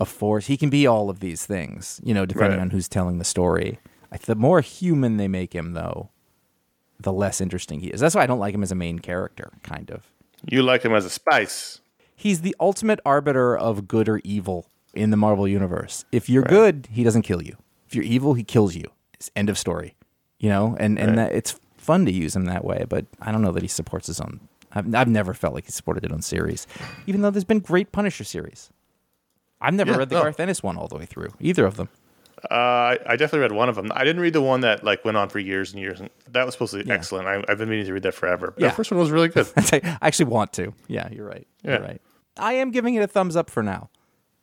a 0.02 0.06
force. 0.06 0.48
He 0.48 0.58
can 0.58 0.70
be 0.70 0.86
all 0.88 1.10
of 1.10 1.20
these 1.20 1.46
things, 1.46 2.02
you 2.04 2.14
know, 2.14 2.26
depending 2.26 2.58
Right. 2.58 2.64
on 2.64 2.70
who's 2.72 2.88
telling 2.90 3.18
the 3.20 3.24
story. 3.26 3.80
The 4.26 4.36
more 4.36 4.60
human 4.62 5.18
they 5.18 5.28
make 5.28 5.54
him, 5.54 5.74
though, 5.74 6.10
the 7.00 7.14
less 7.14 7.40
interesting 7.42 7.80
he 7.80 7.88
is. 7.88 8.00
That's 8.02 8.16
why 8.16 8.24
I 8.24 8.28
don't 8.28 8.40
like 8.40 8.54
him 8.54 8.64
as 8.64 8.72
a 8.72 8.76
main 8.76 9.00
character, 9.00 9.52
kind 9.64 9.90
of. 9.92 10.04
You 10.50 10.64
like 10.64 10.84
him 10.84 10.94
as 10.94 11.06
a 11.06 11.10
spice. 11.10 11.80
He's 12.16 12.42
the 12.42 12.56
ultimate 12.60 13.00
arbiter 13.06 13.58
of 13.58 13.88
good 13.88 14.10
or 14.10 14.20
evil 14.24 14.68
in 14.94 15.10
the 15.12 15.18
Marvel 15.18 15.48
universe. 15.48 16.04
If 16.12 16.30
you're 16.30 16.44
good, 16.44 16.88
he 16.92 17.04
doesn't 17.04 17.22
kill 17.24 17.42
you. 17.42 17.56
If 17.88 17.96
you're 17.96 18.04
evil, 18.04 18.34
he 18.34 18.44
kills 18.44 18.76
you. 18.76 18.86
It's 19.14 19.32
end 19.36 19.50
of 19.50 19.58
story. 19.58 19.96
You 20.40 20.50
know, 20.50 20.76
and 20.80 20.98
and 21.00 21.10
Right. 21.10 21.30
that, 21.30 21.34
it's 21.34 21.60
fun 21.78 22.06
to 22.06 22.12
use 22.12 22.36
him 22.36 22.46
that 22.46 22.66
way. 22.66 22.86
But 22.90 23.06
I 23.22 23.32
don't 23.32 23.42
know 23.44 23.52
that 23.52 23.62
he 23.64 23.68
supports 23.70 24.08
his 24.08 24.20
own. 24.20 24.40
I've, 24.74 24.94
I've 24.96 25.08
never 25.08 25.34
felt 25.34 25.54
like 25.54 25.66
he 25.66 25.72
supported 25.72 26.04
his 26.04 26.12
own 26.12 26.22
series, 26.22 26.66
even 27.08 27.22
though 27.22 27.30
there's 27.30 27.44
been 27.44 27.60
great 27.60 27.92
Punisher 27.92 28.24
series. 28.24 28.70
I've 29.62 29.74
never 29.74 29.92
Yeah, 29.92 29.98
read 29.98 30.10
the 30.10 30.16
no. 30.16 30.24
Garth 30.24 30.40
Ennis 30.40 30.62
one 30.64 30.76
all 30.78 30.88
the 30.88 30.96
way 30.98 31.06
through, 31.06 31.30
either 31.40 31.66
of 31.66 31.78
them. 31.78 31.90
Uh, 32.50 32.54
I, 32.56 32.98
I 33.06 33.16
definitely 33.18 33.42
read 33.42 33.52
one 33.52 33.70
of 33.70 33.76
them. 33.76 33.92
I 33.94 34.04
didn't 34.04 34.22
read 34.22 34.34
the 34.34 34.42
one 34.42 34.62
that 34.62 34.84
like 34.84 35.06
went 35.06 35.16
on 35.16 35.30
for 35.30 35.38
years 35.38 35.72
and 35.74 35.80
years. 35.82 36.00
And 36.00 36.10
that 36.32 36.44
was 36.46 36.56
supposed 36.56 36.74
to 36.74 36.84
be 36.84 36.88
Yeah. 36.90 36.96
excellent. 36.96 37.28
I, 37.28 37.44
I've 37.48 37.60
been 37.60 37.70
meaning 37.70 37.86
to 37.86 37.94
read 37.94 38.02
that 38.04 38.16
forever. 38.16 38.52
But 38.52 38.62
Yeah. 38.62 38.70
The 38.70 38.76
first 38.76 38.90
one 38.92 39.00
was 39.00 39.12
really 39.12 39.28
good. 39.28 39.48
I 39.58 39.98
actually 40.02 40.26
want 40.26 40.52
to. 40.54 40.74
Yeah, 40.88 41.08
you're 41.12 41.28
right. 41.28 41.48
You're 41.64 41.76
Yeah. 41.76 41.80
right. 41.82 42.02
I 42.38 42.54
am 42.54 42.72
giving 42.72 42.96
it 42.96 43.04
a 43.04 43.08
thumbs 43.08 43.36
up 43.36 43.50
for 43.52 43.62
now. 43.62 43.90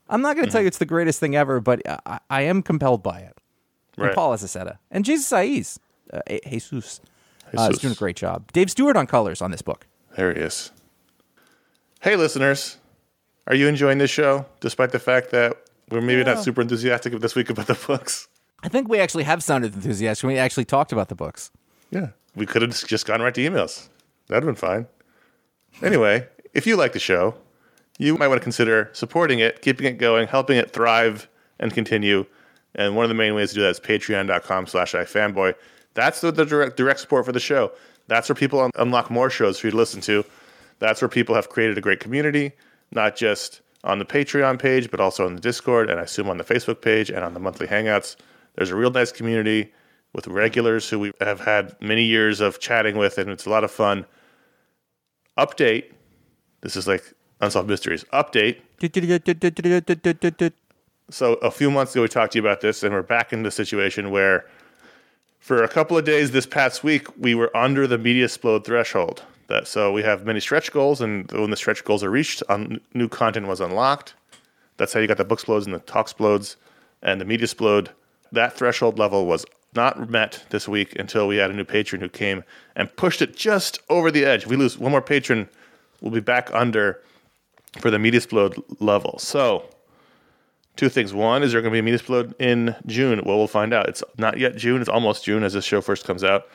I'm 0.09 0.23
not 0.23 0.37
going 0.37 0.47
to 0.47 0.51
tell 0.53 0.61
Mm-hmm. 0.61 0.65
you 0.65 0.69
it's 0.69 0.79
the 0.79 0.87
greatest 0.87 1.19
thing 1.19 1.35
ever, 1.35 1.61
but 1.61 1.83
I, 2.07 2.21
I 2.31 2.43
am 2.43 2.63
compelled 2.63 3.03
by 3.03 3.19
it. 3.19 3.37
And 3.97 4.07
Right. 4.07 4.15
Paul 4.15 4.33
Azaceta 4.33 4.79
and 4.93 5.05
Jesus 5.05 5.29
Saiz, 5.29 5.79
uh, 6.13 6.21
Jesus, 6.49 7.01
uh, 7.59 7.69
is 7.73 7.79
doing 7.81 7.93
a 7.93 7.97
great 7.97 8.15
job. 8.17 8.53
Dave 8.53 8.71
Stewart 8.71 8.97
on 8.97 9.07
colors 9.09 9.43
on 9.43 9.51
this 9.51 9.61
book. 9.63 9.87
There 10.17 10.33
he 10.33 10.41
is. 10.41 10.71
Hey, 12.01 12.15
listeners. 12.15 12.78
Are 13.49 13.55
you 13.55 13.67
enjoying 13.67 13.99
this 13.99 14.11
show, 14.11 14.47
despite 14.61 14.93
the 14.93 14.99
fact 14.99 15.31
that 15.31 15.57
we're 15.91 16.01
maybe 16.01 16.19
Yeah. 16.21 16.35
not 16.35 16.45
super 16.45 16.61
enthusiastic 16.61 17.13
this 17.15 17.35
week 17.35 17.51
about 17.51 17.67
the 17.67 17.75
books? 17.87 18.29
I 18.63 18.69
think 18.69 18.89
we 18.89 18.99
actually 18.99 19.25
have 19.25 19.43
sounded 19.43 19.75
enthusiastic 19.75 20.25
when 20.27 20.35
we 20.35 20.39
actually 20.39 20.65
talked 20.67 20.93
about 20.93 21.09
the 21.09 21.15
books. 21.15 21.51
Yeah. 21.91 22.09
We 22.35 22.45
could 22.47 22.63
have 22.63 22.87
just 22.87 23.07
gone 23.07 23.23
right 23.23 23.35
to 23.35 23.41
emails. 23.41 23.89
That'd 24.29 24.45
have 24.45 24.55
been 24.55 24.55
fine. 24.55 24.87
Anyway, 25.83 26.27
if 26.55 26.67
you 26.67 26.77
like 26.77 26.93
the 26.93 26.99
show, 26.99 27.35
you 27.99 28.17
might 28.19 28.29
want 28.29 28.41
to 28.41 28.45
consider 28.45 28.91
supporting 28.93 29.39
it, 29.39 29.63
keeping 29.63 29.87
it 29.87 29.99
going, 29.99 30.29
helping 30.29 30.57
it 30.59 30.71
thrive 30.73 31.29
and 31.59 31.73
continue. 31.73 32.27
And 32.75 32.95
one 32.97 33.05
of 33.05 33.09
the 33.09 33.15
main 33.15 33.35
ways 33.35 33.51
to 33.51 33.55
do 33.57 33.63
that 33.63 33.71
is 33.71 33.81
patreon.com 33.81 34.67
slash 34.67 34.93
ifanboy. 34.93 35.55
That's 35.95 36.21
the, 36.21 36.31
the 36.31 36.45
direct, 36.45 36.77
direct 36.77 37.01
support 37.01 37.25
for 37.25 37.33
the 37.33 37.41
show. 37.41 37.73
That's 38.09 38.29
where 38.29 38.37
people 38.37 38.61
un- 38.61 38.71
unlock 38.77 39.11
more 39.11 39.31
shows 39.31 39.59
for 39.59 39.67
you 39.69 39.71
to 39.73 39.77
listen 39.77 40.01
to. 40.03 40.25
That's 40.81 41.01
where 41.01 41.09
people 41.09 41.35
have 41.35 41.49
created 41.49 41.77
a 41.79 41.81
great 41.81 41.99
community, 42.01 42.53
not 42.91 43.17
just 43.17 43.61
on 43.85 43.99
the 43.99 44.05
Patreon 44.05 44.59
page, 44.59 44.91
but 44.91 45.01
also 45.01 45.27
on 45.27 45.35
the 45.35 45.41
Discord, 45.41 45.91
and 45.91 46.01
I 46.01 46.05
assume 46.05 46.29
on 46.29 46.39
the 46.39 46.45
Facebook 46.45 46.81
page 46.81 47.11
and 47.11 47.25
on 47.25 47.35
the 47.35 47.41
monthly 47.41 47.67
Hangouts. 47.67 48.17
There's 48.55 48.71
a 48.71 48.77
real 48.77 48.91
nice 48.91 49.13
community 49.13 49.73
with 50.13 50.27
regulars 50.27 50.89
who 50.89 50.99
we 50.99 51.13
have 51.21 51.41
had 51.41 51.77
many 51.81 52.05
years 52.05 52.41
of 52.41 52.59
chatting 52.59 52.97
with, 52.97 53.19
and 53.19 53.31
it's 53.31 53.47
a 53.47 53.51
lot 53.51 53.65
of 53.65 53.71
fun. 53.71 54.07
Update. 55.37 55.93
This 56.61 56.75
is 56.75 56.89
like 56.89 57.15
Unsolved 57.41 57.69
Mysteries. 57.69 58.05
Update. 58.13 58.61
So 61.11 61.35
a 61.35 61.51
few 61.51 61.71
months 61.71 61.95
ago, 61.95 62.03
we 62.03 62.09
talked 62.09 62.33
to 62.33 62.39
you 62.39 62.43
about 62.43 62.61
this, 62.61 62.83
and 62.83 62.93
we're 62.93 63.03
back 63.03 63.33
in 63.33 63.43
the 63.43 63.51
situation 63.51 64.11
where, 64.11 64.45
for 65.39 65.63
a 65.63 65.69
couple 65.69 65.97
of 65.97 66.05
days 66.05 66.33
this 66.33 66.47
past 66.47 66.83
week, 66.83 67.07
we 67.17 67.35
were 67.35 67.57
under 67.57 67.87
the 67.87 67.97
media 67.97 68.25
explode 68.25 68.65
threshold. 68.65 69.23
That 69.49 69.67
so 69.67 69.93
we 69.93 70.03
have 70.03 70.25
many 70.27 70.41
stretch 70.41 70.73
goals, 70.73 71.01
and 71.01 71.31
when 71.33 71.51
the 71.51 71.57
stretch 71.57 71.85
goals 71.85 72.05
are 72.05 72.11
reached, 72.11 72.43
new 72.95 73.09
content 73.09 73.47
was 73.47 73.61
unlocked. 73.61 74.15
That's 74.77 74.93
how 74.93 75.01
you 75.01 75.07
got 75.07 75.17
the 75.17 75.25
book 75.25 75.39
explodes 75.39 75.67
and 75.67 75.75
the 75.75 75.81
talk 75.81 76.07
explodes 76.07 76.57
and 77.03 77.21
the 77.21 77.25
media 77.25 77.45
explode. 77.45 77.91
That 78.31 78.53
threshold 78.53 78.99
level 78.99 79.27
was 79.27 79.47
not 79.75 80.11
met 80.11 80.45
this 80.51 80.69
week 80.69 80.99
until 80.99 81.27
we 81.27 81.37
had 81.37 81.51
a 81.51 81.55
new 81.55 81.65
patron 81.65 82.01
who 82.01 82.09
came 82.09 82.45
and 82.77 82.95
pushed 82.97 83.23
it 83.23 83.37
just 83.37 83.81
over 83.89 84.11
the 84.11 84.25
edge. 84.25 84.45
If 84.45 84.49
we 84.49 84.57
lose 84.57 84.79
one 84.79 84.93
more 84.93 85.03
patron, 85.03 85.49
we'll 86.01 86.13
be 86.13 86.21
back 86.21 86.51
under 86.53 87.03
for 87.79 87.91
the 87.91 87.99
media 87.99 88.19
explode 88.19 88.63
level. 88.81 89.19
So 89.19 89.69
two 90.77 90.89
things. 90.89 91.13
One, 91.15 91.43
is 91.43 91.53
there 91.53 91.61
going 91.61 91.73
to 91.73 91.75
be 91.75 91.81
a 91.81 91.83
media 91.83 91.97
explode 91.97 92.35
in 92.39 92.77
June? 92.87 93.23
Well, 93.25 93.39
we'll 93.39 93.47
find 93.47 93.73
out. 93.73 93.89
It's 93.89 94.05
not 94.17 94.39
yet 94.39 94.57
June. 94.57 94.81
It's 94.81 94.89
almost 94.89 95.25
June 95.25 95.43
as 95.43 95.55
this 95.55 95.65
show 95.65 95.81
first 95.81 96.05
comes 96.05 96.23
out. 96.23 96.49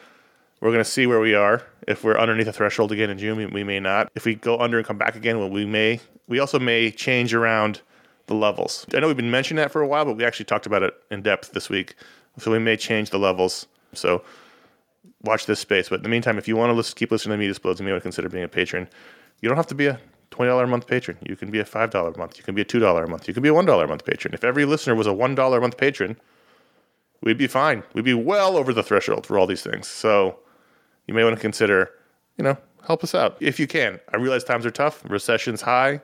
We're 0.64 0.72
going 0.72 0.84
to 0.84 0.90
see 0.90 1.08
where 1.08 1.20
we 1.20 1.36
are. 1.36 1.62
If 1.90 2.06
we're 2.06 2.18
underneath 2.18 2.46
the 2.46 2.54
threshold 2.54 2.94
again 2.94 3.10
in 3.10 3.18
June, 3.18 3.52
we, 3.52 3.66
may 3.66 3.82
not. 3.82 4.10
If 4.16 4.24
we 4.24 4.36
go 4.36 4.58
under 4.60 4.78
and 4.78 4.88
come 4.88 4.98
back 4.98 5.14
again, 5.14 5.38
well, 5.38 5.50
we 5.50 5.66
may. 5.66 6.00
We 6.30 6.40
also 6.40 6.58
may 6.58 6.90
change 6.90 7.34
around 7.34 7.82
the 8.28 8.34
levels. 8.34 8.86
I 8.94 9.02
know 9.02 9.08
we've 9.08 9.18
been 9.18 9.30
mentioning 9.30 9.62
that 9.62 9.74
for 9.74 9.82
a 9.82 9.88
while, 9.88 10.06
but 10.06 10.16
we 10.16 10.24
actually 10.24 10.46
talked 10.46 10.66
about 10.66 10.82
it 10.82 10.94
in 11.12 11.22
depth 11.22 11.52
this 11.52 11.70
week. 11.70 11.96
So 12.38 12.50
we 12.50 12.60
may 12.60 12.78
change 12.78 13.10
the 13.10 13.20
levels. 13.20 13.68
So 13.92 14.24
watch 15.24 15.48
this 15.48 15.60
space. 15.60 15.90
But 15.90 15.96
in 15.96 16.04
the 16.04 16.10
meantime, 16.10 16.38
if 16.38 16.48
you 16.48 16.56
want 16.56 16.70
to 16.70 16.74
listen, 16.74 16.96
keep 16.96 17.12
listening 17.12 17.34
to 17.34 17.40
Media 17.40 17.50
Explodes, 17.50 17.82
you 17.82 17.86
may 17.86 17.92
want 17.92 18.02
to 18.02 18.06
consider 18.06 18.30
being 18.30 18.46
a 18.46 18.48
patron. 18.48 18.88
You 19.42 19.50
don't 19.50 19.58
have 19.58 19.68
to 19.68 19.76
be 19.76 19.88
a 19.88 20.00
$20 20.32 20.64
a 20.64 20.68
month 20.68 20.88
patron. 20.88 21.18
You 21.28 21.36
can 21.36 21.52
be 21.52 21.60
a 21.60 21.66
$5 21.66 22.16
a 22.16 22.18
month. 22.18 22.38
You 22.38 22.44
can 22.46 22.56
be 22.56 22.62
a 22.62 22.66
$2 22.66 23.04
a 23.04 23.08
month. 23.08 23.28
You 23.28 23.34
can 23.34 23.44
be 23.44 23.50
a 23.50 23.54
$1 23.54 23.84
a 23.84 23.88
month 23.88 24.06
patron. 24.06 24.34
If 24.34 24.46
every 24.46 24.64
listener 24.64 24.96
was 24.96 25.08
a 25.08 25.14
$1 25.14 25.58
a 25.58 25.60
month 25.60 25.76
patron, 25.76 26.16
we'd 27.22 27.38
be 27.38 27.48
fine. 27.48 27.84
We'd 27.94 28.06
be 28.06 28.14
well 28.14 28.56
over 28.56 28.72
the 28.72 28.82
threshold 28.82 29.28
for 29.28 29.38
all 29.38 29.46
these 29.46 29.62
things. 29.62 29.90
So 29.90 30.40
you 31.08 31.14
may 31.14 31.24
want 31.24 31.36
to 31.36 31.42
consider, 31.42 31.90
you 32.38 32.44
know, 32.44 32.58
help 32.86 33.04
us 33.04 33.16
out 33.16 33.38
if 33.40 33.60
you 33.60 33.68
can. 33.68 34.00
I 34.12 34.18
realize 34.18 34.44
times 34.44 34.66
are 34.66 34.72
tough. 34.72 35.04
Recession's 35.10 35.62
high. 35.62 36.02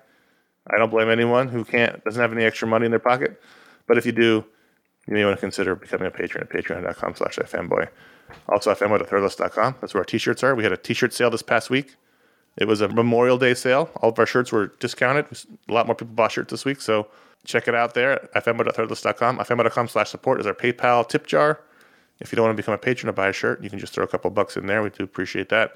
I 0.67 0.77
don't 0.77 0.89
blame 0.89 1.09
anyone 1.09 1.47
who 1.47 1.63
can't 1.63 2.03
doesn't 2.03 2.21
have 2.21 2.31
any 2.31 2.43
extra 2.43 2.67
money 2.67 2.85
in 2.85 2.91
their 2.91 2.99
pocket. 2.99 3.41
But 3.87 3.97
if 3.97 4.05
you 4.05 4.11
do, 4.11 4.45
you 5.07 5.13
may 5.13 5.25
want 5.25 5.37
to 5.37 5.41
consider 5.41 5.75
becoming 5.75 6.07
a 6.07 6.11
patron 6.11 6.43
at 6.43 6.49
patreon.com 6.49 7.15
slash 7.15 7.37
fanboy. 7.37 7.89
Also, 8.47 8.71
fanboy.threadless.com. 8.75 9.75
That's 9.81 9.93
where 9.95 10.01
our 10.01 10.05
t-shirts 10.05 10.43
are. 10.43 10.53
We 10.53 10.63
had 10.63 10.71
a 10.71 10.77
t-shirt 10.77 11.13
sale 11.13 11.31
this 11.31 11.41
past 11.41 11.71
week. 11.71 11.95
It 12.57 12.67
was 12.67 12.81
a 12.81 12.87
Memorial 12.87 13.37
Day 13.37 13.55
sale. 13.55 13.89
All 13.97 14.09
of 14.09 14.19
our 14.19 14.27
shirts 14.27 14.51
were 14.51 14.67
discounted. 14.79 15.25
A 15.67 15.73
lot 15.73 15.87
more 15.87 15.95
people 15.95 16.13
bought 16.13 16.33
shirts 16.33 16.51
this 16.51 16.65
week. 16.65 16.81
So 16.81 17.07
check 17.45 17.67
it 17.67 17.73
out 17.73 17.95
there 17.95 18.23
at 18.35 18.45
fanboy.threadless.com. 18.45 19.39
fanboy.com 19.39 19.87
slash 19.87 20.09
support 20.09 20.39
is 20.39 20.45
our 20.45 20.53
PayPal 20.53 21.07
tip 21.07 21.25
jar. 21.25 21.61
If 22.19 22.31
you 22.31 22.35
don't 22.35 22.45
want 22.45 22.57
to 22.57 22.61
become 22.61 22.73
a 22.73 22.77
patron 22.77 23.09
or 23.09 23.13
buy 23.13 23.29
a 23.29 23.33
shirt, 23.33 23.63
you 23.63 23.69
can 23.69 23.79
just 23.79 23.93
throw 23.93 24.03
a 24.03 24.07
couple 24.07 24.29
bucks 24.29 24.57
in 24.57 24.65
there. 24.65 24.83
We 24.83 24.89
do 24.89 25.03
appreciate 25.03 25.49
that. 25.49 25.75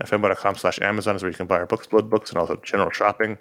fanboy.com 0.00 0.56
slash 0.56 0.80
Amazon 0.82 1.16
is 1.16 1.22
where 1.22 1.30
you 1.30 1.36
can 1.36 1.46
buy 1.46 1.58
our 1.58 1.66
Booksplode 1.66 2.10
books 2.10 2.30
and 2.30 2.38
also 2.38 2.56
general 2.56 2.90
shopping. 2.90 3.38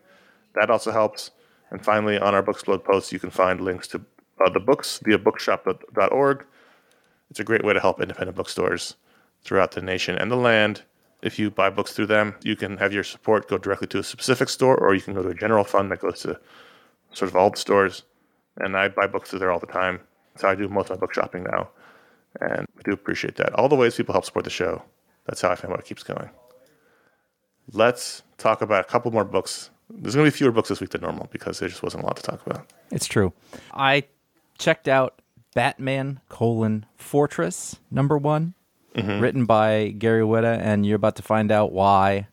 That 0.54 0.70
also 0.70 0.92
helps. 0.92 1.32
And 1.72 1.84
finally, 1.84 2.20
on 2.20 2.36
our 2.36 2.44
books 2.44 2.64
Booksplode 2.64 2.84
posts, 2.84 3.12
you 3.12 3.20
can 3.20 3.32
find 3.32 3.62
links 3.62 3.88
to 3.90 4.02
uh, 4.44 4.50
the 4.50 4.60
books 4.60 5.00
via 5.04 5.18
bookshop.org. 5.18 6.46
It's 7.30 7.40
a 7.40 7.44
great 7.44 7.66
way 7.66 7.74
to 7.74 7.80
help 7.80 8.00
independent 8.00 8.38
bookstores 8.38 8.96
throughout 9.44 9.72
the 9.72 9.82
nation 9.82 10.18
and 10.18 10.32
the 10.32 10.36
land. 10.36 10.84
If 11.22 11.40
you 11.40 11.50
buy 11.50 11.70
books 11.72 11.94
through 11.94 12.08
them, 12.08 12.36
you 12.44 12.56
can 12.56 12.78
have 12.78 12.94
your 12.94 13.04
support 13.04 13.48
go 13.48 13.58
directly 13.58 13.88
to 13.88 14.00
a 14.00 14.04
specific 14.04 14.50
store, 14.50 14.78
or 14.78 14.94
you 14.94 15.02
can 15.02 15.16
go 15.16 15.24
to 15.24 15.30
a 15.30 15.34
general 15.34 15.64
fund 15.64 15.92
that 15.92 16.00
goes 16.00 16.20
to 16.22 16.40
sort 17.12 17.32
of 17.32 17.36
all 17.36 17.50
the 17.50 17.58
stores. 17.58 18.04
And 18.58 18.78
I 18.78 18.90
buy 18.90 19.08
books 19.08 19.30
through 19.30 19.40
there 19.40 19.52
all 19.52 19.60
the 19.60 19.66
time. 19.66 20.02
So 20.38 20.48
I 20.48 20.56
do 20.56 20.68
most 20.68 20.90
of 20.90 20.98
my 20.98 21.00
book 21.00 21.14
shopping 21.14 21.44
now. 21.44 21.70
And 22.42 22.68
we 22.76 22.84
do 22.84 22.92
appreciate 22.92 23.36
that. 23.38 23.54
All 23.54 23.70
the 23.70 23.76
ways 23.76 23.96
people 23.96 24.14
help 24.14 24.26
support 24.26 24.44
the 24.46 24.52
show. 24.52 24.84
That's 25.26 25.42
how 25.42 25.50
I 25.50 25.56
find 25.56 25.72
what 25.72 25.84
keeps 25.86 26.04
going. 26.04 26.30
Let's 27.72 28.24
talk 28.38 28.62
about 28.62 28.82
a 28.82 28.84
couple 28.88 29.12
more 29.12 29.24
books. 29.26 29.70
There's 29.90 30.16
going 30.16 30.26
to 30.26 30.32
be 30.32 30.38
fewer 30.38 30.52
books 30.52 30.70
this 30.70 30.82
week 30.82 30.92
than 30.92 31.02
normal 31.02 31.28
because 31.32 31.60
there 31.60 31.70
just 31.70 31.84
wasn't 31.84 32.04
a 32.04 32.06
lot 32.06 32.18
to 32.18 32.24
talk 32.24 32.46
about. 32.46 32.72
It's 32.92 33.08
true. 33.08 33.34
I 33.74 34.04
checked 34.58 34.88
out 34.88 35.22
Batman 35.54 36.20
colon 36.30 36.86
Fortress 36.98 37.78
number 37.90 38.18
one, 38.18 38.54
written 38.96 39.46
by 39.46 39.90
Gary 39.98 40.22
Whitta, 40.24 40.60
and 40.60 40.86
you're 40.86 40.96
about 40.96 41.16
to 41.18 41.24
find 41.24 41.52
out 41.52 41.72
why. 41.72 42.28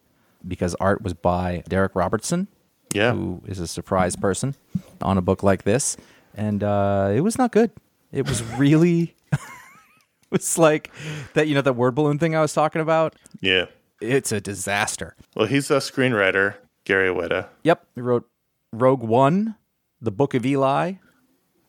Because 0.47 0.75
art 0.81 1.03
was 1.03 1.15
by 1.15 1.63
Darick 1.71 1.91
Robertson, 1.95 2.49
Yeah. 2.93 3.13
who 3.13 3.41
is 3.47 3.61
a 3.61 3.69
surprise 3.69 4.17
person 4.17 4.57
on 5.01 5.17
a 5.17 5.23
book 5.23 5.45
like 5.45 5.63
this, 5.63 5.97
and 6.35 6.65
uh, 6.65 7.13
it 7.15 7.21
was 7.21 7.39
not 7.39 7.53
good. 7.53 7.71
It 8.11 8.27
was 8.27 8.43
really. 8.59 9.15
was 10.39 10.59
like 10.59 10.91
that, 11.35 11.49
you 11.49 11.55
know, 11.55 11.61
that 11.63 11.75
word 11.75 11.95
balloon 11.95 12.19
thing 12.19 12.35
I 12.35 12.41
was 12.41 12.53
talking 12.53 12.81
about. 12.83 13.15
Yeah. 13.41 13.67
It's 14.01 14.33
a 14.33 14.41
disaster. 14.41 15.15
Well, 15.37 15.47
he's 15.47 15.71
a 15.71 15.77
screenwriter, 15.77 16.57
Gary 16.85 17.11
Whitta. 17.11 17.47
Yep, 17.63 17.87
he 17.95 18.01
wrote 18.01 18.29
Rogue 18.73 19.03
One, 19.03 19.55
The 20.01 20.11
Book 20.11 20.35
of 20.35 20.45
Eli, 20.45 20.95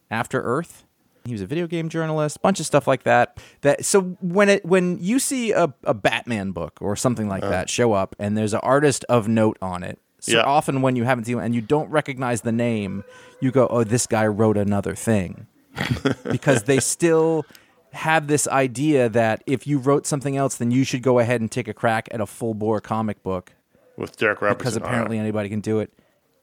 After 0.10 0.42
Earth. 0.42 0.86
He 1.26 1.32
was 1.32 1.42
a 1.42 1.46
video 1.46 1.68
game 1.68 1.88
journalist, 1.90 2.42
bunch 2.42 2.60
of 2.60 2.66
stuff 2.66 2.86
like 2.88 3.04
that. 3.04 3.40
That 3.62 3.86
so 3.86 4.02
when 4.20 4.50
it 4.50 4.66
when 4.66 4.98
you 5.00 5.20
see 5.20 5.52
a, 5.52 5.74
a 5.84 5.94
Batman 5.94 6.52
book 6.52 6.80
or 6.82 6.98
something 6.98 7.30
like 7.30 7.44
uh-huh. 7.44 7.52
that 7.52 7.70
show 7.70 7.94
up 7.94 8.14
and 8.20 8.38
there's 8.38 8.54
an 8.54 8.60
artist 8.62 9.06
of 9.08 9.30
note 9.30 9.58
on 9.62 9.84
it, 9.84 10.00
so 10.20 10.34
Yeah. 10.34 10.44
often 10.44 10.82
when 10.82 10.98
you 10.98 11.06
haven't 11.06 11.26
seen 11.26 11.40
and 11.40 11.56
you 11.56 11.62
don't 11.62 11.90
recognize 11.90 12.42
the 12.42 12.52
name, 12.52 13.06
you 13.40 13.52
go, 13.52 13.68
"Oh, 13.68 13.86
this 13.86 14.06
guy 14.06 14.28
wrote 14.28 14.58
another 14.58 14.96
thing," 14.96 15.48
because 16.30 16.64
they 16.64 16.82
still 16.82 17.46
have 17.94 18.28
this 18.28 18.48
idea 18.48 19.08
that 19.10 19.44
if 19.46 19.66
you 19.68 19.78
wrote 19.78 20.06
something 20.06 20.36
else, 20.38 20.56
then 20.58 20.72
you 20.72 20.84
should 20.84 21.02
go 21.04 21.20
ahead 21.20 21.42
and 21.42 21.52
take 21.52 21.68
a 21.68 21.74
crack 21.74 22.08
at 22.12 22.20
a 22.22 22.26
full 22.26 22.54
bore 22.54 22.82
comic 22.82 23.22
book 23.24 23.54
with 23.98 24.18
Darick 24.18 24.42
Robertson. 24.42 24.58
because 24.58 24.76
it. 24.76 24.84
apparently 24.84 25.20
anybody 25.20 25.50
can 25.50 25.62
do 25.62 25.80
it 25.80 25.94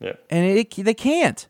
yeah, 0.00 0.12
and 0.30 0.46
it, 0.46 0.70
they 0.76 0.94
can't. 0.94 1.46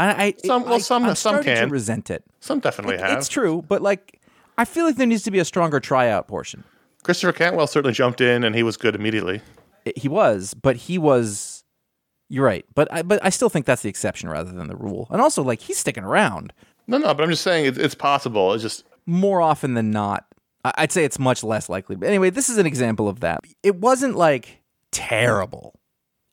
I, 0.00 0.24
I 0.26 0.34
Some- 0.44 0.64
well, 0.64 0.80
some- 0.80 1.04
I'm 1.04 1.14
some 1.14 1.42
can. 1.42 1.68
resent 1.68 2.10
it. 2.10 2.24
some 2.40 2.60
definitely 2.60 2.96
have. 2.98 3.18
It's 3.18 3.28
true, 3.28 3.62
but 3.68 3.82
like, 3.82 4.18
I 4.56 4.64
feel 4.64 4.86
like 4.86 4.96
there 4.96 5.06
needs 5.06 5.22
to 5.24 5.30
be 5.30 5.38
a 5.40 5.44
stronger 5.44 5.78
tryout 5.78 6.26
portion. 6.26 6.64
Christopher 7.02 7.32
Cantwell 7.32 7.66
certainly 7.66 7.92
jumped 7.92 8.20
in, 8.20 8.44
and 8.44 8.54
he 8.54 8.62
was 8.62 8.76
good 8.76 8.94
immediately. 8.94 9.42
It- 9.84 9.98
he 9.98 10.08
was, 10.08 10.54
but 10.54 10.76
he 10.76 10.96
was. 10.98 11.64
You're 12.28 12.46
right, 12.46 12.64
but 12.74 12.90
I, 12.90 13.02
but 13.02 13.22
I 13.22 13.28
still 13.28 13.50
think 13.50 13.66
that's 13.66 13.82
the 13.82 13.90
exception 13.90 14.30
rather 14.30 14.50
than 14.52 14.68
the 14.68 14.76
rule. 14.76 15.06
And 15.10 15.20
also, 15.20 15.42
like, 15.42 15.60
he's 15.60 15.76
sticking 15.76 16.02
around 16.04 16.54
No, 16.86 16.96
no, 16.96 17.12
but 17.12 17.24
I'm 17.24 17.28
just 17.30 17.42
saying 17.42 17.66
it's, 17.66 17.76
it's 17.76 17.94
possible. 17.94 18.54
It's 18.54 18.62
just 18.62 18.84
more 19.06 19.40
often 19.40 19.74
than 19.74 19.90
not. 19.90 20.26
I'd 20.64 20.92
say 20.92 21.04
it's 21.04 21.18
much 21.18 21.42
less 21.42 21.68
likely. 21.68 21.96
But 21.96 22.08
anyway, 22.08 22.30
this 22.30 22.48
is 22.48 22.58
an 22.58 22.66
example 22.66 23.08
of 23.08 23.20
that. 23.20 23.40
It 23.62 23.76
wasn't 23.76 24.16
like 24.16 24.62
terrible. 24.92 25.78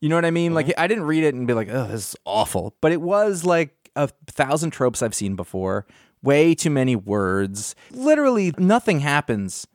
You 0.02 0.10
know 0.10 0.16
what 0.16 0.26
I 0.26 0.32
mean? 0.32 0.54
Like 0.54 0.68
mm-hmm. 0.68 0.80
I 0.80 0.88
didn't 0.88 1.06
read 1.06 1.24
it 1.24 1.34
and 1.34 1.48
be 1.48 1.54
like, 1.54 1.70
"Oh, 1.70 1.88
this 1.88 2.10
is 2.10 2.16
awful," 2.26 2.76
but 2.80 2.92
it 2.92 3.02
was 3.02 3.44
like 3.44 3.90
a 3.96 4.08
thousand 4.28 4.72
tropes 4.72 5.02
I've 5.02 5.16
seen 5.16 5.36
before. 5.36 5.86
Way 6.22 6.54
too 6.54 6.70
many 6.70 6.96
words. 6.96 7.76
Literally 7.92 8.54
nothing 8.58 9.00
happens. 9.00 9.68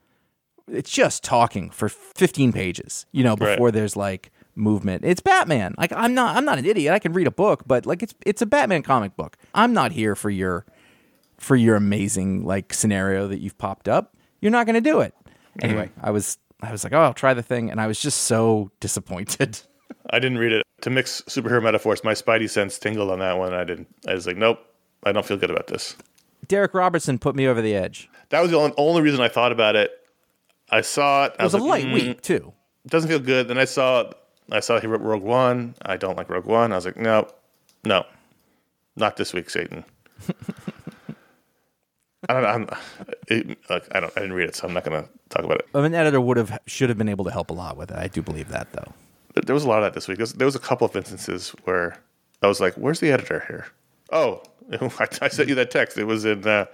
It's 0.68 0.90
just 0.90 1.22
talking 1.22 1.70
for 1.70 1.88
15 1.90 2.52
pages, 2.52 3.04
you 3.12 3.22
know, 3.22 3.34
Right. 3.34 3.54
before 3.54 3.70
there's 3.70 3.96
like 3.96 4.30
movement. 4.54 5.04
It's 5.04 5.20
Batman. 5.20 5.74
Like 5.76 5.92
I'm 5.92 6.14
not 6.14 6.36
I'm 6.36 6.44
not 6.44 6.58
an 6.58 6.64
idiot. 6.64 6.92
I 6.94 6.98
can 6.98 7.12
read 7.12 7.26
a 7.26 7.30
book, 7.32 7.64
but 7.66 7.86
like 7.86 8.02
it's 8.02 8.14
it's 8.24 8.40
a 8.40 8.46
Batman 8.46 8.82
comic 8.82 9.16
book. 9.16 9.36
I'm 9.54 9.72
not 9.72 9.92
here 9.92 10.14
for 10.14 10.30
your 10.30 10.64
for 11.44 11.56
your 11.56 11.76
amazing 11.76 12.44
like 12.44 12.72
scenario 12.72 13.28
that 13.28 13.40
you've 13.40 13.58
popped 13.58 13.88
up. 13.88 14.16
You're 14.40 14.50
not 14.50 14.66
going 14.66 14.74
to 14.74 14.80
do 14.80 15.00
it. 15.00 15.14
Anyway, 15.60 15.90
I 16.00 16.10
was 16.10 16.38
I 16.62 16.72
was 16.72 16.82
like, 16.82 16.92
"Oh, 16.92 17.00
I'll 17.02 17.14
try 17.14 17.34
the 17.34 17.42
thing." 17.42 17.70
And 17.70 17.80
I 17.80 17.86
was 17.86 18.00
just 18.00 18.22
so 18.22 18.70
disappointed. 18.80 19.60
I 20.10 20.18
didn't 20.18 20.38
read 20.38 20.52
it. 20.52 20.62
To 20.80 20.90
mix 20.90 21.22
superhero 21.28 21.62
metaphors, 21.62 22.02
my 22.02 22.12
spidey 22.14 22.50
sense 22.50 22.78
tingled 22.78 23.10
on 23.10 23.20
that 23.20 23.38
one. 23.38 23.54
I 23.54 23.64
didn't. 23.64 23.88
I 24.08 24.14
was 24.14 24.26
like, 24.26 24.36
nope, 24.36 24.58
I 25.04 25.12
don't 25.12 25.24
feel 25.24 25.36
good 25.36 25.50
about 25.50 25.66
this. 25.68 25.96
Darick 26.46 26.74
Robertson 26.74 27.18
put 27.18 27.36
me 27.36 27.46
over 27.46 27.62
the 27.62 27.74
edge. 27.74 28.08
That 28.30 28.40
was 28.40 28.50
the 28.50 28.58
only, 28.58 28.74
only 28.76 29.02
reason 29.02 29.20
I 29.20 29.28
thought 29.28 29.52
about 29.52 29.76
it. 29.76 29.92
I 30.70 30.80
saw 30.80 31.26
it. 31.26 31.36
I 31.38 31.42
It 31.42 31.44
was 31.44 31.54
a 31.54 31.58
like, 31.58 31.68
light 31.68 31.86
mm, 31.86 31.94
week, 31.94 32.20
too. 32.22 32.52
It 32.84 32.90
doesn't 32.90 33.08
feel 33.08 33.18
good. 33.18 33.48
Then 33.48 33.58
I 33.58 33.64
saw 33.64 34.10
I 34.50 34.60
saw 34.60 34.80
he 34.80 34.86
wrote 34.86 35.00
Rogue 35.00 35.22
One. 35.22 35.74
I 35.82 35.96
don't 35.96 36.16
like 36.16 36.28
Rogue 36.28 36.46
One. 36.46 36.72
I 36.72 36.76
was 36.76 36.84
like, 36.84 36.96
no, 36.96 37.28
no, 37.84 38.04
not 38.96 39.16
this 39.16 39.32
week, 39.32 39.48
Satan. 39.48 39.84
I 42.28 42.40
don't. 42.40 42.44
I'm, 42.44 42.68
it, 43.28 43.58
I 43.68 44.00
don't. 44.00 44.12
I 44.16 44.20
didn't 44.20 44.32
read 44.32 44.48
it, 44.48 44.56
so 44.56 44.66
I'm 44.66 44.74
not 44.74 44.84
going 44.84 45.02
to 45.02 45.08
talk 45.28 45.44
about 45.44 45.58
it. 45.58 45.68
An 45.74 45.94
editor 45.94 46.20
would 46.20 46.36
have 46.36 46.58
should 46.66 46.88
have 46.88 46.98
been 46.98 47.08
able 47.08 47.24
to 47.24 47.30
help 47.30 47.50
a 47.50 47.54
lot 47.54 47.76
with 47.76 47.90
it. 47.90 47.98
I 47.98 48.08
do 48.08 48.22
believe 48.22 48.48
that 48.48 48.72
though. 48.72 48.92
There, 49.34 49.54
was 49.54 49.64
a 49.64 49.68
lot 49.68 49.78
of 49.78 49.84
that 49.84 49.94
this 49.94 50.06
week. 50.06 50.18
There 50.18 50.22
was, 50.22 50.32
there 50.34 50.46
was 50.46 50.54
a 50.54 50.60
couple 50.60 50.86
of 50.86 50.94
instances 50.94 51.50
where 51.64 51.98
I 52.42 52.46
was 52.46 52.60
like, 52.60 52.74
"Where's 52.74 53.00
the 53.00 53.10
editor 53.10 53.44
here?" 53.48 53.66
Oh, 54.10 54.42
I, 54.72 55.08
I 55.22 55.28
sent 55.28 55.48
you 55.48 55.54
that 55.56 55.70
text. 55.70 55.98
It 55.98 56.04
was 56.04 56.24
in 56.24 56.46
uh, 56.46 56.66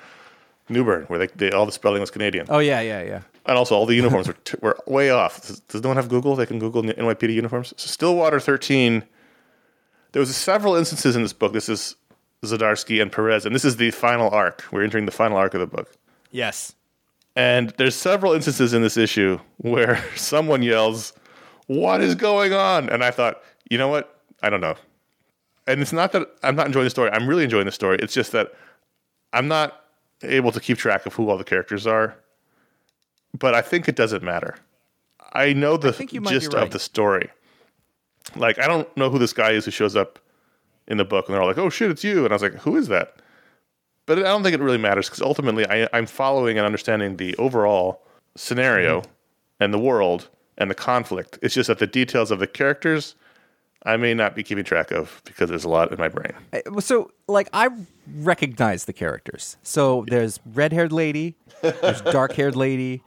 Newburn, 0.69 1.05
where 1.05 1.19
they, 1.19 1.27
they, 1.29 1.51
all 1.51 1.67
the 1.67 1.73
spelling 1.73 2.01
was 2.01 2.11
Canadian, 2.11 2.47
Oh 2.49 2.59
yeah, 2.59 2.81
yeah, 2.81 3.03
yeah. 3.03 3.23
and 3.47 3.59
also 3.59 3.75
all 3.75 3.87
the 3.87 3.95
uniforms 3.95 4.29
were, 4.29 4.37
t- 4.45 4.59
were 4.61 4.77
way 4.87 5.11
off. 5.11 5.47
Does, 5.47 5.61
does 5.61 5.83
no 5.83 5.89
one 5.89 5.97
have 5.97 6.09
Google? 6.09 6.37
They 6.37 6.47
can 6.47 6.59
Google 6.59 6.83
NYPD 6.83 7.35
uniforms. 7.35 7.75
So 7.77 7.89
Stillwater 7.89 8.41
13. 8.41 9.03
There 10.13 10.21
was 10.21 10.35
several 10.35 10.75
instances 10.75 11.15
in 11.15 11.23
this 11.23 11.33
book. 11.33 11.53
This 11.53 11.69
is 11.69 11.97
Zdarsky 12.45 13.03
and 13.03 13.13
Perez, 13.13 13.45
and 13.45 13.55
this 13.55 13.65
is 13.65 13.77
the 13.77 13.91
final 13.91 14.31
arc. 14.31 14.65
We're 14.73 14.83
entering 14.83 15.05
the 15.05 15.13
final 15.13 15.37
arc 15.37 15.55
of 15.55 15.61
the 15.61 15.67
book. 15.67 15.93
Yes. 16.31 16.75
And 17.37 17.71
there's 17.77 17.95
several 17.95 18.33
instances 18.33 18.73
in 18.73 18.83
this 18.83 18.97
issue 18.97 19.39
where 19.59 20.03
someone 20.17 20.63
yells, 20.63 21.13
"What 21.67 22.01
is 22.01 22.15
going 22.15 22.53
on?" 22.53 22.89
And 22.89 23.05
I 23.05 23.11
thought, 23.11 23.43
you 23.69 23.79
know 23.79 23.89
what? 23.89 24.21
I 24.43 24.51
don't 24.51 24.61
know. 24.61 24.75
And 25.67 25.81
it's 25.81 25.93
not 25.93 26.13
that 26.13 26.29
I'm 26.43 26.57
not 26.57 26.67
enjoying 26.67 26.85
the 26.85 26.91
story. 26.91 27.11
I'm 27.11 27.29
really 27.29 27.45
enjoying 27.45 27.67
the 27.67 27.73
story. 27.73 27.99
It's 28.01 28.15
just 28.15 28.33
that 28.33 28.53
I'm 29.33 29.47
not 29.47 29.85
able 30.23 30.53
to 30.53 30.61
keep 30.61 30.79
track 30.79 31.07
of 31.07 31.15
who 31.15 31.31
all 31.31 31.39
the 31.39 31.45
characters 31.45 31.87
are. 31.87 32.17
But 33.39 33.55
I 33.55 33.63
think 33.63 33.89
it 33.89 33.97
doesn't 33.97 34.23
matter. 34.23 34.57
I 35.33 35.53
know 35.53 35.77
the 35.77 35.93
think 35.93 36.13
you 36.13 36.21
might 36.21 36.31
be 36.31 36.37
gist 36.41 36.53
right. 36.55 36.65
of 36.65 36.71
the 36.71 36.79
story. 36.79 37.31
Like 38.35 38.59
I 38.59 38.67
don't 38.67 38.95
know 38.97 39.11
who 39.11 39.19
this 39.19 39.33
guy 39.33 39.53
is 39.53 39.65
who 39.65 39.71
shows 39.71 39.95
up 39.95 40.19
in 40.91 40.99
the 40.99 41.05
book, 41.05 41.27
and 41.27 41.35
they're 41.35 41.41
all 41.41 41.49
like, 41.49 41.59
"Oh 41.59 41.71
shit, 41.71 41.91
it's 41.91 42.05
you!" 42.05 42.25
And 42.25 42.33
I 42.33 42.35
was 42.35 42.43
like, 42.43 42.55
"Who 42.57 42.77
is 42.77 42.89
that?" 42.89 43.17
But 44.05 44.19
I 44.19 44.23
don't 44.23 44.43
think 44.43 44.55
it 44.55 44.61
really 44.61 44.79
matters 44.79 45.09
because 45.09 45.23
ultimately 45.23 45.67
I, 45.67 45.89
I'm 45.93 46.07
following 46.07 46.59
and 46.59 46.67
understanding 46.67 47.17
the 47.17 47.35
overall 47.37 48.03
scenario 48.37 49.01
mm-hmm. 49.01 49.11
and 49.61 49.73
the 49.73 49.79
world 49.79 50.29
and 50.59 50.71
the 50.71 50.75
conflict. 50.75 51.39
It's 51.41 51.55
just 51.55 51.69
that 51.69 51.79
the 51.79 51.87
details 51.87 52.31
of 52.31 52.39
the 52.39 52.47
characters 52.47 53.15
I 53.85 53.97
may 53.97 54.13
not 54.13 54.35
be 54.35 54.43
keeping 54.43 54.65
track 54.65 54.91
of 54.91 55.23
because 55.25 55.49
there's 55.49 55.65
a 55.65 55.69
lot 55.69 55.91
in 55.91 55.99
my 55.99 56.09
brain. 56.09 56.33
So, 56.81 57.13
like, 57.29 57.49
I 57.55 57.71
recognize 58.17 58.85
the 58.85 58.93
characters. 58.93 59.57
So 59.63 60.05
there's 60.09 60.39
red-haired 60.45 60.93
lady, 60.93 61.37
there's 61.63 62.03
dark-haired 62.03 62.57
lady. 62.57 63.03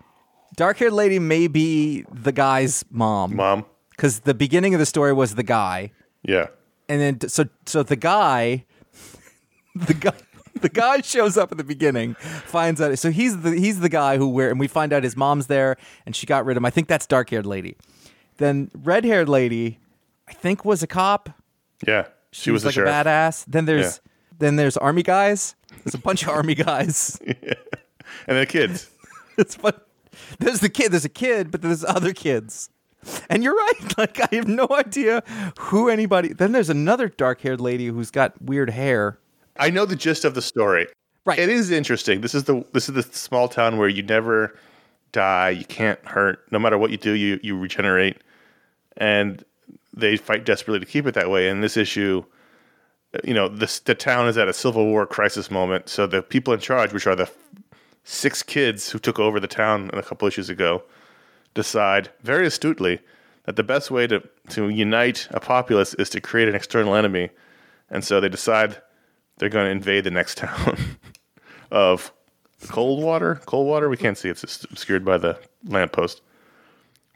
Dark-haired 0.56 0.94
lady 0.94 1.20
may 1.20 1.48
be 1.48 2.06
the 2.12 2.32
guy's 2.32 2.84
mom, 2.90 3.36
Mom, 3.36 3.66
because 3.92 4.22
the 4.22 4.34
beginning 4.34 4.74
of 4.74 4.80
the 4.80 4.86
story 4.86 5.14
was 5.14 5.36
the 5.36 5.44
guy, 5.44 5.92
yeah, 6.24 6.48
and 6.94 7.20
then 7.22 7.30
so 7.30 7.46
so 7.66 7.84
the 7.84 7.96
guy, 7.96 8.66
the 9.76 9.94
guy. 9.94 10.14
The 10.62 10.70
guy 10.70 11.02
shows 11.02 11.36
up 11.36 11.52
at 11.52 11.58
the 11.58 11.64
beginning, 11.64 12.14
finds 12.14 12.80
out. 12.80 12.98
So 12.98 13.12
he's 13.12 13.42
the 13.42 13.52
he's 13.54 13.82
the 13.82 13.90
guy 13.90 14.18
who 14.18 14.30
wear, 14.30 14.50
and 14.50 14.60
we 14.60 14.68
find 14.68 14.94
out 14.94 15.04
his 15.04 15.18
mom's 15.18 15.48
there, 15.48 15.76
and 16.06 16.16
she 16.16 16.26
got 16.26 16.46
rid 16.46 16.56
of 16.56 16.62
him. 16.62 16.66
I 16.66 16.70
think 16.70 16.88
that's 16.88 17.06
dark 17.06 17.32
haired 17.32 17.46
lady. 17.46 17.76
Then 18.38 18.72
red 18.74 19.04
haired 19.04 19.28
lady, 19.28 19.80
I 20.30 20.34
think 20.34 20.64
was 20.64 20.82
a 20.84 20.88
cop. 20.88 21.30
yeah. 21.86 22.06
She, 22.32 22.50
was, 22.50 22.64
the 22.64 22.70
like 22.70 22.78
a 22.78 22.82
badass. 22.82 23.46
Then 23.48 23.66
there's 23.66 24.00
then 24.40 24.56
there's 24.56 24.78
army 24.78 25.04
guys. 25.04 25.56
There's 25.84 25.96
a 25.96 26.00
bunch 26.00 26.24
of 26.24 26.30
army 26.30 26.56
guys. 26.56 27.20
yeah. 27.26 27.54
and 28.28 28.38
the 28.38 28.46
kids. 28.46 28.90
It's 29.36 29.56
fun. 29.56 29.74
There's 30.38 30.60
the 30.60 30.70
kid. 30.70 30.92
There's 30.92 31.06
a 31.06 31.10
kid, 31.10 31.50
but 31.50 31.64
there's 31.64 31.84
other 31.84 32.14
kids. 32.14 32.70
And 33.30 33.44
you're 33.44 33.56
right. 33.56 33.74
Like 33.98 34.20
I 34.20 34.36
have 34.36 34.48
no 34.48 34.68
idea 34.72 35.24
who 35.60 35.88
anybody. 35.88 36.34
Then 36.34 36.52
there's 36.52 36.70
another 36.70 37.10
dark 37.10 37.42
haired 37.42 37.62
lady 37.62 37.88
who's 37.88 38.10
got 38.10 38.42
weird 38.42 38.72
hair. 38.72 39.20
I 39.58 39.70
know 39.70 39.86
the 39.86 39.96
gist 39.96 40.26
of 40.26 40.34
the 40.34 40.42
story. 40.42 40.88
Right. 41.26 41.38
It 41.38 41.50
is 41.50 41.70
interesting. 41.70 42.22
This 42.22 42.34
is 42.34 42.46
the 42.46 42.66
this 42.74 42.90
is 42.90 42.96
the 42.96 43.04
small 43.04 43.48
town 43.48 43.78
where 43.78 43.88
you 43.88 44.02
never 44.02 44.58
die, 45.12 45.52
you 45.52 45.64
can't 45.66 46.04
hurt. 46.06 46.44
No 46.52 46.60
matter 46.60 46.78
what 46.78 46.92
you 46.92 46.98
do, 46.98 47.14
you 47.14 47.40
you 47.44 47.58
regenerate. 47.58 48.18
And 48.98 49.44
they 49.94 50.18
fight 50.18 50.44
desperately 50.44 50.80
to 50.80 50.86
keep 50.86 51.06
it 51.06 51.14
that 51.14 51.30
way. 51.30 51.48
And 51.48 51.64
this 51.64 51.78
issue, 51.78 52.24
uh, 53.14 53.20
you 53.24 53.34
know, 53.34 53.48
this 53.48 53.80
the 53.80 53.96
town 53.96 54.28
is 54.28 54.38
at 54.38 54.50
a 54.50 54.54
civil 54.54 54.86
war 54.86 55.06
crisis 55.06 55.50
moment. 55.50 55.88
So 55.88 56.08
the 56.08 56.22
people 56.22 56.54
in 56.54 56.60
charge, 56.60 56.92
which 56.92 57.08
are 57.08 57.16
the 57.16 57.30
six 58.04 58.44
kids 58.44 58.90
who 58.90 59.00
took 59.00 59.20
over 59.20 59.40
the 59.40 59.48
town 59.48 59.92
a 59.94 60.04
couple 60.04 60.28
issues 60.28 60.50
ago, 60.50 60.84
decide 61.54 62.10
very 62.22 62.46
astutely 62.48 63.00
that 63.46 63.56
the 63.56 63.64
best 63.64 63.92
way 63.92 64.08
to, 64.08 64.24
to 64.50 64.70
unite 64.70 65.28
a 65.32 65.40
populace 65.40 65.94
is 65.96 66.10
to 66.12 66.22
create 66.22 66.48
an 66.48 66.56
external 66.56 66.96
enemy. 66.96 67.30
And 67.90 68.04
so 68.04 68.20
they 68.20 68.30
decide 68.30 68.82
they're 69.38 69.50
going 69.50 69.66
to 69.66 69.72
invade 69.72 70.04
the 70.06 70.12
next 70.12 70.38
town 70.40 70.78
of 71.72 72.12
Coldwater. 72.70 73.36
Coldwater, 73.46 73.90
we 73.90 73.98
can't 73.98 74.18
see; 74.18 74.30
it's 74.30 74.64
obscured 74.64 75.04
by 75.04 75.18
the 75.18 75.38
lamppost. 75.66 76.22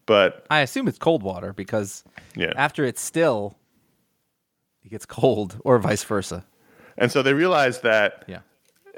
But 0.06 0.46
I 0.50 0.60
assume 0.60 0.88
it's 0.88 0.98
cold 0.98 1.24
water 1.24 1.54
because 1.54 2.04
Yeah. 2.36 2.52
after 2.56 2.84
it's 2.86 3.02
still, 3.02 3.58
it 4.84 4.90
gets 4.90 5.06
cold, 5.06 5.60
or 5.64 5.80
vice 5.80 6.04
versa. 6.04 6.46
and 6.98 7.12
so 7.12 7.22
they 7.22 7.34
realize 7.34 7.80
that, 7.82 8.26
Yeah. 8.28 8.40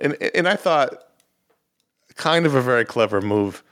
and 0.02 0.16
and 0.36 0.48
I 0.48 0.56
thought, 0.56 1.04
kind 2.16 2.46
of 2.48 2.56
a 2.56 2.62
very 2.62 2.86
clever 2.86 3.22
move. 3.22 3.64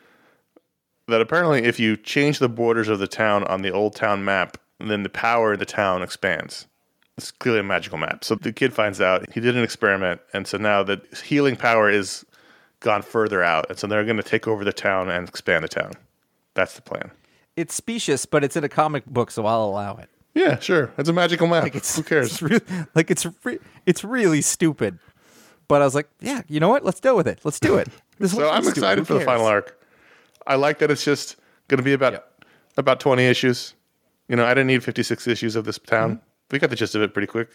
That 1.08 1.22
apparently, 1.22 1.64
if 1.64 1.80
you 1.80 1.96
change 1.96 2.40
the 2.40 2.50
borders 2.50 2.90
of 2.90 3.00
the 3.00 3.08
town 3.08 3.44
on 3.46 3.62
the 3.62 3.72
old 3.72 3.96
town 3.96 4.26
map, 4.26 4.58
then 4.80 5.04
the 5.04 5.10
power 5.10 5.54
in 5.54 5.60
the 5.60 5.66
town 5.66 6.02
expands. 6.02 6.68
It's 7.18 7.32
clearly 7.32 7.62
a 7.62 7.64
magical 7.64 7.98
map. 7.98 8.24
So 8.24 8.36
the 8.36 8.54
kid 8.54 8.74
finds 8.74 9.02
out 9.02 9.32
he 9.34 9.40
did 9.40 9.56
an 9.56 9.64
experiment, 9.64 10.22
and 10.34 10.46
so 10.46 10.58
now 10.58 10.84
the 10.84 11.02
healing 11.24 11.56
power 11.56 11.90
is 11.90 12.26
gone 12.80 13.02
further 13.02 13.42
out, 13.44 13.68
and 13.70 13.80
so 13.80 13.88
they're 13.88 14.04
going 14.04 14.18
to 14.18 14.24
take 14.24 14.48
over 14.48 14.64
the 14.64 14.74
town 14.74 15.10
and 15.10 15.28
expand 15.28 15.64
the 15.64 15.68
town. 15.70 15.94
That's 16.54 16.76
the 16.76 16.82
plan. 16.82 17.12
It's 17.56 17.74
specious, 17.74 18.26
but 18.26 18.44
it's 18.44 18.56
in 18.56 18.64
a 18.64 18.70
comic 18.70 19.06
book, 19.06 19.32
so 19.32 19.46
I'll 19.46 19.64
allow 19.66 19.98
it. 19.98 20.10
Yeah, 20.36 20.60
sure. 20.60 20.92
It's 21.00 21.10
a 21.10 21.14
magical 21.14 21.48
map. 21.48 21.74
It's, 21.76 21.96
Who 21.96 22.04
cares? 22.04 22.32
It's 22.32 22.42
re- 22.42 22.86
like 22.94 23.10
it's 23.10 23.26
re- 23.44 23.58
it's 23.88 24.04
really 24.04 24.42
stupid. 24.42 25.00
But 25.68 25.82
I 25.82 25.86
was 25.86 25.96
like, 25.96 26.08
yeah, 26.22 26.44
you 26.48 26.60
know 26.60 26.70
what? 26.70 26.86
Let's 26.86 27.00
deal 27.00 27.18
with 27.18 27.28
it. 27.28 27.40
Let's 27.44 27.60
do 27.60 27.78
it. 27.78 27.88
This 28.20 28.32
So 28.32 28.50
I'm 28.50 28.68
excited 28.68 29.06
for 29.06 29.14
the 29.14 29.22
final 29.22 29.46
arc. 29.46 29.77
I 30.48 30.56
like 30.56 30.80
that 30.80 30.90
it's 30.92 31.04
just 31.04 31.36
going 31.68 31.78
to 31.78 31.84
be 31.84 31.94
about 31.94 32.14
Yep. 32.14 32.46
about 32.78 33.00
20 33.00 33.26
issues. 33.26 33.74
You 34.28 34.36
know, 34.36 34.46
I 34.46 34.50
didn't 34.50 34.68
need 34.68 34.84
56 34.84 35.28
issues 35.28 35.56
of 35.56 35.66
this 35.66 35.78
town. 35.80 36.16
Mm-hmm. 36.18 36.22
We 36.52 36.60
got 36.60 36.70
the 36.70 36.76
gist 36.76 36.96
of 36.96 37.02
it 37.02 37.14
pretty 37.14 37.28
quick, 37.28 37.50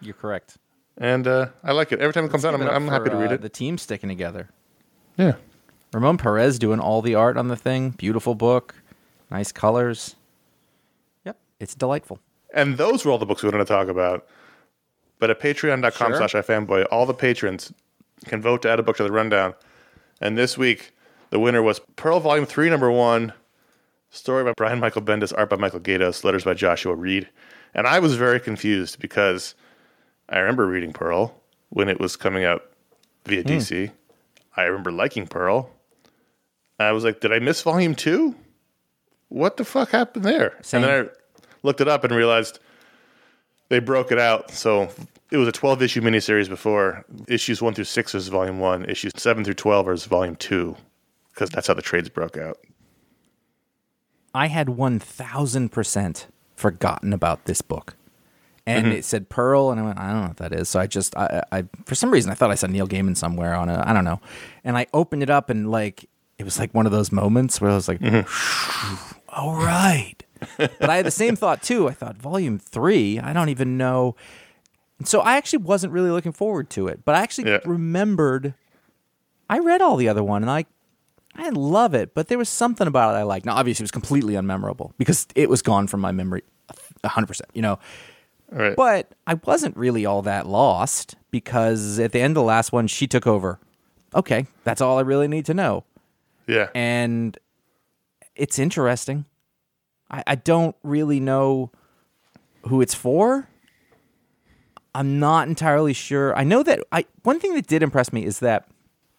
You're 0.00 0.14
correct. 0.14 0.56
and 0.96 1.26
uh, 1.26 1.48
I 1.62 1.72
like 1.72 1.92
it. 1.92 2.00
Every 2.00 2.12
time 2.14 2.24
it 2.24 2.30
comes 2.30 2.44
out, 2.44 2.54
I'm, 2.54 2.60
Give 2.60 2.68
it 2.68 2.70
up 2.70 2.76
I'm 2.76 2.88
happy 2.88 3.10
to 3.10 3.16
read 3.16 3.30
uh, 3.30 3.34
it. 3.34 3.42
The 3.42 3.48
team 3.50 3.76
sticking 3.78 4.08
together. 4.08 4.48
yeah, 5.16 5.34
Ramon 5.92 6.16
Perez 6.18 6.58
doing 6.58 6.80
all 6.80 7.02
the 7.02 7.14
art 7.14 7.36
on 7.36 7.48
the 7.48 7.56
thing. 7.56 7.90
Beautiful 7.90 8.34
book, 8.34 8.74
nice 9.30 9.52
colors. 9.52 10.16
Yep, 11.24 11.36
it's 11.60 11.74
delightful. 11.74 12.18
and 12.54 12.76
those 12.78 13.04
were 13.04 13.12
all 13.12 13.18
the 13.18 13.26
books 13.26 13.42
we 13.42 13.48
wanted 13.50 13.66
to 13.66 13.72
talk 13.72 13.88
about. 13.88 14.26
But 15.18 15.30
at 15.30 15.40
patreon.com 15.40 16.12
Sure. 16.12 16.16
slash 16.28 16.32
ifanboy, 16.34 16.86
all 16.90 17.04
the 17.04 17.12
patrons 17.14 17.72
can 18.26 18.40
vote 18.40 18.62
to 18.62 18.70
add 18.70 18.78
a 18.78 18.82
book 18.82 18.96
to 18.98 19.02
the 19.02 19.10
rundown. 19.12 19.54
And 20.20 20.38
this 20.38 20.56
week, 20.56 20.92
the 21.30 21.38
winner 21.38 21.62
was 21.62 21.80
Pearl 21.96 22.20
Volume 22.20 22.46
3, 22.46 22.70
Number 22.70 22.90
1, 22.90 23.32
story 24.10 24.44
by 24.44 24.52
Brian 24.56 24.80
Michael 24.80 25.02
Bendis, 25.02 25.32
art 25.36 25.50
by 25.50 25.56
Michael 25.56 25.80
Gaydos, 25.80 26.24
letters 26.24 26.44
by 26.44 26.54
Joshua 26.54 26.94
Reed. 26.94 27.28
And 27.74 27.86
I 27.86 27.98
was 27.98 28.16
very 28.16 28.40
confused 28.40 28.98
because 28.98 29.54
I 30.28 30.38
remember 30.38 30.66
reading 30.66 30.92
Pearl 30.92 31.34
when 31.68 31.88
it 31.88 32.00
was 32.00 32.16
coming 32.16 32.44
out 32.44 32.62
via 33.26 33.42
Hmm. 33.42 33.48
DC. 33.48 33.90
I 34.56 34.62
remember 34.64 34.90
liking 34.90 35.26
Pearl. 35.26 35.70
I 36.80 36.92
was 36.92 37.04
like, 37.04 37.20
did 37.20 37.32
I 37.32 37.38
miss 37.38 37.60
Volume 37.62 37.94
2? 37.94 38.34
What 39.28 39.56
the 39.56 39.64
fuck 39.64 39.90
happened 39.90 40.24
there? 40.24 40.56
Same. 40.62 40.82
And 40.82 40.90
then 40.90 41.04
I 41.06 41.08
looked 41.62 41.80
it 41.80 41.88
up 41.88 42.04
and 42.04 42.14
realized 42.14 42.58
they 43.68 43.78
broke 43.80 44.10
it 44.10 44.18
out. 44.18 44.50
So 44.52 44.88
it 45.30 45.36
was 45.36 45.46
a 45.48 45.52
12 45.52 45.82
issue 45.82 46.00
miniseries 46.00 46.48
before. 46.48 47.04
Issues 47.26 47.60
1 47.60 47.74
through 47.74 47.84
6 47.84 48.14
was 48.14 48.28
volume 48.28 48.58
1, 48.60 48.86
issues 48.86 49.12
7 49.16 49.44
through 49.44 49.54
12 49.54 49.86
was 49.86 50.04
volume 50.06 50.36
2, 50.36 50.74
because 51.38 51.50
that's 51.50 51.68
how 51.68 51.74
the 51.74 51.82
trades 51.82 52.08
broke 52.08 52.36
out. 52.36 52.58
I 54.34 54.48
had 54.48 54.70
one 54.70 54.98
thousand 54.98 55.70
percent 55.70 56.26
forgotten 56.56 57.12
about 57.12 57.44
this 57.44 57.62
book, 57.62 57.94
and 58.66 58.86
Mm-hmm. 58.86 58.92
it 58.98 59.04
said 59.04 59.28
Pearl, 59.28 59.70
and 59.70 59.80
I 59.80 59.84
went, 59.84 59.98
I 59.98 60.10
don't 60.12 60.20
know 60.22 60.28
what 60.28 60.36
that 60.38 60.52
is. 60.52 60.68
So 60.68 60.80
I 60.80 60.86
just, 60.86 61.16
I, 61.16 61.42
I, 61.52 61.64
for 61.86 61.94
some 61.94 62.10
reason, 62.10 62.30
I 62.30 62.34
thought 62.34 62.50
I 62.50 62.54
saw 62.56 62.66
Neil 62.66 62.86
Gaiman 62.88 63.16
somewhere 63.16 63.54
on 63.54 63.68
a, 63.68 63.82
I 63.86 63.92
don't 63.92 64.04
know, 64.04 64.20
and 64.64 64.76
I 64.76 64.86
opened 64.92 65.22
it 65.22 65.30
up, 65.30 65.48
and 65.48 65.70
like, 65.70 66.04
it 66.38 66.44
was 66.44 66.58
like 66.58 66.74
one 66.74 66.86
of 66.86 66.92
those 66.92 67.12
moments 67.12 67.60
where 67.60 67.70
I 67.70 67.74
was 67.74 67.88
like, 67.88 68.00
Mm-hmm. 68.00 69.18
all 69.28 69.54
right. 69.54 70.16
but 70.58 70.90
I 70.90 70.96
had 70.96 71.06
the 71.06 71.10
same 71.10 71.36
thought 71.42 71.62
too. 71.62 71.88
I 71.88 71.92
thought 71.92 72.16
volume 72.16 72.58
three, 72.58 73.18
I 73.20 73.32
don't 73.32 73.48
even 73.48 73.76
know. 73.76 74.14
And 74.98 75.06
so 75.08 75.20
I 75.20 75.36
actually 75.36 75.60
wasn't 75.64 75.92
really 75.92 76.10
looking 76.10 76.32
forward 76.32 76.68
to 76.70 76.88
it, 76.88 77.04
but 77.04 77.14
I 77.14 77.20
actually 77.22 77.50
Yeah. 77.50 77.60
remembered. 77.64 78.54
I 79.48 79.60
read 79.60 79.80
all 79.80 79.96
the 79.96 80.08
other 80.08 80.22
one, 80.22 80.42
and 80.42 80.50
I 80.50 80.66
I 81.40 81.50
love 81.50 81.94
it, 81.94 82.14
but 82.14 82.26
there 82.28 82.36
was 82.36 82.48
something 82.48 82.86
about 82.88 83.14
it 83.14 83.18
I 83.18 83.22
liked. 83.22 83.46
Now, 83.46 83.54
obviously, 83.54 83.84
it 83.84 83.86
was 83.86 83.90
completely 83.92 84.34
unmemorable 84.34 84.92
because 84.98 85.26
it 85.36 85.48
was 85.48 85.62
gone 85.62 85.86
from 85.86 86.00
my 86.00 86.10
memory, 86.12 86.42
hundred 87.04 87.28
percent. 87.28 87.48
You 87.54 87.62
know, 87.62 87.78
right. 88.50 88.74
but 88.76 89.12
I 89.26 89.34
wasn't 89.34 89.76
really 89.76 90.04
all 90.04 90.22
that 90.22 90.46
lost 90.46 91.14
because 91.30 91.98
at 92.00 92.12
the 92.12 92.20
end 92.20 92.32
of 92.32 92.34
the 92.34 92.42
last 92.42 92.72
one, 92.72 92.88
she 92.88 93.06
took 93.06 93.26
over. 93.26 93.60
Okay, 94.14 94.46
that's 94.64 94.80
all 94.80 94.98
I 94.98 95.02
really 95.02 95.28
need 95.28 95.44
to 95.46 95.54
know, 95.54 95.84
Yeah. 96.46 96.68
and 96.74 97.38
it's 98.34 98.58
interesting. 98.58 99.24
I, 100.10 100.24
I 100.26 100.34
don't 100.34 100.74
really 100.82 101.20
know 101.20 101.70
who 102.66 102.80
it's 102.80 102.94
for. 102.94 103.48
I'm 104.94 105.20
not 105.20 105.46
entirely 105.48 105.92
sure. 105.92 106.34
I 106.36 106.44
know 106.44 106.62
that 106.62 106.80
I 106.90 107.04
one 107.22 107.38
thing 107.38 107.54
that 107.54 107.66
did 107.66 107.82
impress 107.82 108.12
me 108.12 108.24
is 108.24 108.40
that 108.40 108.66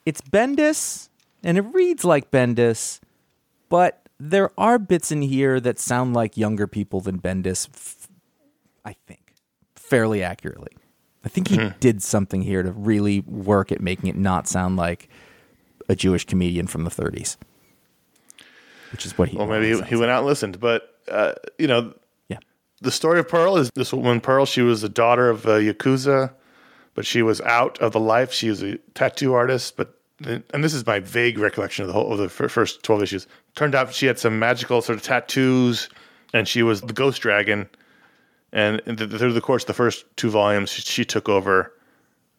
it's 0.06 0.20
Bendis 0.22 1.09
and 1.44 1.58
it 1.58 1.62
reads 1.62 2.04
like 2.06 2.32
Bendis, 2.32 3.00
but 3.70 4.08
there 4.20 4.52
are 4.58 4.78
bits 4.80 5.12
in 5.12 5.22
here 5.22 5.60
that 5.60 5.80
sound 5.80 6.14
like 6.14 6.36
younger 6.38 6.68
people 6.68 7.00
than 7.02 7.20
Bendis. 7.20 7.70
f- 7.74 8.08
I 8.86 8.94
think 9.08 9.34
fairly 9.76 10.22
accurately. 10.24 10.72
I 11.24 11.30
think 11.30 11.50
he 11.50 11.70
did 11.80 12.02
something 12.02 12.42
here 12.44 12.64
to 12.64 12.72
really 12.72 13.20
work 13.22 13.72
at 13.72 13.82
making 13.82 14.10
it 14.10 14.16
not 14.16 14.48
sound 14.48 14.78
like 14.78 15.10
a 15.90 15.96
Jewish 15.96 16.26
comedian 16.26 16.66
from 16.68 16.86
the 16.86 16.90
30s, 16.90 17.36
which 18.92 19.06
is 19.06 19.18
what 19.18 19.30
he. 19.30 19.38
well, 19.38 19.48
maybe 19.48 19.68
he, 19.76 19.82
he 19.84 19.96
went 19.96 20.12
out 20.12 20.20
and 20.20 20.28
listened, 20.28 20.60
but 20.60 20.96
uh, 21.12 21.34
you 21.58 21.68
know, 21.68 21.94
Yeah. 22.30 22.38
the 22.82 22.92
story 22.92 23.20
of 23.20 23.28
Pearl 23.28 23.58
is 23.58 23.70
this 23.76 23.92
woman 23.92 24.22
Pearl. 24.22 24.46
She 24.46 24.62
was 24.62 24.82
the 24.82 24.90
daughter 24.90 25.30
of 25.30 25.46
a 25.46 25.60
yakuza, 25.60 26.32
but 26.94 27.06
she 27.06 27.22
was 27.22 27.42
out 27.42 27.78
of 27.80 27.92
the 27.92 28.00
life. 28.00 28.32
She 28.32 28.50
was 28.50 28.64
a 28.64 28.78
tattoo 28.94 29.34
artist, 29.34 29.76
but 29.76 29.99
and 30.26 30.64
this 30.64 30.74
is 30.74 30.86
my 30.86 31.00
vague 31.00 31.38
recollection 31.38 31.84
of 31.84 31.88
the 31.88 31.94
whole 31.94 32.12
of 32.12 32.18
the 32.18 32.30
fir- 32.30 32.50
first 32.50 32.84
twelve 32.84 33.02
issues. 33.02 33.28
Turned 33.56 33.76
out 33.76 33.94
she 33.94 34.06
had 34.06 34.20
some 34.20 34.40
magical 34.40 34.82
sort 34.82 34.98
of 34.98 35.04
tattoos, 35.04 35.90
and 36.34 36.48
she 36.48 36.64
was 36.64 36.82
the 36.82 36.94
ghost 36.94 37.22
dragon. 37.22 37.70
And 38.52 38.82
through 38.86 39.34
the 39.34 39.42
course 39.42 39.64
of 39.64 39.68
the 39.68 39.74
first 39.76 40.06
two 40.18 40.30
volumes, 40.32 40.72
she, 40.72 40.82
she 40.82 41.06
took 41.06 41.30
over 41.30 41.72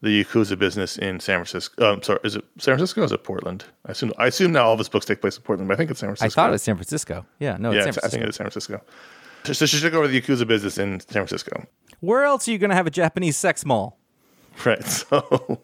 the 0.01 0.23
yakuza 0.25 0.57
business 0.59 0.97
in 0.97 1.19
San 1.19 1.37
Francisco. 1.37 1.93
Um, 1.93 2.01
sorry, 2.03 2.19
is 2.23 2.35
it 2.35 2.43
San 2.57 2.75
Francisco? 2.75 3.01
or 3.01 3.05
Is 3.05 3.11
it 3.11 3.23
Portland? 3.23 3.63
I 3.85 3.91
assume 3.91 4.11
I 4.17 4.27
assume 4.27 4.51
now 4.51 4.65
all 4.65 4.73
of 4.73 4.79
his 4.79 4.89
books 4.89 5.05
take 5.05 5.21
place 5.21 5.37
in 5.37 5.43
Portland, 5.43 5.67
but 5.69 5.75
I 5.75 5.77
think 5.77 5.89
it's 5.91 5.99
San 5.99 6.07
Francisco. 6.09 6.25
I 6.25 6.29
thought 6.43 6.49
it 6.49 6.53
was 6.53 6.63
San 6.63 6.75
Francisco. 6.75 7.25
Yeah, 7.39 7.57
no, 7.59 7.71
Yeah, 7.71 7.87
it's 7.87 7.95
San 7.95 8.05
I 8.05 8.09
think 8.09 8.23
it 8.23 8.29
is 8.29 8.35
San 8.35 8.45
Francisco. 8.45 8.81
So, 9.43 9.53
so 9.53 9.65
she 9.65 9.79
took 9.79 9.93
over 9.93 10.07
the 10.07 10.21
Yakuza 10.21 10.45
business 10.45 10.77
in 10.77 10.99
San 10.99 11.25
Francisco. 11.25 11.65
Where 11.99 12.23
else 12.25 12.47
are 12.47 12.51
you 12.51 12.57
going 12.57 12.69
to 12.71 12.75
have 12.75 12.87
a 12.87 12.91
Japanese 12.91 13.37
sex 13.37 13.65
mall? 13.65 13.97
Right. 14.65 14.83
So 15.09 15.61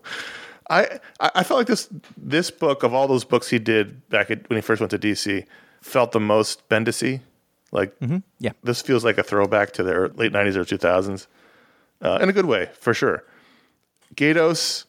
I 0.70 0.99
I 1.20 1.43
felt 1.43 1.59
like 1.59 1.68
this 1.68 1.88
this 2.18 2.51
book 2.51 2.84
of 2.84 2.93
all 2.93 3.07
those 3.07 3.24
books 3.24 3.47
he 3.49 3.59
did 3.59 4.07
back 4.09 4.30
at, 4.32 4.49
when 4.49 4.57
he 4.57 4.61
first 4.61 4.82
went 4.82 4.91
to 4.91 4.99
DC 4.99 5.45
felt 5.82 6.11
the 6.11 6.20
most 6.20 6.68
Bendisy. 6.70 7.22
Like 7.72 7.95
Yeah. 8.39 8.51
this 8.63 8.82
feels 8.82 9.03
like 9.05 9.18
a 9.18 9.24
throwback 9.24 9.72
to 9.74 9.84
their 9.84 10.09
late 10.09 10.32
nineties 10.32 10.57
or 10.57 10.65
two 10.65 10.78
thousands. 10.78 11.28
Uh, 12.01 12.20
in 12.22 12.30
a 12.30 12.34
good 12.34 12.45
way, 12.45 12.70
for 12.80 12.93
sure. 12.93 13.24
Gaydos 14.15 14.86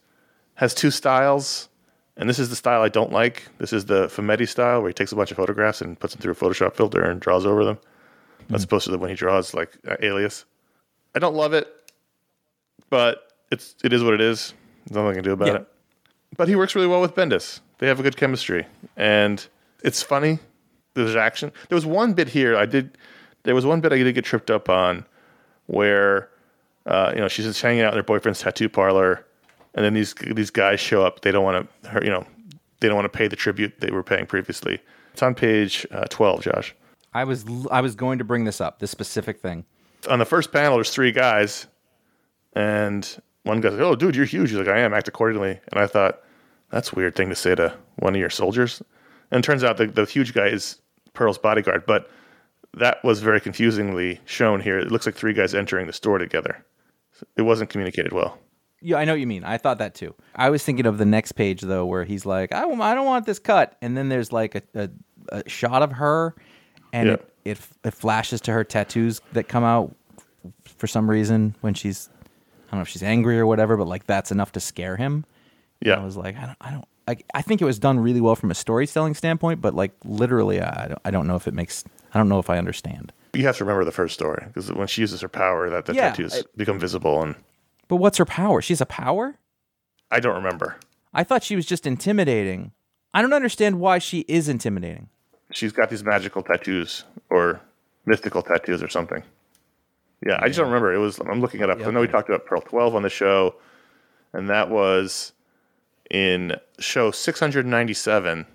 has 0.54 0.74
two 0.74 0.90
styles, 0.90 1.68
and 2.16 2.28
this 2.28 2.38
is 2.38 2.50
the 2.50 2.56
style 2.56 2.82
I 2.82 2.88
don't 2.88 3.12
like. 3.12 3.48
This 3.58 3.72
is 3.72 3.86
the 3.86 4.06
Fumetti 4.08 4.46
style 4.48 4.80
where 4.80 4.90
he 4.90 4.94
takes 4.94 5.12
a 5.12 5.16
bunch 5.16 5.30
of 5.30 5.36
photographs 5.36 5.80
and 5.80 5.98
puts 5.98 6.14
them 6.14 6.20
through 6.20 6.32
a 6.32 6.36
Photoshop 6.36 6.74
filter 6.74 7.02
and 7.02 7.20
draws 7.20 7.46
over 7.46 7.64
them. 7.64 7.78
As 8.52 8.64
opposed 8.64 8.84
to 8.86 8.90
the 8.90 8.98
when 8.98 9.10
he 9.10 9.16
draws 9.16 9.52
like 9.54 9.76
uh, 9.86 9.96
Alias. 10.00 10.44
I 11.14 11.18
don't 11.18 11.34
love 11.34 11.52
it, 11.52 11.68
but 12.90 13.32
it's 13.50 13.74
it 13.84 13.92
is 13.92 14.02
what 14.02 14.14
it 14.14 14.20
is. 14.20 14.54
There's 14.88 14.96
nothing 14.96 15.10
I 15.10 15.14
can 15.14 15.24
do 15.24 15.32
about 15.32 15.48
Yeah. 15.48 15.54
it. 15.56 15.66
But 16.36 16.48
he 16.48 16.56
works 16.56 16.74
really 16.74 16.86
well 16.86 17.00
with 17.00 17.14
Bendis. 17.14 17.60
They 17.78 17.86
have 17.86 18.00
a 18.00 18.02
good 18.02 18.16
chemistry, 18.16 18.66
and 18.96 19.46
it's 19.82 20.02
funny. 20.02 20.38
There's 20.94 21.16
action. 21.16 21.52
There 21.68 21.76
was 21.76 21.86
one 21.86 22.12
bit 22.12 22.28
here 22.28 22.56
I 22.56 22.66
did. 22.66 22.98
There 23.44 23.54
was 23.54 23.64
one 23.64 23.80
bit 23.80 23.92
I 23.92 23.98
did 23.98 24.14
get 24.14 24.24
tripped 24.24 24.50
up 24.50 24.68
on, 24.68 25.06
where 25.66 26.28
uh, 26.86 27.12
you 27.14 27.20
know 27.20 27.28
she's 27.28 27.44
just 27.46 27.62
hanging 27.62 27.82
out 27.82 27.92
in 27.92 27.96
her 27.98 28.02
boyfriend's 28.02 28.40
tattoo 28.40 28.68
parlor, 28.68 29.24
and 29.74 29.84
then 29.84 29.94
these 29.94 30.14
these 30.14 30.50
guys 30.50 30.80
show 30.80 31.02
up. 31.04 31.20
They 31.22 31.30
don't 31.32 31.44
want 31.44 31.68
to, 31.82 31.88
her, 31.90 32.04
you 32.04 32.10
know, 32.10 32.26
they 32.80 32.88
don't 32.88 32.96
want 32.96 33.10
to 33.10 33.16
pay 33.16 33.28
the 33.28 33.36
tribute 33.36 33.80
they 33.80 33.90
were 33.90 34.02
paying 34.02 34.26
previously. 34.26 34.80
It's 35.12 35.22
on 35.22 35.34
page 35.34 35.86
uh, 35.90 36.04
twelve, 36.10 36.42
Josh. 36.42 36.74
I 37.14 37.24
was 37.24 37.44
I 37.70 37.80
was 37.80 37.94
going 37.94 38.18
to 38.18 38.24
bring 38.24 38.44
this 38.44 38.60
up, 38.60 38.80
this 38.80 38.90
specific 38.90 39.40
thing. 39.40 39.64
on 40.10 40.18
the 40.18 40.24
first 40.26 40.52
panel, 40.52 40.74
there's 40.76 40.90
three 40.90 41.12
guys, 41.12 41.66
and 42.54 43.18
one 43.44 43.60
guy's 43.60 43.72
like, 43.72 43.80
"Oh, 43.82 43.94
dude, 43.96 44.16
you're 44.16 44.24
huge." 44.26 44.50
He's 44.50 44.58
like, 44.58 44.68
"I 44.68 44.78
am. 44.80 44.92
Act 44.94 45.08
accordingly." 45.08 45.60
And 45.72 45.80
I 45.80 45.86
thought, 45.86 46.20
that's 46.70 46.92
a 46.92 46.96
weird 46.96 47.16
thing 47.16 47.28
to 47.30 47.34
say 47.34 47.54
to 47.54 47.74
one 48.00 48.14
of 48.14 48.20
your 48.20 48.30
soldiers. 48.30 48.82
And 49.30 49.42
it 49.42 49.46
turns 49.46 49.64
out 49.64 49.76
the 49.76 49.86
the 49.86 50.04
huge 50.04 50.34
guy 50.34 50.46
is 50.48 50.80
Pearl's 51.14 51.38
bodyguard, 51.38 51.84
but 51.86 52.10
that 52.74 53.02
was 53.02 53.20
very 53.20 53.40
confusingly 53.40 54.20
shown 54.26 54.60
here. 54.60 54.78
It 54.78 54.90
looks 54.92 55.06
like 55.06 55.14
three 55.14 55.32
guys 55.32 55.54
entering 55.54 55.86
the 55.86 55.92
store 55.92 56.18
together. 56.18 56.64
It 57.36 57.42
wasn't 57.42 57.70
communicated 57.70 58.12
well. 58.12 58.38
Yeah, 58.80 58.96
I 58.98 59.04
know 59.04 59.12
what 59.14 59.20
you 59.20 59.26
mean. 59.26 59.42
I 59.42 59.58
thought 59.58 59.78
that 59.78 59.94
too. 59.96 60.14
I 60.36 60.50
was 60.50 60.62
thinking 60.62 60.86
of 60.86 60.98
the 60.98 61.04
next 61.04 61.32
page 61.32 61.62
though, 61.62 61.84
where 61.86 62.04
he's 62.04 62.24
like, 62.26 62.52
"I, 62.52 62.62
I 62.62 62.94
don't 62.94 63.06
want 63.06 63.26
this 63.26 63.38
cut," 63.40 63.76
and 63.82 63.96
then 63.96 64.08
there's 64.08 64.32
like 64.32 64.54
a, 64.54 64.62
a, 64.74 64.90
a 65.32 65.48
shot 65.48 65.82
of 65.82 65.92
her, 65.92 66.36
and 66.92 67.08
Yeah. 67.08 67.12
it, 67.14 67.32
it 67.44 67.58
it 67.84 67.94
flashes 67.94 68.40
to 68.42 68.52
her 68.52 68.62
tattoos 68.62 69.20
that 69.32 69.48
come 69.48 69.64
out 69.64 69.96
for 70.76 70.86
some 70.86 71.10
reason 71.10 71.56
when 71.60 71.74
she's 71.74 72.08
I 72.68 72.70
don't 72.72 72.78
know 72.80 72.82
if 72.82 72.88
she's 72.88 73.02
angry 73.02 73.38
or 73.38 73.46
whatever, 73.46 73.76
but 73.76 73.88
like 73.88 74.04
that's 74.06 74.30
enough 74.30 74.52
to 74.52 74.60
scare 74.60 74.96
him. 74.96 75.24
Yeah. 75.80 75.94
I 76.00 76.04
was 76.04 76.16
like, 76.16 76.36
I 76.36 76.46
don't, 76.46 76.56
I 76.60 76.70
don't, 76.70 76.84
like, 77.06 77.24
I 77.34 77.40
think 77.42 77.62
it 77.62 77.64
was 77.64 77.78
done 77.78 77.98
really 78.00 78.20
well 78.20 78.36
from 78.36 78.50
a 78.50 78.54
storytelling 78.54 79.14
standpoint, 79.14 79.60
but 79.62 79.74
like 79.74 79.92
literally, 80.04 80.60
I 80.60 80.88
don't, 80.88 81.00
I 81.04 81.10
don't 81.10 81.26
know 81.26 81.36
if 81.36 81.46
it 81.48 81.54
makes, 81.54 81.84
I 82.12 82.18
don't 82.18 82.28
know 82.28 82.38
if 82.38 82.50
I 82.50 82.58
understand. 82.58 83.12
you 83.32 83.44
have 83.46 83.56
to 83.58 83.64
remember 83.64 83.84
the 83.84 83.92
first 83.92 84.14
story 84.14 84.42
because 84.46 84.72
when 84.72 84.86
she 84.88 85.00
uses 85.00 85.20
her 85.22 85.28
power, 85.28 85.70
that 85.70 85.86
the 85.86 85.94
Yeah, 85.94 86.10
tattoos 86.10 86.34
I- 86.34 86.42
become 86.56 86.78
visible, 86.78 87.22
and 87.22 87.36
But 87.88 87.96
what's 87.96 88.18
her 88.18 88.24
power? 88.26 88.60
She's 88.60 88.80
a 88.82 88.86
power. 88.86 89.36
I 90.10 90.20
don't 90.20 90.34
remember. 90.34 90.76
I 91.14 91.24
thought 91.24 91.42
she 91.42 91.56
was 91.56 91.64
just 91.64 91.86
intimidating. 91.86 92.72
I 93.14 93.22
don't 93.22 93.32
understand 93.32 93.80
why 93.80 93.98
she 93.98 94.20
is 94.28 94.48
intimidating. 94.48 95.08
she's 95.52 95.72
got 95.72 95.88
these 95.88 96.04
magical 96.04 96.42
tattoos 96.42 97.04
or 97.30 97.60
mystical 98.04 98.42
tattoos 98.42 98.82
or 98.82 98.88
something. 98.88 99.22
Yeah, 100.26 100.38
I 100.40 100.48
just 100.48 100.58
don't 100.58 100.66
remember. 100.66 100.92
It 100.92 100.98
was 100.98 101.18
I'm 101.20 101.40
looking 101.40 101.60
it 101.60 101.70
up. 101.70 101.80
I 101.80 101.90
know 101.90 102.00
we 102.00 102.08
talked 102.08 102.28
about 102.28 102.44
Pearl 102.46 102.60
12 102.60 102.94
on 102.94 103.02
the 103.02 103.08
show, 103.10 103.54
and 104.32 104.48
that 104.50 104.68
was 104.70 105.32
in 106.10 106.56
show 106.80 107.10
697, 107.10 108.46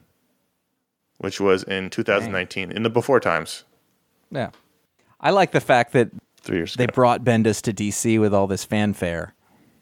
which 1.19 1.39
was 1.39 1.63
in 1.63 1.89
2019 1.89 2.71
in 2.71 2.83
the 2.83 2.89
before 2.89 3.19
times, 3.19 3.63
Yeah. 4.31 4.49
I 5.21 5.29
like 5.29 5.51
the 5.51 5.61
fact 5.61 5.93
that 5.93 6.09
three 6.41 6.57
years 6.57 6.73
they 6.73 6.83
ago. 6.83 6.93
brought 6.93 7.23
Bendis 7.23 7.61
to 7.61 7.73
DC 7.73 8.19
with 8.19 8.33
all 8.33 8.47
this 8.47 8.65
fanfare. 8.65 9.33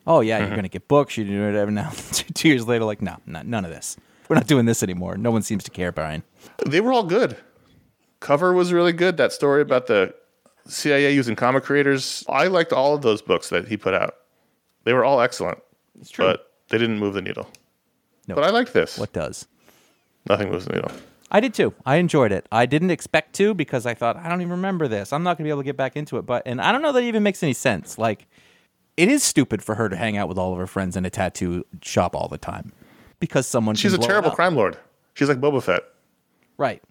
Oh 0.06 0.20
yeah, 0.22 0.38
Mm-hmm. 0.40 0.48
you're 0.48 0.56
gonna 0.58 0.68
get 0.70 0.88
books. 0.88 1.18
You're 1.18 1.26
doing 1.26 1.46
whatever. 1.48 1.72
Now, 1.72 1.90
two 2.36 2.50
years 2.50 2.68
later, 2.68 2.84
like 2.86 3.02
no, 3.02 3.18
no, 3.26 3.42
none 3.42 3.66
of 3.66 3.72
this. 3.72 3.98
We're 4.30 4.36
not 4.36 4.48
doing 4.48 4.66
this 4.66 4.84
anymore. 4.84 5.18
No 5.18 5.32
one 5.32 5.42
seems 5.42 5.64
to 5.64 5.72
care, 5.72 5.92
Brian. 5.92 6.24
They 6.66 6.80
were 6.80 6.94
all 6.94 7.04
good. 7.04 7.38
Cover 8.20 8.54
was 8.54 8.72
really 8.72 8.94
good. 8.94 9.18
That 9.18 9.32
story 9.34 9.62
about 9.64 9.88
the 9.88 10.14
CIA 10.68 11.14
using 11.14 11.36
comic 11.36 11.64
creators. 11.64 12.24
I 12.30 12.48
liked 12.48 12.74
all 12.74 12.96
of 12.96 13.02
those 13.02 13.22
books 13.22 13.50
that 13.50 13.68
he 13.68 13.78
put 13.78 13.94
out. 13.94 14.16
They 14.84 14.94
were 14.94 15.04
all 15.04 15.22
excellent. 15.22 15.60
It's 16.00 16.10
true. 16.10 16.26
But 16.26 16.52
they 16.70 16.78
didn't 16.78 17.00
move 17.00 17.14
the 17.14 17.22
needle. 17.22 17.48
No. 18.28 18.36
But 18.36 18.44
I 18.44 18.50
liked 18.50 18.74
this. 18.74 18.98
what 18.98 19.14
does? 19.14 19.48
Nothing 20.30 20.50
moves 20.50 20.66
the 20.66 20.74
needle. 20.74 20.92
I 21.32 21.40
did 21.40 21.54
too. 21.54 21.74
I 21.86 21.96
enjoyed 21.96 22.32
it. 22.32 22.46
I 22.52 22.66
didn't 22.66 22.92
expect 22.92 23.34
to 23.36 23.54
because 23.54 23.86
I 23.86 23.94
thought 23.94 24.18
I 24.18 24.28
don't 24.28 24.42
even 24.42 24.52
remember 24.52 24.88
this. 24.88 25.14
I'm 25.14 25.24
not 25.24 25.38
going 25.38 25.46
to 25.46 25.48
be 25.48 25.50
able 25.50 25.62
to 25.62 25.66
get 25.66 25.78
back 25.78 25.96
into 25.96 26.18
it. 26.18 26.26
But 26.26 26.44
and 26.46 26.62
I 26.62 26.72
don't 26.72 26.82
know 26.82 26.92
that 26.92 27.04
it 27.04 27.08
even 27.08 27.24
makes 27.24 27.42
any 27.42 27.54
sense. 27.54 27.98
Like, 27.98 28.28
it 28.98 29.08
is 29.08 29.24
stupid 29.24 29.64
for 29.64 29.76
her 29.76 29.88
to 29.88 29.96
hang 29.96 30.18
out 30.18 30.28
with 30.28 30.38
all 30.38 30.52
of 30.52 30.60
her 30.60 30.68
friends 30.68 30.98
in 30.98 31.06
a 31.06 31.10
tattoo 31.10 31.66
shop 31.82 32.16
all 32.16 32.28
the 32.28 32.38
time 32.38 32.74
because 33.20 33.48
someone. 33.48 33.76
She's 33.76 33.92
can 33.92 33.96
a 33.96 34.00
blow 34.00 34.08
terrible 34.08 34.32
crime 34.32 34.56
lord. 34.56 34.78
She's 35.14 35.30
like 35.30 35.40
Boba 35.40 35.64
Fett. 35.64 35.84
Right. 36.58 36.84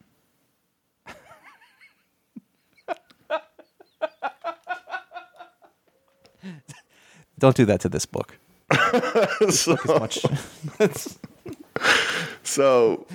Don't 7.40 7.56
do 7.56 7.64
that 7.64 7.80
to 7.80 7.88
this 7.88 8.06
book. 8.06 8.38
so, 9.50 9.76
Much. 9.86 10.20
so 12.44 13.06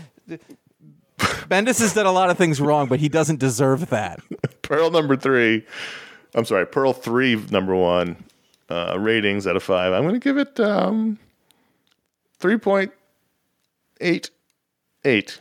Bendis 1.17 1.79
has 1.79 1.93
done 1.93 2.05
a 2.05 2.11
lot 2.11 2.29
of 2.29 2.37
things 2.37 2.59
wrong, 2.59 2.87
but 2.87 2.99
he 2.99 3.07
doesn't 3.07 3.39
deserve 3.39 3.89
that. 3.89 4.19
Pearl 4.63 4.91
number 4.91 5.15
three. 5.15 5.65
I'm 6.33 6.43
sorry, 6.43 6.65
Pearl 6.65 6.91
three 6.91 7.35
number 7.51 7.75
one. 7.75 8.17
Uh, 8.67 8.97
ratings 8.99 9.45
out 9.45 9.55
of 9.55 9.61
five. 9.61 9.93
I'm 9.93 10.01
going 10.01 10.15
to 10.15 10.19
give 10.19 10.37
it 10.39 10.59
um, 10.59 11.19
three 12.39 12.57
point 12.57 12.91
eight 14.01 14.31
eight. 15.05 15.39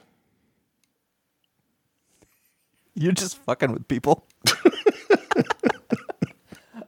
You're 2.95 3.13
just 3.13 3.39
fucking 3.39 3.73
with 3.73 3.89
people. 3.89 4.27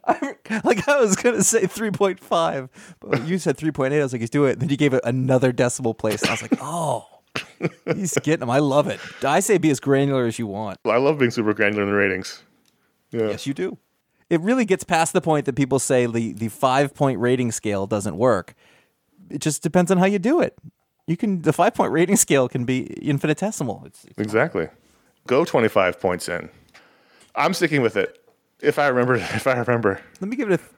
I, 0.07 0.36
like 0.65 0.89
I 0.89 1.01
was 1.01 1.17
gonna 1.17 1.43
say 1.43 1.67
three 1.67 1.91
point 1.91 2.21
five, 2.21 2.69
but 3.01 3.27
you 3.27 3.39
said 3.39 3.57
three 3.57 3.73
point 3.73 3.93
eight. 3.93 4.01
I 4.01 4.03
was 4.03 4.13
like, 4.13 4.21
he's 4.21 4.31
doing 4.31 4.53
it. 4.53 4.61
Then 4.61 4.69
you 4.69 4.77
gave 4.77 4.95
it 4.95 5.01
another 5.05 5.53
decimal 5.53 5.95
place. 5.95 6.25
I 6.25 6.31
was 6.31 6.43
like, 6.43 6.59
oh, 6.61 7.07
He's 7.95 8.15
getting 8.15 8.41
them. 8.41 8.51
I 8.51 8.59
love 8.59 8.89
it. 8.89 9.01
I 9.25 9.41
say 9.41 9.59
be 9.59 9.71
as 9.71 9.81
granular 9.81 10.27
as 10.27 10.39
you 10.39 10.47
want. 10.47 10.79
I 10.85 10.97
love 10.97 11.19
being 11.19 11.31
super 11.31 11.55
granular 11.55 11.83
in 11.83 11.89
the 11.89 11.95
ratings. 11.95 12.43
Yeah. 13.11 13.29
Yes, 13.29 13.47
you 13.47 13.55
do. 13.55 13.79
It 14.29 14.41
really 14.41 14.65
gets 14.65 14.85
past 14.85 15.13
the 15.13 15.21
point 15.21 15.47
that 15.47 15.55
people 15.55 15.79
say 15.79 16.07
the, 16.07 16.33
the 16.33 16.49
five 16.49 16.95
point 16.95 17.21
rating 17.21 17.53
scale 17.53 17.87
doesn't 17.87 18.17
work. 18.17 18.55
It 19.31 19.41
just 19.41 19.63
depends 19.63 19.91
on 19.91 19.99
how 19.99 20.07
you 20.07 20.19
do 20.19 20.41
it. 20.41 20.57
You 21.07 21.17
can 21.17 21.43
the 21.43 21.53
five 21.53 21.75
point 21.75 21.93
rating 21.93 22.17
scale 22.17 22.49
can 22.49 22.65
be 22.65 22.87
infinitesimal. 23.01 23.85
It's, 23.87 24.05
it's 24.05 24.19
Exactly. 24.19 24.69
Go 25.27 25.45
25 25.45 26.01
points 26.01 26.29
in. 26.29 26.49
I'm 27.35 27.53
sticking 27.55 27.83
with 27.83 27.97
it. 27.97 28.19
If 28.67 28.81
I 28.81 28.89
remember, 28.89 29.15
if 29.15 29.47
I 29.47 29.55
remember. 29.59 30.01
let 30.21 30.29
me 30.29 30.37
give 30.37 30.51
it 30.51 30.55
a 30.55 30.57
th- 30.59 30.71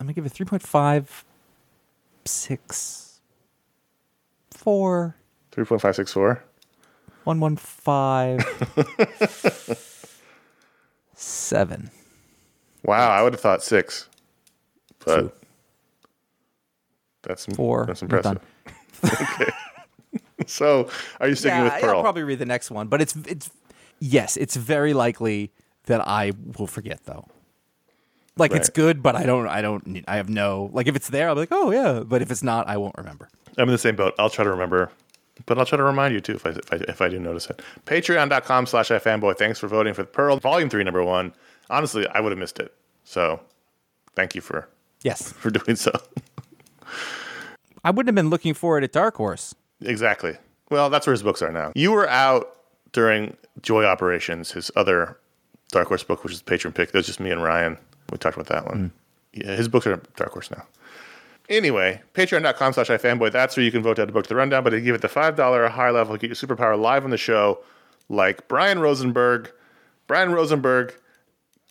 let 0.00 0.06
me 0.06 0.14
give 0.14 0.24
it 0.24 0.32
three 0.32 0.46
point 0.46 0.62
five 0.62 1.24
six 2.24 3.20
four 4.50 5.16
3.564. 5.52 6.40
one 7.24 7.38
one 7.38 7.56
five 7.56 8.40
seven. 11.14 11.90
Wow, 12.86 13.10
I 13.10 13.22
would 13.22 13.32
have 13.32 13.40
thought 13.40 13.62
six. 13.62 14.10
But 15.06 15.20
Two. 15.20 15.32
that's 17.22 17.46
Four. 17.46 17.86
That's 17.86 18.02
impressive. 18.02 18.42
done. 19.02 19.48
So, 20.46 20.90
are 21.18 21.26
you 21.28 21.34
sticking 21.34 21.56
yeah, 21.56 21.64
with 21.64 21.82
Pearl? 21.82 21.96
I'll 21.96 22.02
probably 22.02 22.24
read 22.24 22.38
the 22.38 22.44
next 22.44 22.70
one, 22.70 22.88
but 22.88 23.00
it's 23.00 23.16
it's 23.26 23.50
yes, 24.00 24.36
it's 24.36 24.54
very 24.54 24.92
likely 24.92 25.50
that 25.86 26.06
I 26.06 26.32
will 26.58 26.66
forget 26.66 27.00
though. 27.04 27.26
Like 28.36 28.52
it's 28.52 28.68
good, 28.68 29.02
but 29.02 29.14
I 29.14 29.24
don't 29.24 29.46
I 29.46 29.62
don't 29.62 29.86
need- 29.86 30.04
I 30.08 30.16
have 30.16 30.28
no 30.28 30.70
like 30.72 30.86
if 30.88 30.96
it's 30.96 31.08
there 31.08 31.28
I'll 31.28 31.34
be 31.36 31.42
like 31.42 31.52
oh 31.52 31.70
yeah, 31.70 32.00
but 32.00 32.20
if 32.22 32.30
it's 32.30 32.42
not 32.42 32.68
I 32.68 32.76
won't 32.76 32.96
remember. 32.98 33.28
I'm 33.56 33.68
in 33.68 33.72
the 33.72 33.78
same 33.78 33.94
boat. 33.94 34.14
I'll 34.18 34.30
try 34.30 34.42
to 34.44 34.50
remember, 34.50 34.90
but 35.46 35.56
I'll 35.58 35.64
try 35.66 35.76
to 35.76 35.84
remind 35.84 36.14
you 36.14 36.20
too 36.20 36.34
if 36.34 36.44
I 36.44 36.50
if 36.50 36.72
I, 36.72 36.76
if 36.88 37.00
I 37.00 37.08
do 37.08 37.20
notice 37.20 37.48
it. 37.48 37.62
Patreon.com 37.86 38.66
slash 38.66 38.88
ifanboy. 38.88 39.36
Thanks 39.38 39.60
for 39.60 39.68
voting 39.68 39.94
for 39.94 40.02
the 40.02 40.08
Pearl 40.08 40.36
Volume 40.38 40.68
Three, 40.68 40.82
Number 40.82 41.04
One. 41.04 41.32
Honestly, 41.70 42.06
I 42.08 42.20
would 42.20 42.32
have 42.32 42.38
missed 42.38 42.58
it. 42.58 42.74
So, 43.04 43.40
thank 44.16 44.34
you 44.34 44.40
for 44.40 44.68
Yes, 45.02 45.32
for 45.38 45.50
doing 45.50 45.76
so. 45.76 45.92
I 47.84 47.90
wouldn't 47.90 48.08
have 48.08 48.14
been 48.14 48.30
looking 48.30 48.54
for 48.54 48.78
it 48.78 48.84
at 48.84 48.92
Dark 48.92 49.16
Horse. 49.16 49.54
exactly. 49.80 50.36
Well, 50.70 50.88
that's 50.90 51.06
where 51.06 51.12
his 51.12 51.22
books 51.22 51.42
are 51.42 51.52
now. 51.52 51.72
You 51.74 51.92
were 51.92 52.08
out 52.08 52.56
during 52.92 53.36
Joy 53.60 53.84
Operations, 53.84 54.50
his 54.52 54.70
other 54.74 55.18
Dark 55.74 55.88
Horse 55.88 56.02
book, 56.02 56.24
which 56.24 56.32
is 56.32 56.38
the 56.40 56.44
Patron 56.44 56.72
pick. 56.72 56.92
That 56.92 56.98
was 56.98 57.06
just 57.06 57.20
me 57.20 57.30
and 57.30 57.42
Ryan. 57.42 57.76
We 58.10 58.18
talked 58.18 58.36
about 58.36 58.46
that 58.46 58.66
one. 58.66 58.92
Hmm. 59.34 59.40
Yeah, 59.40 59.56
his 59.56 59.68
books 59.68 59.86
are 59.86 59.96
Dark 60.16 60.32
Horse 60.32 60.50
now. 60.50 60.64
Anyway, 61.48 62.00
patreon.com 62.14 62.72
slash 62.72 62.88
ifanboy. 62.88 63.30
That's 63.32 63.56
where 63.56 63.64
you 63.64 63.70
can 63.72 63.82
vote 63.82 63.98
a 63.98 64.06
book 64.06 64.24
to 64.24 64.28
the 64.28 64.36
rundown, 64.36 64.64
but 64.64 64.70
to 64.70 64.80
give 64.80 64.94
it 64.94 65.02
the 65.02 65.08
$5 65.08 65.38
or 65.38 65.68
higher 65.68 65.92
level, 65.92 66.16
get 66.16 66.28
your 66.28 66.36
superpower 66.36 66.80
live 66.80 67.04
on 67.04 67.10
the 67.10 67.18
show, 67.18 67.62
like 68.08 68.48
Bryan 68.48 68.78
Rosenberg. 68.78 69.52
Bryan 70.06 70.32
Rosenberg 70.32 70.94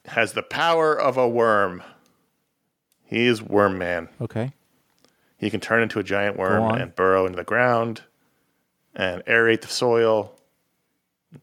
has 0.05 0.33
the 0.33 0.43
power 0.43 0.99
of 0.99 1.17
a 1.17 1.27
worm. 1.27 1.81
He 3.05 3.25
is 3.25 3.41
Worm 3.41 3.77
Man. 3.77 4.09
Okay. 4.21 4.51
He 5.37 5.49
can 5.49 5.59
turn 5.59 5.81
into 5.81 5.99
a 5.99 6.03
giant 6.03 6.37
worm 6.37 6.75
and 6.75 6.95
burrow 6.95 7.25
into 7.25 7.35
the 7.35 7.43
ground 7.43 8.01
and 8.95 9.23
aerate 9.25 9.61
the 9.61 9.67
soil, 9.67 10.33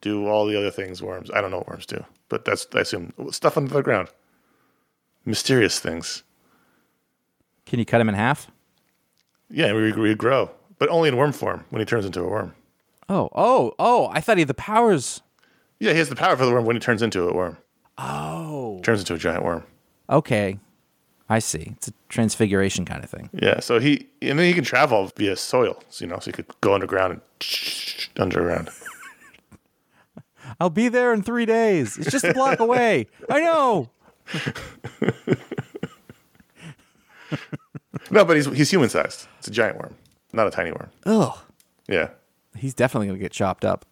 do 0.01 0.27
all 0.27 0.47
the 0.47 0.57
other 0.57 0.71
things 0.71 1.03
worms. 1.03 1.31
I 1.31 1.41
don't 1.41 1.51
know 1.51 1.59
what 1.59 1.69
worms 1.69 1.87
do, 1.87 2.05
but 2.31 2.47
that's, 2.47 2.67
I 2.75 2.81
assume, 2.81 3.13
stuff 3.31 3.59
under 3.59 3.75
the 3.75 3.83
ground. 3.83 4.09
Mysterious 5.27 5.79
things. 5.79 6.23
Can 7.67 7.79
you 7.79 7.85
cut 7.85 8.01
him 8.01 8.09
in 8.09 8.15
half? 8.15 8.51
Yeah, 9.51 9.73
we 9.75 9.93
we 9.93 10.15
grow, 10.15 10.51
but 10.79 10.89
only 10.89 11.09
in 11.09 11.17
worm 11.17 11.33
form 11.33 11.65
when 11.71 11.81
he 11.81 11.87
turns 11.87 12.07
into 12.07 12.23
a 12.23 12.29
worm. 12.29 12.55
Oh, 13.09 13.29
oh, 13.35 13.75
oh, 13.79 14.09
I 14.13 14.21
thought 14.21 14.37
he 14.37 14.43
had 14.43 14.49
the 14.49 14.55
powers. 14.55 15.21
Yeah, 15.81 15.93
he 15.93 15.99
has 15.99 16.09
the 16.09 16.17
power 16.17 16.37
for 16.37 16.47
the 16.47 16.53
worm 16.53 16.65
when 16.65 16.77
he 16.77 16.81
turns 16.81 17.03
into 17.03 17.29
a 17.29 17.35
worm. 17.35 17.59
Oh. 17.99 18.81
Turns 18.83 19.01
into 19.01 19.15
a 19.15 19.19
giant 19.19 19.45
worm. 19.45 19.65
Okay. 20.09 20.59
I 21.29 21.39
see. 21.39 21.73
It's 21.77 21.89
a 21.89 21.93
transfiguration 22.09 22.85
kind 22.85 23.05
of 23.05 23.11
thing. 23.11 23.31
Yeah, 23.33 23.61
so 23.61 23.79
he 23.79 24.09
and 24.23 24.39
then 24.39 24.47
he 24.47 24.53
can 24.53 24.65
travel 24.65 25.11
via 25.17 25.37
soil, 25.37 25.83
so, 25.89 26.05
you 26.05 26.11
know, 26.11 26.19
so 26.19 26.27
he 26.27 26.33
could 26.33 26.47
go 26.61 26.75
underground 26.75 27.13
and 27.13 28.09
underground. 28.19 28.71
I'll 30.59 30.71
be 30.71 30.89
there 30.89 31.13
in 31.13 31.23
3 31.23 31.47
days. 31.47 31.97
It's 31.99 32.11
just 32.11 32.25
a 32.25 32.33
block 32.35 32.61
away. 32.61 33.07
I 33.29 33.41
know. 33.41 33.91
No, 38.11 38.25
but 38.25 38.37
he's 38.37 38.47
he's 38.47 38.71
human 38.71 38.89
sized. 38.89 39.29
It's 39.39 39.49
a 39.49 39.51
giant 39.53 39.79
worm, 39.79 39.95
not 40.33 40.47
a 40.47 40.51
tiny 40.51 40.73
worm. 40.73 40.91
Ugh. 41.07 41.39
Yeah. 41.89 42.11
He's 42.57 42.75
definitely 42.75 43.07
going 43.07 43.19
to 43.19 43.23
get 43.23 43.33
chopped 43.33 43.65
up. 43.65 43.85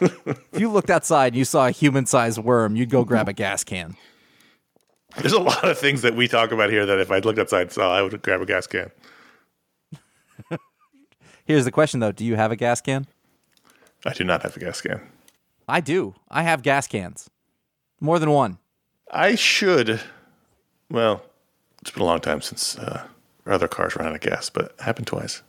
if 0.00 0.38
you 0.60 0.70
looked 0.70 0.90
outside 0.90 1.28
and 1.28 1.36
you 1.36 1.44
saw 1.44 1.66
a 1.66 1.70
human-sized 1.70 2.38
worm, 2.38 2.76
you'd 2.76 2.90
go 2.90 3.04
grab 3.04 3.28
a 3.28 3.32
gas 3.32 3.64
can. 3.64 3.96
There's 5.16 5.32
a 5.32 5.40
lot 5.40 5.64
of 5.64 5.78
things 5.78 6.02
that 6.02 6.14
we 6.14 6.28
talk 6.28 6.52
about 6.52 6.70
here 6.70 6.84
that 6.86 6.98
if 7.00 7.10
I 7.10 7.18
looked 7.18 7.38
outside 7.38 7.62
and 7.62 7.72
saw, 7.72 7.92
I 7.94 8.02
would 8.02 8.20
grab 8.22 8.40
a 8.42 8.46
gas 8.46 8.66
can. 8.66 8.90
Here's 11.46 11.64
the 11.64 11.72
question 11.72 12.00
though, 12.00 12.12
do 12.12 12.24
you 12.24 12.36
have 12.36 12.52
a 12.52 12.56
gas 12.56 12.80
can? 12.80 13.06
I 14.04 14.12
do 14.12 14.22
not 14.24 14.42
have 14.42 14.56
a 14.56 14.60
gas 14.60 14.80
can. 14.80 15.00
I 15.68 15.80
do. 15.80 16.14
I 16.30 16.42
have 16.42 16.62
gas 16.62 16.86
cans. 16.86 17.28
More 18.00 18.18
than 18.18 18.30
one. 18.30 18.58
I 19.10 19.34
should. 19.34 20.00
Well, 20.90 21.22
it's 21.82 21.90
been 21.90 22.02
a 22.02 22.06
long 22.06 22.20
time 22.20 22.40
since 22.40 22.78
uh, 22.78 23.06
our 23.46 23.52
other 23.52 23.68
cars 23.68 23.94
ran 23.96 24.08
out 24.08 24.14
of 24.14 24.20
gas, 24.20 24.48
but 24.50 24.66
it 24.66 24.80
happened 24.80 25.06
twice. 25.06 25.42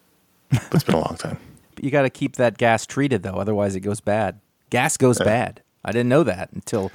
But 0.51 0.73
it's 0.73 0.83
been 0.83 0.95
a 0.95 0.99
long 0.99 1.17
time. 1.17 1.37
But 1.75 1.85
you 1.85 1.91
got 1.91 2.01
to 2.01 2.09
keep 2.09 2.35
that 2.35 2.57
gas 2.57 2.85
treated 2.85 3.23
though, 3.23 3.35
otherwise 3.35 3.73
it 3.73 3.79
goes 3.79 4.01
bad. 4.01 4.41
Gas 4.69 4.97
goes 4.97 5.17
bad. 5.17 5.61
I 5.85 5.93
didn't 5.93 6.09
know 6.09 6.23
that 6.23 6.51
until 6.51 6.91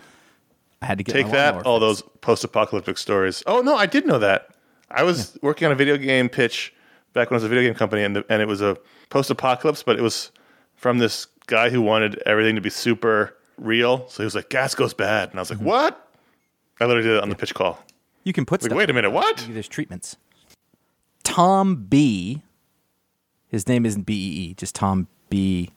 I 0.83 0.87
had 0.87 0.99
to 0.99 1.05
get 1.05 1.15
Take 1.15 1.31
that, 1.31 1.55
all 1.65 1.81
fixed. 1.81 2.03
those 2.03 2.03
post-apocalyptic 2.21 2.99
stories. 2.99 3.43
Oh 3.47 3.63
no, 3.63 3.77
I 3.77 3.87
did 3.87 4.07
know 4.07 4.19
that. 4.19 4.51
I 4.91 5.03
was 5.03 5.39
working 5.41 5.65
on 5.65 5.73
a 5.73 5.75
video 5.75 5.97
game 5.97 6.29
pitch 6.29 6.75
back 7.15 7.31
when 7.31 7.37
I 7.37 7.39
was 7.39 7.45
a 7.45 7.49
video 7.49 7.65
game 7.65 7.75
company, 7.75 8.03
and 8.03 8.17
the, 8.17 8.27
and 8.29 8.43
it 8.43 8.49
was 8.49 8.61
a 8.61 8.77
post-apocalypse, 9.09 9.83
but 9.83 9.99
it 9.99 10.03
was 10.03 10.31
from 10.77 10.99
this 10.99 11.29
guy 11.47 11.71
who 11.71 11.83
wanted 11.83 12.23
everything 12.27 12.55
to 12.55 12.61
be 12.61 12.71
super 12.71 13.37
real. 13.59 14.09
So 14.09 14.23
he 14.23 14.25
was 14.25 14.35
like, 14.35 14.49
"Gas 14.49 14.75
goes 14.75 14.95
bad," 14.95 15.31
and 15.31 15.39
I 15.39 15.43
was 15.43 15.51
like, 15.51 15.59
mm-hmm. 15.59 15.69
"What?" 15.69 16.09
I 16.81 16.87
literally 16.87 17.09
did 17.09 17.17
it 17.17 17.23
on 17.23 17.29
the 17.29 17.37
pitch 17.37 17.55
call. 17.55 17.83
You 18.25 18.33
can 18.33 18.45
put 18.45 18.63
Like, 18.63 18.73
wait 18.73 18.91
a 18.91 18.93
minute, 18.93 19.11
what? 19.11 19.47
There's 19.49 19.69
treatments. 19.69 20.17
Tom 21.23 21.77
B. 21.77 22.43
His 23.49 23.69
name 23.69 23.87
isn't 23.87 24.03
B 24.03 24.15
E 24.15 24.51
E, 24.51 24.55
just 24.55 24.75
Tom 24.75 25.07
B. 25.29 25.71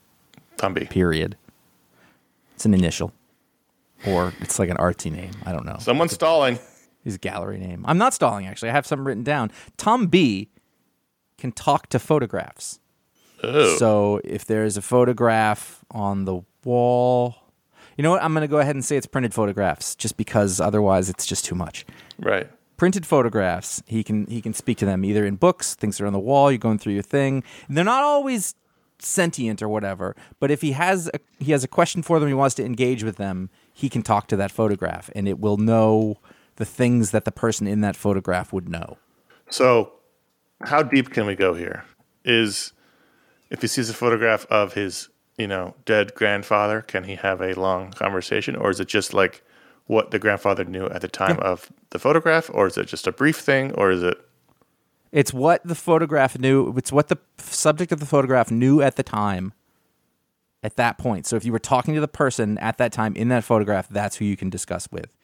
Tom 0.56 0.74
B. 0.74 0.86
Period. 0.86 1.36
It's 2.54 2.64
an 2.64 2.74
initial, 2.74 3.12
or 4.06 4.32
it's 4.40 4.58
like 4.58 4.68
an 4.68 4.76
artsy 4.78 5.12
name. 5.12 5.30
I 5.46 5.52
don't 5.52 5.64
know. 5.64 5.76
Someone's 5.78 6.12
stalling. 6.12 6.58
his 7.04 7.16
gallery 7.18 7.58
name. 7.58 7.84
I'm 7.86 7.98
not 7.98 8.14
stalling, 8.14 8.46
actually. 8.46 8.70
I 8.70 8.72
have 8.72 8.86
something 8.86 9.04
written 9.04 9.22
down. 9.22 9.52
Tom 9.76 10.08
B 10.08 10.48
can 11.36 11.52
talk 11.52 11.88
to 11.90 11.98
photographs. 12.00 12.80
Oh. 13.42 13.76
So 13.76 14.20
if 14.24 14.44
there's 14.44 14.76
a 14.76 14.82
photograph 14.82 15.84
on 15.90 16.24
the 16.24 16.40
wall, 16.64 17.36
you 17.96 18.02
know 18.02 18.10
what? 18.10 18.22
I'm 18.22 18.32
going 18.32 18.42
to 18.42 18.48
go 18.48 18.58
ahead 18.58 18.76
and 18.76 18.84
say 18.84 18.96
it's 18.96 19.06
printed 19.06 19.34
photographs, 19.34 19.94
just 19.94 20.16
because 20.16 20.60
otherwise 20.60 21.08
it's 21.08 21.26
just 21.26 21.44
too 21.44 21.54
much. 21.54 21.84
Right. 22.18 22.48
Printed 22.76 23.04
photographs. 23.04 23.82
He 23.86 24.04
can 24.04 24.26
he 24.26 24.40
can 24.40 24.54
speak 24.54 24.78
to 24.78 24.86
them 24.86 25.04
either 25.04 25.26
in 25.26 25.34
books, 25.34 25.74
things 25.74 25.98
that 25.98 26.04
are 26.04 26.06
on 26.06 26.12
the 26.12 26.18
wall. 26.20 26.50
You're 26.50 26.58
going 26.58 26.78
through 26.78 26.92
your 26.92 27.02
thing. 27.02 27.42
And 27.66 27.76
they're 27.76 27.84
not 27.84 28.04
always 28.04 28.54
sentient 29.00 29.62
or 29.62 29.68
whatever. 29.68 30.14
But 30.40 30.50
if 30.50 30.60
he 30.60 30.72
has 30.72 31.10
a, 31.12 31.18
he 31.38 31.52
has 31.52 31.64
a 31.64 31.68
question 31.68 32.02
for 32.02 32.20
them, 32.20 32.28
he 32.28 32.34
wants 32.34 32.54
to 32.56 32.64
engage 32.64 33.02
with 33.02 33.16
them. 33.16 33.50
He 33.72 33.88
can 33.88 34.02
talk 34.02 34.26
to 34.28 34.36
that 34.36 34.50
photograph, 34.50 35.10
and 35.14 35.28
it 35.28 35.38
will 35.38 35.56
know 35.56 36.18
the 36.56 36.64
things 36.64 37.12
that 37.12 37.24
the 37.24 37.32
person 37.32 37.66
in 37.66 37.80
that 37.82 37.96
photograph 37.96 38.52
would 38.52 38.68
know. 38.68 38.98
So, 39.50 39.92
how 40.62 40.82
deep 40.82 41.10
can 41.10 41.26
we 41.26 41.34
go 41.34 41.54
here? 41.54 41.84
Is 42.24 42.72
if 43.50 43.62
he 43.62 43.66
sees 43.66 43.90
a 43.90 43.94
photograph 43.94 44.46
of 44.50 44.74
his, 44.74 45.08
you 45.36 45.46
know, 45.46 45.74
dead 45.84 46.14
grandfather, 46.14 46.82
can 46.82 47.04
he 47.04 47.14
have 47.16 47.40
a 47.40 47.54
long 47.54 47.90
conversation, 47.92 48.56
or 48.56 48.70
is 48.70 48.80
it 48.80 48.88
just 48.88 49.14
like 49.14 49.42
what 49.86 50.10
the 50.10 50.18
grandfather 50.18 50.64
knew 50.64 50.86
at 50.86 51.00
the 51.00 51.08
time 51.08 51.38
of 51.40 51.72
the 51.90 51.98
photograph, 51.98 52.50
or 52.52 52.66
is 52.66 52.76
it 52.76 52.86
just 52.86 53.06
a 53.06 53.12
brief 53.12 53.36
thing, 53.36 53.72
or 53.72 53.90
is 53.90 54.02
it? 54.02 54.18
It's 55.10 55.32
what 55.32 55.62
the 55.64 55.74
photograph 55.74 56.38
knew. 56.38 56.74
It's 56.76 56.92
what 56.92 57.08
the 57.08 57.16
subject 57.38 57.92
of 57.92 58.00
the 58.00 58.06
photograph 58.06 58.50
knew 58.50 58.82
at 58.82 58.96
the 58.96 59.02
time. 59.02 59.54
At 60.60 60.74
that 60.74 60.98
point, 60.98 61.24
so 61.24 61.36
if 61.36 61.44
you 61.44 61.52
were 61.52 61.60
talking 61.60 61.94
to 61.94 62.00
the 62.00 62.08
person 62.08 62.58
at 62.58 62.78
that 62.78 62.90
time 62.90 63.14
in 63.14 63.28
that 63.28 63.44
photograph, 63.44 63.88
that's 63.88 64.16
who 64.16 64.24
you 64.24 64.36
can 64.36 64.50
discuss 64.50 64.90
with, 64.90 65.16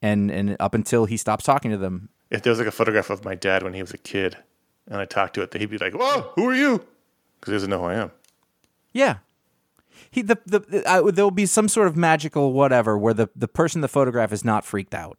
and 0.00 0.30
and 0.30 0.56
up 0.60 0.74
until 0.74 1.06
he 1.06 1.16
stops 1.16 1.44
talking 1.44 1.72
to 1.72 1.76
them, 1.76 2.08
If 2.30 2.42
there 2.42 2.52
was 2.52 2.60
like 2.60 2.68
a 2.68 2.72
photograph 2.72 3.10
of 3.10 3.24
my 3.24 3.34
dad 3.34 3.64
when 3.64 3.74
he 3.74 3.82
was 3.82 3.92
a 3.92 3.98
kid, 3.98 4.36
and 4.86 5.00
I 5.00 5.06
talked 5.06 5.34
to 5.34 5.42
it, 5.42 5.52
he'd 5.52 5.70
be 5.70 5.78
like, 5.78 5.94
"Whoa, 5.94 6.30
who 6.36 6.48
are 6.48 6.54
you?" 6.54 6.86
Because 7.40 7.52
he 7.52 7.54
doesn't 7.56 7.70
know 7.70 7.78
who 7.80 7.86
I 7.86 7.94
am. 7.94 8.10
Yeah. 8.92 9.18
He 10.10 10.22
the 10.22 10.38
the, 10.46 10.58
the 10.60 10.88
uh, 10.90 11.10
there'll 11.10 11.30
be 11.30 11.46
some 11.46 11.68
sort 11.68 11.86
of 11.86 11.96
magical 11.96 12.52
whatever 12.52 12.98
where 12.98 13.14
the 13.14 13.28
the 13.36 13.48
person 13.48 13.78
in 13.78 13.82
the 13.82 13.88
photograph 13.88 14.32
is 14.32 14.44
not 14.44 14.64
freaked 14.64 14.94
out 14.94 15.16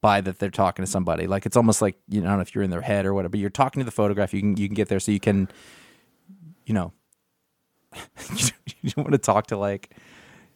by 0.00 0.20
that 0.20 0.38
they're 0.38 0.50
talking 0.50 0.84
to 0.84 0.90
somebody. 0.90 1.26
Like 1.26 1.46
it's 1.46 1.56
almost 1.56 1.82
like 1.82 1.96
you 2.08 2.20
know, 2.20 2.26
I 2.26 2.30
don't 2.30 2.38
know 2.38 2.42
if 2.42 2.54
you're 2.54 2.62
in 2.64 2.70
their 2.70 2.82
head 2.82 3.06
or 3.06 3.14
whatever, 3.14 3.30
but 3.30 3.40
you're 3.40 3.50
talking 3.50 3.80
to 3.80 3.84
the 3.84 3.90
photograph. 3.90 4.32
You 4.34 4.40
can 4.40 4.56
you 4.56 4.68
can 4.68 4.74
get 4.74 4.88
there 4.88 5.00
so 5.00 5.10
you 5.12 5.18
can, 5.20 5.48
you 6.66 6.74
know, 6.74 6.92
you 8.80 8.90
don't 8.90 8.98
want 9.04 9.12
to 9.12 9.18
talk 9.18 9.46
to 9.48 9.56
like 9.56 9.96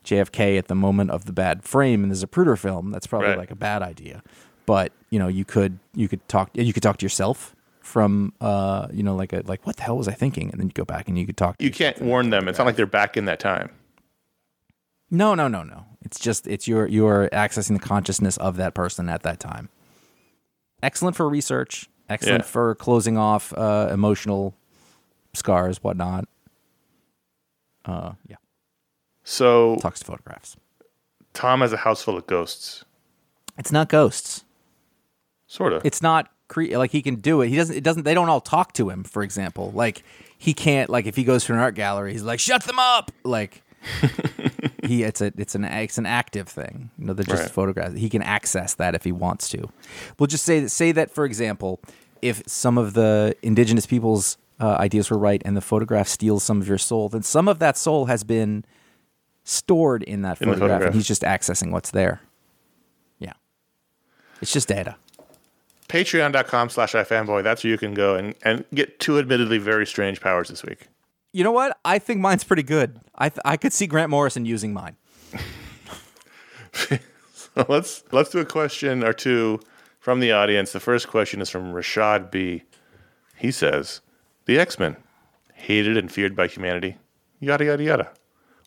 JFK 0.05 0.59
at 0.59 0.69
the 0.69 0.75
moment 0.75 1.11
of 1.11 1.25
the 1.25 1.33
bad 1.33 1.65
frame 1.65 2.03
in 2.05 2.09
the 2.11 2.15
Zapruder 2.15 2.59
film. 2.59 2.91
That's 2.91 3.07
probably 3.07 3.29
Right. 3.29 3.39
like 3.39 3.51
a 3.51 3.57
bad 3.57 3.83
idea. 3.83 4.23
But 4.67 4.93
you 5.11 5.19
know, 5.19 5.29
you 5.29 5.45
could 5.45 5.79
you 5.95 6.09
could 6.09 6.27
talk 6.29 6.51
you 6.55 6.73
could 6.73 6.83
talk 6.83 6.99
to 6.99 7.05
yourself 7.05 7.57
from 7.91 8.33
uh 8.41 8.87
you 8.93 9.03
know 9.03 9.15
like 9.17 9.33
a 9.33 9.43
like 9.47 9.67
what 9.67 9.77
the 9.77 9.83
hell 9.83 9.97
was 9.99 10.09
I 10.09 10.13
thinking? 10.13 10.51
And 10.51 10.61
then 10.61 10.69
you 10.69 10.73
go 10.73 10.85
back 10.85 11.09
and 11.09 11.19
you 11.19 11.27
could 11.27 11.37
talk. 11.37 11.59
To 11.59 11.65
You 11.65 11.71
can't 11.71 12.01
warn 12.01 12.31
them. 12.31 12.49
It's 12.49 12.59
not 12.59 12.67
like 12.67 12.77
they're 12.77 12.87
back 12.87 13.17
in 13.17 13.25
that 13.27 13.41
time. 13.41 13.71
No, 15.11 15.35
no, 15.35 15.49
no, 15.49 15.63
no. 15.65 15.85
It's 16.03 16.19
just 16.21 16.47
it's 16.47 16.67
your 16.69 16.87
you're 16.87 17.29
accessing 17.33 17.75
the 17.79 17.87
consciousness 17.87 18.37
of 18.39 18.57
that 18.57 18.75
person 18.75 19.09
at 19.09 19.23
that 19.23 19.41
time. 19.41 19.69
Excellent 20.83 21.17
for 21.17 21.29
research. 21.29 21.89
Excellent 22.09 22.45
Yeah. 22.45 22.51
for 22.51 22.75
closing 22.77 23.19
off 23.19 23.53
uh, 23.57 23.89
emotional 23.93 24.55
scars, 25.35 25.83
whatnot. 25.83 26.27
Uh, 27.85 28.13
yeah, 28.29 28.37
So 29.25 29.77
talks 29.81 30.01
to 30.01 30.05
photographs. 30.07 30.57
Tom 31.33 31.61
has 31.61 31.73
a 31.73 31.79
house 31.79 32.03
full 32.03 32.17
of 32.17 32.27
ghosts. 32.27 32.85
It's 33.59 33.73
not 33.73 33.89
ghosts. 33.89 34.45
Sort 35.47 35.73
of. 35.73 35.85
It's 35.85 36.03
not 36.03 36.31
cre- 36.51 36.77
like 36.77 36.91
he 36.91 37.01
can 37.01 37.15
do 37.15 37.41
it. 37.41 37.49
He 37.49 37.57
doesn't. 37.57 37.75
It 37.75 37.83
doesn't. 37.85 38.03
They 38.03 38.13
don't 38.13 38.29
all 38.29 38.43
talk 38.43 38.75
to 38.75 38.91
him. 38.91 39.05
For 39.05 39.23
example, 39.23 39.71
like 39.75 40.03
he 40.37 40.53
can't. 40.53 40.91
Like 40.91 41.07
if 41.07 41.17
he 41.17 41.25
goes 41.25 41.45
to 41.47 41.55
an 41.55 41.59
art 41.59 41.75
gallery, 41.75 42.13
he's 42.13 42.23
like, 42.23 42.41
"Shut 42.41 42.65
them 42.65 42.79
up!" 42.79 43.11
Like 43.25 43.63
he. 44.85 45.03
It's 45.05 45.21
a. 45.23 45.33
It's 45.39 45.55
an. 45.55 45.65
It's 45.65 45.97
an 45.99 46.07
active 46.07 46.49
thing. 46.49 46.91
You 46.99 47.07
know, 47.07 47.13
they're 47.15 47.25
just 47.25 47.43
Right. 47.45 47.51
photographs. 47.51 47.97
He 47.97 48.11
can 48.11 48.23
access 48.23 48.75
that 48.75 48.95
if 48.95 49.05
he 49.05 49.13
wants 49.13 49.49
to. 49.51 49.71
We'll 50.19 50.27
just 50.27 50.45
say 50.45 50.61
that. 50.61 50.69
Say 50.71 50.93
that 50.93 51.11
for 51.11 51.25
example, 51.25 51.81
if 52.21 52.43
some 52.47 52.77
of 52.77 52.93
the 52.93 53.35
indigenous 53.43 53.87
people's 53.87 54.37
uh, 54.61 54.77
ideas 54.79 55.11
were 55.11 55.17
right, 55.19 55.41
and 55.45 55.57
the 55.57 55.63
photograph 55.63 56.09
steals 56.09 56.43
some 56.45 56.61
of 56.61 56.69
your 56.69 56.77
soul, 56.79 57.09
then 57.09 57.23
some 57.23 57.49
of 57.49 57.59
that 57.61 57.79
soul 57.79 58.07
has 58.07 58.25
been 58.25 58.65
stored 59.45 60.03
in 60.03 60.23
that 60.23 60.41
In 60.41 60.49
photograph, 60.49 60.59
photograph. 60.71 60.87
and 60.89 60.95
he's 60.95 61.07
just 61.07 61.23
accessing 61.23 61.71
what's 61.73 61.91
there. 61.91 62.21
Yeah, 63.19 63.33
it's 64.43 64.53
just 64.53 64.69
data. 64.69 64.97
Patreon.com 65.91 66.71
slash 66.71 66.93
iFanboy. 66.93 67.43
That's 67.43 67.65
where 67.65 67.71
you 67.73 67.79
can 67.79 67.95
go 67.95 68.15
and, 68.15 68.37
and 68.43 68.65
get 68.73 69.01
two 69.01 69.19
admittedly 69.19 69.59
very 69.59 69.85
strange 69.85 70.21
powers 70.21 70.49
this 70.49 70.63
week. 70.63 70.87
You 71.33 71.43
know 71.43 71.51
what? 71.51 71.77
I 71.85 71.99
think 71.99 72.21
mine's 72.21 72.45
pretty 72.45 72.63
good. 72.63 73.01
I 73.17 73.29
th- 73.29 73.41
I 73.45 73.57
could 73.57 73.73
see 73.73 73.89
Grant 73.89 74.09
Morrison 74.09 74.47
using 74.47 74.73
mine. 74.73 74.97
let's 77.69 78.05
let's 78.13 78.31
do 78.31 78.39
a 78.39 78.45
question 78.45 79.03
or 79.03 79.13
two 79.13 79.59
from 79.99 80.21
the 80.21 80.31
audience. 80.31 80.71
The 80.71 80.79
first 80.79 81.09
question 81.09 81.41
is 81.41 81.51
from 81.51 81.73
Rashaad 81.73 82.31
B. 82.31 82.63
He 83.37 83.51
says, 83.51 84.01
"The 84.47 84.61
X-Men, 84.61 84.97
hated 85.55 85.97
and 85.97 86.11
feared 86.11 86.37
by 86.37 86.47
humanity, 86.47 86.99
yada 87.41 87.65
yada 87.65 87.83
yada. 87.83 88.11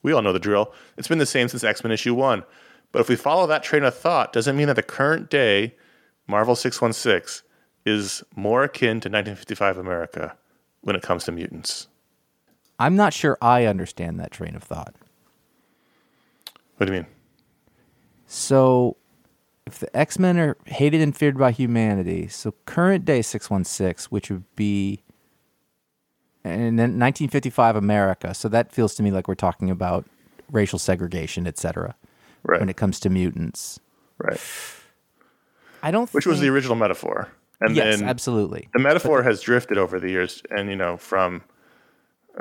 We 0.02 0.12
all 0.12 0.22
know 0.22 0.34
the 0.34 0.40
drill. 0.40 0.74
It's 0.98 1.08
been 1.08 1.20
the 1.20 1.26
same 1.26 1.48
since 1.48 1.64
X-Men 1.64 1.94
issue 1.94 2.14
one. 2.14 2.44
But 2.92 3.00
if 3.00 3.08
we 3.08 3.16
follow 3.16 3.48
that 3.48 3.64
train 3.64 3.84
of 3.84 3.96
thought, 3.96 4.34
doesn't 4.34 4.58
mean 4.58 4.68
that 4.68 4.76
the 4.76 4.84
current 4.84 5.30
day 5.30 5.76
Marvel 6.28 6.56
616 6.56 7.48
is 7.86 8.24
more 8.36 8.64
akin 8.64 9.00
to 9.02 9.10
1955 9.10 9.78
America 9.78 10.36
when 10.82 10.96
it 10.96 11.02
comes 11.02 11.26
to 11.26 11.32
mutants. 11.32 11.88
I'm 12.80 12.96
not 12.96 13.14
sure 13.14 13.38
I 13.42 13.66
understand 13.66 14.20
that 14.20 14.32
train 14.32 14.56
of 14.56 14.64
thought. 14.64 14.96
What 16.78 16.88
do 16.88 16.94
you 16.94 17.02
mean? 17.02 17.08
So, 18.26 18.98
if 19.66 19.80
the 19.80 19.96
X 19.96 20.18
Men 20.18 20.38
are 20.40 20.58
hated 20.66 21.02
and 21.02 21.16
feared 21.16 21.38
by 21.38 21.52
humanity, 21.52 22.28
so 22.28 22.54
current 22.66 23.06
day 23.06 23.22
616, 23.22 24.08
which 24.10 24.30
would 24.30 24.44
be 24.56 25.04
and 26.44 26.78
then 26.78 27.00
1955 27.00 27.76
America, 27.78 28.34
so 28.34 28.50
that 28.50 28.72
feels 28.72 28.96
to 28.96 29.04
me 29.04 29.12
like 29.12 29.28
we're 29.28 29.36
talking 29.36 29.70
about 29.70 30.06
racial 30.52 30.78
segregation, 30.78 31.48
etc. 31.48 31.96
Right. 32.44 32.60
When 32.60 32.70
it 32.70 32.76
comes 32.76 33.00
to 33.02 33.10
mutants, 33.10 33.80
right. 34.18 34.40
I 35.84 35.92
don't. 35.92 36.12
Which 36.14 36.26
was 36.26 36.40
the 36.40 36.48
original 36.48 36.76
metaphor. 36.76 37.30
And 37.60 37.76
yes, 37.76 38.00
then 38.00 38.10
absolutely. 38.10 38.70
the 38.74 38.80
metaphor 38.80 39.22
has 39.22 39.42
drifted 39.42 39.78
over 39.78 40.00
the 40.00 40.10
years, 40.10 40.42
and 40.50 40.70
you 40.70 40.76
know, 40.76 40.98
from 40.98 41.44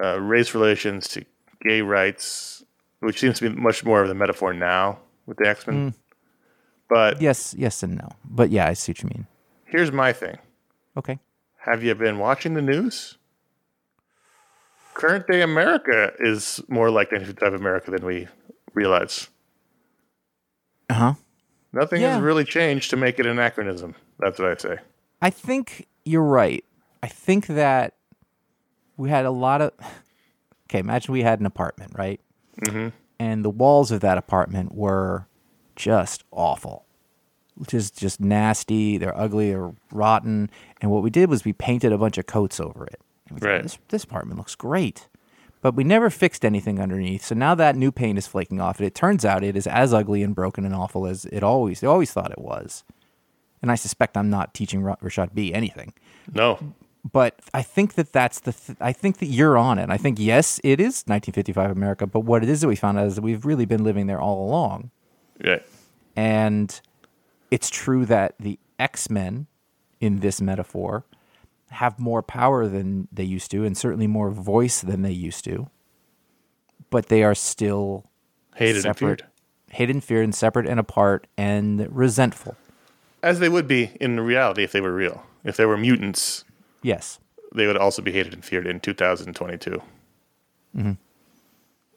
uh, 0.02 0.20
race 0.20 0.54
relations 0.54 1.08
to 1.08 1.24
gay 1.66 1.82
rights, 1.82 2.64
which 3.00 3.20
seems 3.20 3.38
to 3.40 3.50
be 3.50 3.54
much 3.54 3.84
more 3.84 4.00
of 4.00 4.08
the 4.08 4.14
metaphor 4.14 4.54
now 4.54 5.00
with 5.26 5.36
the 5.38 5.48
X 5.48 5.66
Men. 5.66 5.94
But 6.88 7.20
Yes, 7.20 7.54
yes, 7.58 7.82
and 7.82 7.96
no, 7.96 8.08
but 8.24 8.50
yeah, 8.50 8.68
I 8.68 8.72
see 8.74 8.92
what 8.92 9.02
you 9.02 9.08
mean. 9.08 9.26
here's 9.66 9.92
my 9.92 10.12
thing: 10.12 10.38
Okay. 10.96 11.18
Have 11.58 11.84
you 11.84 11.94
been 11.94 12.18
watching 12.18 12.54
the 12.54 12.62
news? 12.62 13.18
Current 14.94 15.26
day 15.26 15.42
America 15.42 16.12
is 16.18 16.60
more 16.68 16.90
like 16.90 17.12
1955 17.12 17.54
America 17.54 17.90
than 17.90 18.04
we 18.04 18.28
realize. 18.74 19.28
Uh 20.90 20.94
huh. 20.94 21.14
Nothing 21.72 22.02
Yeah. 22.02 22.14
has 22.14 22.20
really 22.22 22.44
changed 22.44 22.90
to 22.90 22.96
make 22.96 23.18
it 23.18 23.26
anachronism. 23.26 23.94
That's 24.18 24.38
what 24.38 24.50
I'd 24.50 24.60
say. 24.60 24.78
I 25.20 25.30
think 25.30 25.86
you're 26.04 26.22
right. 26.22 26.64
I 27.02 27.08
think 27.08 27.46
that 27.46 27.94
we 28.96 29.08
had 29.10 29.24
a 29.24 29.30
lot 29.30 29.60
of. 29.62 29.72
Okay, 30.68 30.78
imagine 30.78 31.12
we 31.12 31.22
had 31.22 31.40
an 31.40 31.46
apartment, 31.46 31.92
right? 31.96 32.20
Mm-hmm. 32.62 32.88
And 33.18 33.44
the 33.44 33.50
walls 33.50 33.90
of 33.90 34.00
that 34.00 34.18
apartment 34.18 34.74
were 34.74 35.26
just 35.76 36.24
awful, 36.30 36.84
just 37.68 37.96
just 37.98 38.20
nasty. 38.20 38.98
They're 38.98 39.16
ugly. 39.16 39.50
They're 39.50 39.72
rotten. 39.92 40.50
And 40.80 40.90
what 40.90 41.02
we 41.02 41.10
did 41.10 41.30
was 41.30 41.44
we 41.44 41.52
painted 41.52 41.92
a 41.92 41.98
bunch 41.98 42.18
of 42.18 42.26
coats 42.26 42.58
over 42.60 42.84
it. 42.86 43.00
And 43.28 43.36
we 43.36 43.40
thought, 43.40 43.48
Right. 43.48 43.62
This 43.62 43.78
this 43.88 44.04
apartment 44.04 44.38
looks 44.38 44.54
great. 44.54 45.08
But 45.62 45.74
we 45.74 45.84
never 45.84 46.10
fixed 46.10 46.44
anything 46.44 46.78
underneath. 46.80 47.24
So 47.24 47.34
now 47.34 47.54
that 47.54 47.76
new 47.76 47.90
paint 47.90 48.18
is 48.18 48.26
flaking 48.26 48.60
off 48.60 48.80
it. 48.80 48.84
It 48.84 48.94
turns 48.94 49.24
out 49.24 49.42
it 49.42 49.56
is 49.56 49.66
as 49.66 49.94
ugly 49.94 50.22
and 50.22 50.34
broken 50.34 50.66
and 50.66 50.74
awful 50.74 51.06
as 51.06 51.24
it 51.26 51.42
always 51.42 51.80
they 51.80 51.86
always 51.86 52.12
thought 52.12 52.30
it 52.32 52.40
was 52.40 52.84
and 53.62 53.70
I 53.70 53.76
suspect 53.76 54.16
I'm 54.16 54.28
not 54.28 54.54
teaching 54.54 54.82
Rashaad 54.82 55.34
B 55.34 55.54
anything. 55.54 55.94
No, 56.34 56.58
But 57.10 57.40
I 57.54 57.62
think 57.62 57.94
that 57.94 58.12
that's 58.12 58.40
the. 58.40 58.52
Th- 58.52 58.78
I 58.80 58.92
think 58.92 59.18
that 59.18 59.26
you're 59.26 59.56
on 59.56 59.78
it. 59.78 59.88
I 59.88 59.96
think 59.96 60.18
yes, 60.18 60.60
it 60.64 60.80
is 60.80 61.04
1955 61.06 61.70
America. 61.70 62.06
But 62.06 62.20
what 62.20 62.42
it 62.42 62.48
is 62.48 62.60
that 62.60 62.68
we 62.68 62.76
found 62.76 62.98
out 62.98 63.06
is 63.06 63.14
that 63.14 63.22
we've 63.22 63.44
really 63.44 63.64
been 63.66 63.84
living 63.84 64.06
there 64.06 64.20
all 64.20 64.46
along, 64.46 64.90
right. 65.44 65.62
and 66.16 66.80
it's 67.50 67.70
true 67.70 68.04
that 68.06 68.34
the 68.38 68.58
X 68.78 69.08
Men, 69.10 69.46
in 70.00 70.20
this 70.20 70.40
metaphor, 70.40 71.04
have 71.72 71.98
more 71.98 72.22
power 72.22 72.66
than 72.68 73.08
they 73.12 73.24
used 73.24 73.50
to, 73.50 73.64
and 73.64 73.76
certainly 73.76 74.06
more 74.06 74.30
voice 74.30 74.80
than 74.80 75.02
they 75.02 75.10
used 75.12 75.44
to. 75.44 75.68
But 76.90 77.06
they 77.06 77.22
are 77.22 77.34
still 77.34 78.10
Hated 78.56 78.84
and 78.84 78.96
feared. 78.96 79.24
hated 79.70 79.96
and 79.96 80.04
feared, 80.04 80.24
and 80.24 80.34
separate 80.34 80.66
and 80.66 80.78
apart, 80.78 81.26
and 81.36 81.88
resentful. 81.94 82.56
As 83.22 83.38
they 83.38 83.48
would 83.48 83.66
be 83.66 83.92
in 84.00 84.20
reality 84.20 84.62
if 84.64 84.72
they 84.72 84.80
were 84.80 84.92
real. 84.94 85.24
If 85.44 85.56
they 85.56 85.64
were 85.66 85.76
mutants, 85.78 86.44
Yes. 86.82 87.18
they 87.54 87.66
would 87.66 87.76
also 87.76 88.02
be 88.02 88.12
hated 88.12 88.34
and 88.34 88.44
feared 88.44 88.66
in 88.66 88.80
2022. 88.80 89.80
Mm-hmm. 90.76 90.92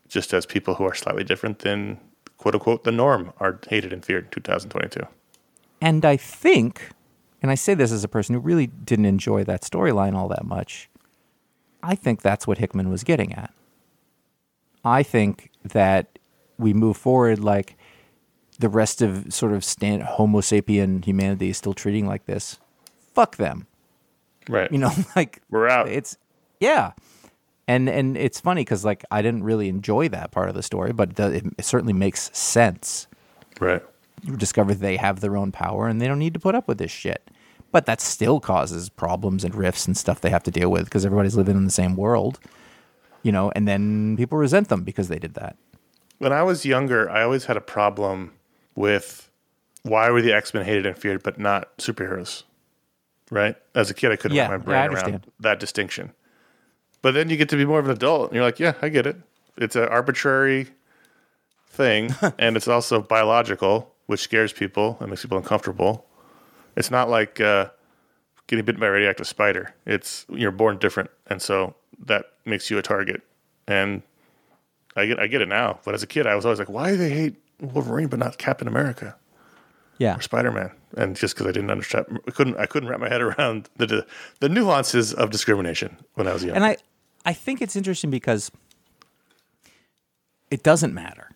Just 0.07 0.33
as 0.33 0.45
people 0.45 0.75
who 0.75 0.85
are 0.85 0.93
slightly 0.95 1.23
different 1.23 1.59
than 1.59 1.99
quote 2.37 2.53
unquote 2.55 2.83
the 2.83 2.91
norm 2.91 3.33
are 3.39 3.59
hated 3.69 3.91
and 3.91 4.05
feared 4.05 4.25
in 4.25 4.29
2022. 4.31 5.01
And 5.81 6.05
I 6.05 6.15
think, 6.17 6.89
and 7.45 7.51
I 7.51 7.55
say 7.55 7.75
this 7.75 7.91
as 7.91 8.03
a 8.03 8.07
person 8.07 8.33
who 8.33 8.41
really 8.41 8.65
didn't 8.65 9.05
enjoy 9.05 9.43
that 9.43 9.61
storyline 9.61 10.15
all 10.15 10.27
that 10.29 10.45
much, 10.45 10.89
I 11.83 11.93
think 11.93 12.23
that's 12.23 12.47
what 12.47 12.57
Hickman 12.57 12.89
was 12.89 13.03
getting 13.03 13.33
at. 13.33 13.53
I 14.83 15.03
think 15.03 15.51
that 15.63 16.17
we 16.57 16.73
move 16.73 16.97
forward 16.97 17.37
like 17.37 17.77
the 18.57 18.67
rest 18.67 19.03
of 19.03 19.31
sort 19.31 19.53
of 19.53 19.63
stand 19.63 20.01
Homo 20.01 20.41
sapien 20.41 21.05
humanity 21.05 21.49
is 21.49 21.57
still 21.57 21.75
treating 21.75 22.07
like 22.07 22.25
this. 22.25 22.59
Fuck 23.13 23.37
them. 23.37 23.67
Right. 24.49 24.71
You 24.71 24.79
know, 24.79 24.91
like 25.15 25.43
We're 25.51 25.69
out. 25.69 25.87
It's 25.87 26.17
yeah. 26.59 26.93
And 27.67 27.87
and 27.87 28.17
it's 28.17 28.39
funny 28.39 28.61
because 28.61 28.83
like 28.83 29.05
I 29.11 29.21
didn't 29.21 29.43
really 29.43 29.69
enjoy 29.69 30.09
that 30.09 30.31
part 30.31 30.49
of 30.49 30.55
the 30.55 30.63
story, 30.63 30.93
but 30.93 31.19
it, 31.19 31.45
it 31.59 31.65
certainly 31.65 31.93
makes 31.93 32.35
sense 32.35 33.05
right. 33.59 33.83
you 34.23 34.35
discover 34.35 34.73
they 34.73 34.97
have 34.97 35.19
their 35.19 35.37
own 35.37 35.51
power 35.51 35.87
and 35.87 36.01
they 36.01 36.07
don't 36.07 36.17
need 36.17 36.33
to 36.33 36.39
put 36.39 36.55
up 36.55 36.67
with 36.67 36.79
this 36.79 36.89
shit. 36.89 37.29
But 37.75 37.87
that 37.87 37.99
still 37.99 38.39
causes 38.39 38.87
problems 38.87 39.43
and 39.43 39.53
rifts 39.53 39.85
and 39.85 39.97
stuff 39.97 40.21
they 40.21 40.29
have 40.29 40.43
to 40.43 40.49
deal 40.49 40.71
with 40.71 40.85
because 40.85 41.05
everybody's 41.05 41.35
living 41.35 41.57
in 41.57 41.65
the 41.65 41.69
same 41.71 41.97
world, 41.97 42.39
you 43.21 43.33
know, 43.33 43.51
and 43.53 43.67
then 43.67 44.15
people 44.15 44.37
resent 44.37 44.69
them 44.69 44.83
because 44.85 45.09
they 45.09 45.19
did 45.19 45.33
that. 45.33 45.57
When 46.19 46.31
I 46.31 46.41
was 46.41 46.63
younger, 46.63 47.09
I 47.09 47.21
always 47.23 47.43
had 47.47 47.57
a 47.57 47.61
problem 47.61 48.31
with 48.75 49.29
why 49.83 50.09
were 50.09 50.21
the 50.21 50.31
X 50.31 50.53
Men 50.53 50.63
hated 50.63 50.85
and 50.85 50.97
feared, 50.97 51.21
but 51.21 51.37
not 51.37 51.77
superheroes. 51.77 52.43
Right? 53.29 53.57
As 53.75 53.89
a 53.89 53.93
kid, 53.93 54.09
I 54.13 54.15
couldn't 54.15 54.37
Yeah, 54.37 54.47
wrap 54.47 54.65
my 54.65 54.71
yeah, 54.73 54.87
brain 54.87 54.97
around 54.97 55.25
that 55.41 55.59
distinction. 55.59 56.13
But 57.01 57.13
then 57.13 57.29
you 57.29 57.35
get 57.35 57.49
to 57.49 57.57
be 57.57 57.65
more 57.65 57.79
of 57.79 57.87
an 57.87 57.91
adult, 57.91 58.29
and 58.29 58.35
you're 58.35 58.45
like, 58.45 58.57
yeah, 58.57 58.75
I 58.81 58.87
get 58.87 59.05
it. 59.05 59.17
It's 59.57 59.75
an 59.75 59.89
arbitrary 59.89 60.69
thing, 61.67 62.15
and 62.39 62.55
it's 62.55 62.69
also 62.69 63.01
biological, 63.01 63.93
which 64.05 64.21
scares 64.21 64.53
people 64.53 64.95
and 65.01 65.09
makes 65.09 65.23
people 65.23 65.37
uncomfortable. 65.37 66.05
It's 66.75 66.91
not 66.91 67.09
like 67.09 67.39
uh, 67.39 67.69
getting 68.47 68.65
bitten 68.65 68.79
by 68.81 68.87
a 68.87 68.91
radioactive 68.91 69.27
spider. 69.27 69.73
It's 69.85 70.25
you're 70.29 70.51
born 70.51 70.77
different, 70.77 71.09
and 71.27 71.41
so 71.41 71.75
that 72.05 72.25
makes 72.45 72.69
you 72.69 72.77
a 72.77 72.81
target. 72.81 73.21
And 73.67 74.01
I 74.95 75.05
get 75.05 75.19
I 75.19 75.27
get 75.27 75.41
it 75.41 75.47
now, 75.47 75.79
but 75.85 75.93
as 75.93 76.03
a 76.03 76.07
kid, 76.07 76.27
I 76.27 76.35
was 76.35 76.45
always 76.45 76.59
like, 76.59 76.69
why 76.69 76.91
do 76.91 76.97
they 76.97 77.09
hate 77.09 77.35
Wolverine 77.59 78.07
but 78.07 78.19
not 78.19 78.37
Captain 78.37 78.67
America 78.67 79.15
Yeah. 79.97 80.17
or 80.17 80.21
Spider 80.21 80.51
Man? 80.51 80.71
And 80.97 81.15
just 81.15 81.33
because 81.35 81.47
I 81.47 81.51
didn't 81.51 81.71
understand, 81.71 82.19
I 82.27 82.31
couldn't 82.31 82.57
I 82.57 82.65
couldn't 82.65 82.89
wrap 82.89 82.99
my 82.99 83.09
head 83.09 83.21
around 83.21 83.69
the 83.77 84.05
the 84.39 84.49
nuances 84.49 85.13
of 85.13 85.29
discrimination 85.31 85.97
when 86.13 86.27
I 86.27 86.33
was 86.33 86.43
young. 86.43 86.55
And 86.55 86.65
I, 86.65 86.77
I 87.25 87.33
think 87.33 87.61
it's 87.61 87.75
interesting 87.75 88.09
because 88.09 88.51
it 90.51 90.63
doesn't 90.63 90.93
matter. 90.93 91.29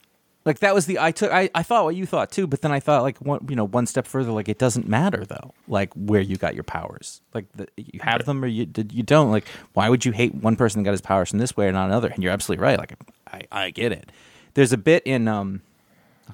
Like 0.50 0.62
that 0.62 0.74
was 0.74 0.88
the 0.88 0.98
I 0.98 1.12
took 1.12 1.32
I, 1.32 1.48
I 1.54 1.62
thought 1.62 1.84
what 1.84 1.96
you 1.96 2.08
thought 2.08 2.32
too, 2.32 2.48
but 2.48 2.64
then 2.64 2.72
I 2.72 2.80
thought 2.80 3.04
like 3.04 3.20
one 3.20 3.46
you 3.48 3.56
know 3.56 3.66
one 3.66 3.86
step 3.86 4.08
further 4.08 4.32
like 4.32 4.50
it 4.50 4.58
doesn't 4.58 4.88
matter 4.88 5.24
though 5.24 5.54
like 5.68 5.94
where 5.94 6.22
you 6.22 6.38
got 6.38 6.56
your 6.56 6.64
powers. 6.64 7.22
Like 7.36 7.46
the, 7.54 7.68
you 7.78 8.00
have 8.02 8.26
them 8.26 8.44
or 8.44 8.48
you 8.48 8.66
did 8.66 8.92
you 8.92 9.04
don't. 9.04 9.30
Like 9.30 9.46
why 9.74 9.90
would 9.90 10.06
you 10.06 10.12
hate 10.12 10.34
one 10.34 10.56
person 10.56 10.82
that 10.82 10.86
got 10.86 10.94
his 10.94 11.02
powers 11.02 11.34
in 11.34 11.38
this 11.38 11.56
way 11.56 11.68
or 11.68 11.72
not 11.72 11.86
another? 11.86 12.08
And 12.08 12.24
you're 12.24 12.32
absolutely 12.32 12.64
right 12.64 12.80
like 12.80 12.96
I 13.28 13.44
I 13.52 13.70
get 13.70 13.92
it. 13.92 14.12
There's 14.56 14.74
a 14.74 14.78
bit 14.78 15.04
in 15.06 15.28
um 15.28 15.62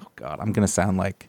oh 0.00 0.06
god 0.16 0.38
I'm 0.40 0.54
gonna 0.54 0.66
sound 0.66 0.96
like 0.96 1.28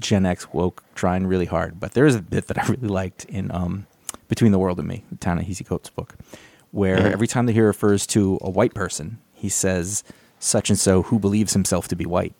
Gen 0.00 0.26
X 0.26 0.52
woke 0.52 0.82
trying 0.96 1.28
really 1.28 1.46
hard, 1.46 1.78
but 1.78 1.92
there 1.92 2.06
is 2.06 2.16
a 2.16 2.22
bit 2.22 2.48
that 2.48 2.58
I 2.58 2.66
really 2.66 2.88
liked 2.88 3.26
in 3.26 3.52
um, 3.52 3.86
Between 4.26 4.50
the 4.50 4.58
World 4.58 4.80
and 4.80 4.88
Me, 4.88 5.04
the 5.08 5.18
Ta-Nehisi 5.18 5.64
Coates 5.64 5.90
book, 5.90 6.16
where 6.72 6.98
every 6.98 7.28
time 7.28 7.46
that 7.46 7.52
he 7.52 7.60
refers 7.60 8.08
to 8.08 8.40
a 8.42 8.50
white 8.50 8.74
person, 8.74 9.18
he 9.34 9.48
says 9.48 10.02
such 10.42 10.70
and 10.70 10.78
so 10.78 11.02
who 11.02 11.18
believes 11.18 11.52
himself 11.52 11.88
to 11.88 11.96
be 11.96 12.04
white, 12.04 12.34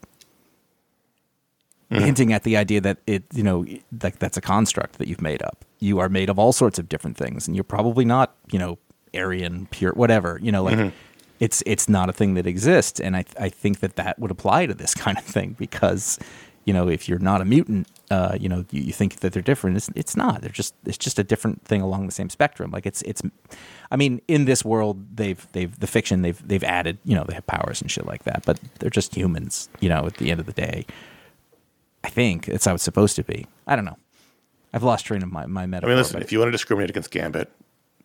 mm-hmm. 1.91 2.05
hinting 2.05 2.33
at 2.33 2.43
the 2.43 2.57
idea 2.57 2.81
that 2.81 2.99
it, 3.07 3.25
you 3.33 3.43
know, 3.43 3.65
like 4.03 4.19
that's 4.19 4.37
a 4.37 4.41
construct 4.41 4.99
that 4.99 5.09
you've 5.09 5.23
made 5.23 5.43
up. 5.43 5.65
You 5.79 5.99
are 5.99 6.09
made 6.09 6.29
of 6.29 6.39
all 6.39 6.53
sorts 6.53 6.79
of 6.79 6.89
different 6.89 7.17
things, 7.17 7.47
and 7.47 7.57
you're 7.57 7.65
probably 7.65 8.05
not, 8.05 8.35
you 8.51 8.59
know, 8.59 8.79
Aryan, 9.15 9.67
pure, 9.71 9.93
whatever. 9.93 10.39
You 10.43 10.53
know, 10.53 10.63
like 10.63 10.79
mm-hmm. 10.79 10.97
it's 11.39 11.63
it's 11.67 11.89
not 11.89 12.09
a 12.09 12.13
thing 12.13 12.35
that 12.35 12.47
exists, 12.47 12.99
and 13.01 13.17
I 13.17 13.25
I 13.39 13.49
think 13.49 13.81
that 13.81 13.97
that 13.97 14.19
would 14.19 14.31
apply 14.31 14.67
to 14.67 14.75
this 14.75 14.95
kind 15.05 15.17
of 15.19 15.25
thing 15.25 15.55
because 15.59 16.19
you 16.65 16.73
know, 16.73 16.89
if 16.89 17.09
you're 17.09 17.19
not 17.19 17.41
a 17.41 17.45
mutant, 17.45 17.89
uh, 18.13 18.37
you 18.39 18.49
know, 18.49 18.65
you, 18.71 18.83
you 18.83 18.93
think 18.93 19.21
that 19.21 19.33
they're 19.33 19.41
different. 19.53 19.77
It's 19.79 19.89
it's 19.95 20.17
not. 20.17 20.43
They're 20.43 20.51
just 20.51 20.75
it's 20.85 20.99
just 20.99 21.19
a 21.19 21.25
different 21.25 21.65
thing 21.65 21.81
along 21.81 22.05
the 22.07 22.13
same 22.13 22.29
spectrum. 22.29 22.71
Like 22.71 22.85
it's 22.85 23.01
it's, 23.03 23.23
I 23.91 23.97
mean, 23.97 24.21
in 24.29 24.45
this 24.45 24.65
world, 24.65 25.17
they've 25.17 25.47
they've 25.53 25.75
the 25.81 25.87
fiction 25.87 26.21
they've 26.21 26.41
they've 26.47 26.63
added, 26.65 26.99
you 27.05 27.15
know, 27.17 27.25
they 27.25 27.35
have 27.35 27.47
powers 27.47 27.81
and 27.81 27.91
shit 27.91 28.07
like 28.07 28.25
that, 28.25 28.43
but 28.45 28.61
they're 28.79 28.91
just 28.91 29.15
humans. 29.15 29.71
You 29.81 29.89
know, 29.89 30.05
at 30.07 30.15
the 30.19 30.31
end 30.31 30.41
of 30.41 30.47
the 30.47 30.53
day, 30.53 30.85
I 32.05 32.11
think 32.11 32.47
that's 32.47 32.67
how 32.67 32.75
it's 32.75 32.83
supposed 32.83 33.17
to 33.17 33.25
be. 33.25 33.47
I 33.67 33.77
don't 33.77 33.87
know. 33.87 33.99
I've 34.75 34.83
lost 34.83 35.07
train 35.07 35.23
of 35.23 35.33
my 35.33 35.47
my 35.47 35.65
metaphor. 35.65 35.91
I 35.91 35.95
mean, 35.95 35.99
listen, 36.03 36.21
if 36.21 36.33
you 36.33 36.39
want 36.39 36.49
to 36.49 36.53
discriminate 36.53 36.91
against 36.91 37.11
Gambit, 37.11 37.51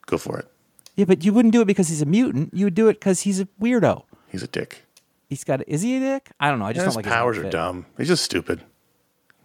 go 0.05 0.17
for 0.17 0.39
it. 0.39 0.47
yeah, 0.95 1.05
but 1.05 1.25
you 1.25 1.33
wouldn't 1.33 1.51
do 1.51 1.61
it 1.61 1.65
because 1.65 1.89
he's 1.89 2.01
a 2.01 2.05
mutant. 2.05 2.53
You 2.53 2.65
would 2.67 2.75
do 2.75 2.87
it 2.87 2.93
because 2.93 3.21
he's 3.21 3.41
a 3.41 3.47
weirdo. 3.61 4.03
He's 4.29 4.43
a 4.43 4.47
dick. 4.47 4.83
He's 5.27 5.43
got. 5.43 5.67
Is 5.67 5.81
he 5.81 5.97
a 5.97 5.99
dick? 5.99 6.31
I 6.39 6.49
don't 6.49 6.59
know. 6.59 6.65
I 6.65 6.71
just 6.71 6.85
His 6.85 6.93
don't 6.93 7.03
like 7.03 7.05
his 7.05 7.13
powers 7.13 7.37
are 7.37 7.49
dumb. 7.49 7.85
He's 7.97 8.07
just 8.07 8.23
stupid. 8.23 8.63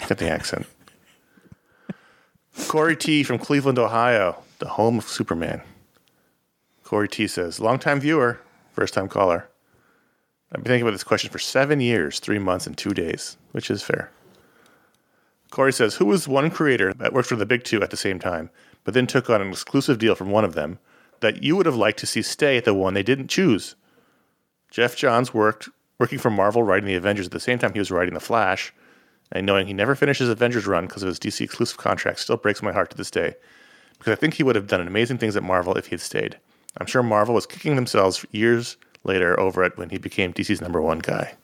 Got 0.09 0.19
the 0.19 0.31
accent. 0.31 0.67
Cory 2.69 2.97
T 2.97 3.23
from 3.23 3.39
Cleveland, 3.39 3.79
Ohio, 3.79 4.43
the 4.59 4.69
home 4.69 4.99
of 4.99 5.09
Superman. 5.09 5.63
Cory 6.85 7.09
T 7.09 7.27
says, 7.27 7.61
longtime 7.61 8.01
viewer, 8.01 8.41
first 8.73 8.95
time 8.95 9.09
caller. 9.09 9.49
I've 10.51 10.63
been 10.63 10.71
thinking 10.71 10.83
about 10.83 10.93
this 10.93 11.05
question 11.05 11.31
for 11.31 11.39
seven 11.39 11.81
years, 11.81 12.19
three 12.19 12.39
months, 12.39 12.67
and 12.67 12.77
two 12.77 12.93
days, 12.93 13.39
which 13.53 13.71
is 13.71 13.83
fair. 13.83 14.11
Cory 15.51 15.73
says, 15.73 15.95
Who 15.95 16.07
was 16.07 16.29
one 16.29 16.51
creator 16.51 16.93
that 16.95 17.13
worked 17.13 17.29
for 17.29 17.37
the 17.37 17.47
big 17.47 17.65
two 17.65 17.83
at 17.83 17.91
the 17.91 17.97
same 17.97 18.19
time, 18.19 18.51
but 18.85 18.93
then 18.95 19.07
took 19.07 19.31
on 19.31 19.41
an 19.41 19.51
exclusive 19.51 19.99
deal 19.99 20.15
from 20.15 20.31
one 20.31 20.45
of 20.45 20.55
them 20.55 20.79
that 21.21 21.43
you 21.43 21.57
would 21.57 21.67
have 21.67 21.77
liked 21.77 21.99
to 22.01 22.07
see 22.07 22.21
stay 22.21 22.59
at 22.59 22.65
the 22.65 22.75
one 22.75 22.93
they 22.95 23.03
didn't 23.03 23.29
choose? 23.29 23.77
Geoff 24.71 24.97
Johns 24.97 25.33
worked 25.33 25.69
working 25.99 26.19
for 26.19 26.31
Marvel 26.31 26.63
writing 26.63 26.87
the 26.87 26.95
Avengers 26.95 27.27
at 27.27 27.33
the 27.33 27.41
same 27.41 27.59
time 27.59 27.73
he 27.73 27.79
was 27.79 27.91
writing 27.91 28.15
The 28.15 28.21
Flash, 28.21 28.75
and 29.33 29.47
knowing 29.47 29.67
he 29.67 29.73
never 29.73 29.95
finishes 29.95 30.29
Avengers 30.29 30.67
run 30.67 30.87
because 30.87 31.03
of 31.03 31.09
his 31.09 31.19
DC 31.19 31.41
exclusive 31.41 31.79
contract 31.79 32.21
still 32.21 32.37
breaks 32.37 32.63
my 32.63 32.73
heart 32.73 32.91
to 32.91 32.97
this 32.97 33.11
day. 33.11 33.35
Because 33.99 34.13
I 34.13 34.17
think 34.17 34.35
he 34.35 34.43
would 34.43 34.57
have 34.57 34.67
done 34.67 34.87
amazing 34.87 35.19
things 35.19 35.37
at 35.37 35.43
Marvel 35.43 35.75
if 35.75 35.87
he 35.87 35.91
had 35.91 36.01
stayed. 36.01 36.39
I'm 36.79 36.87
sure 36.87 37.03
Marvel 37.03 37.35
was 37.35 37.47
kicking 37.47 37.77
themselves 37.77 38.25
years 38.31 38.77
later 39.05 39.39
over 39.39 39.63
it 39.65 39.77
when 39.77 39.91
he 39.91 39.99
became 39.99 40.33
DC's 40.33 40.61
number 40.61 40.81
one 40.81 40.99
guy. 40.99 41.35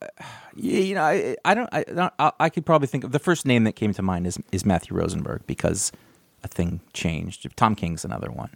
Uh, 0.00 0.06
yeah, 0.56 0.80
you 0.80 0.94
know, 0.94 1.02
I, 1.02 1.36
I 1.44 1.54
don't, 1.54 1.68
I, 1.72 2.10
I, 2.18 2.32
I 2.40 2.48
could 2.48 2.66
probably 2.66 2.88
think 2.88 3.04
of 3.04 3.12
the 3.12 3.18
first 3.18 3.46
name 3.46 3.64
that 3.64 3.74
came 3.74 3.94
to 3.94 4.02
mind 4.02 4.26
is 4.26 4.38
is 4.50 4.64
Matthew 4.66 4.96
Rosenberg 4.96 5.46
because 5.46 5.92
a 6.42 6.48
thing 6.48 6.80
changed. 6.92 7.46
Tom 7.56 7.74
King's 7.74 8.04
another 8.04 8.30
one. 8.30 8.50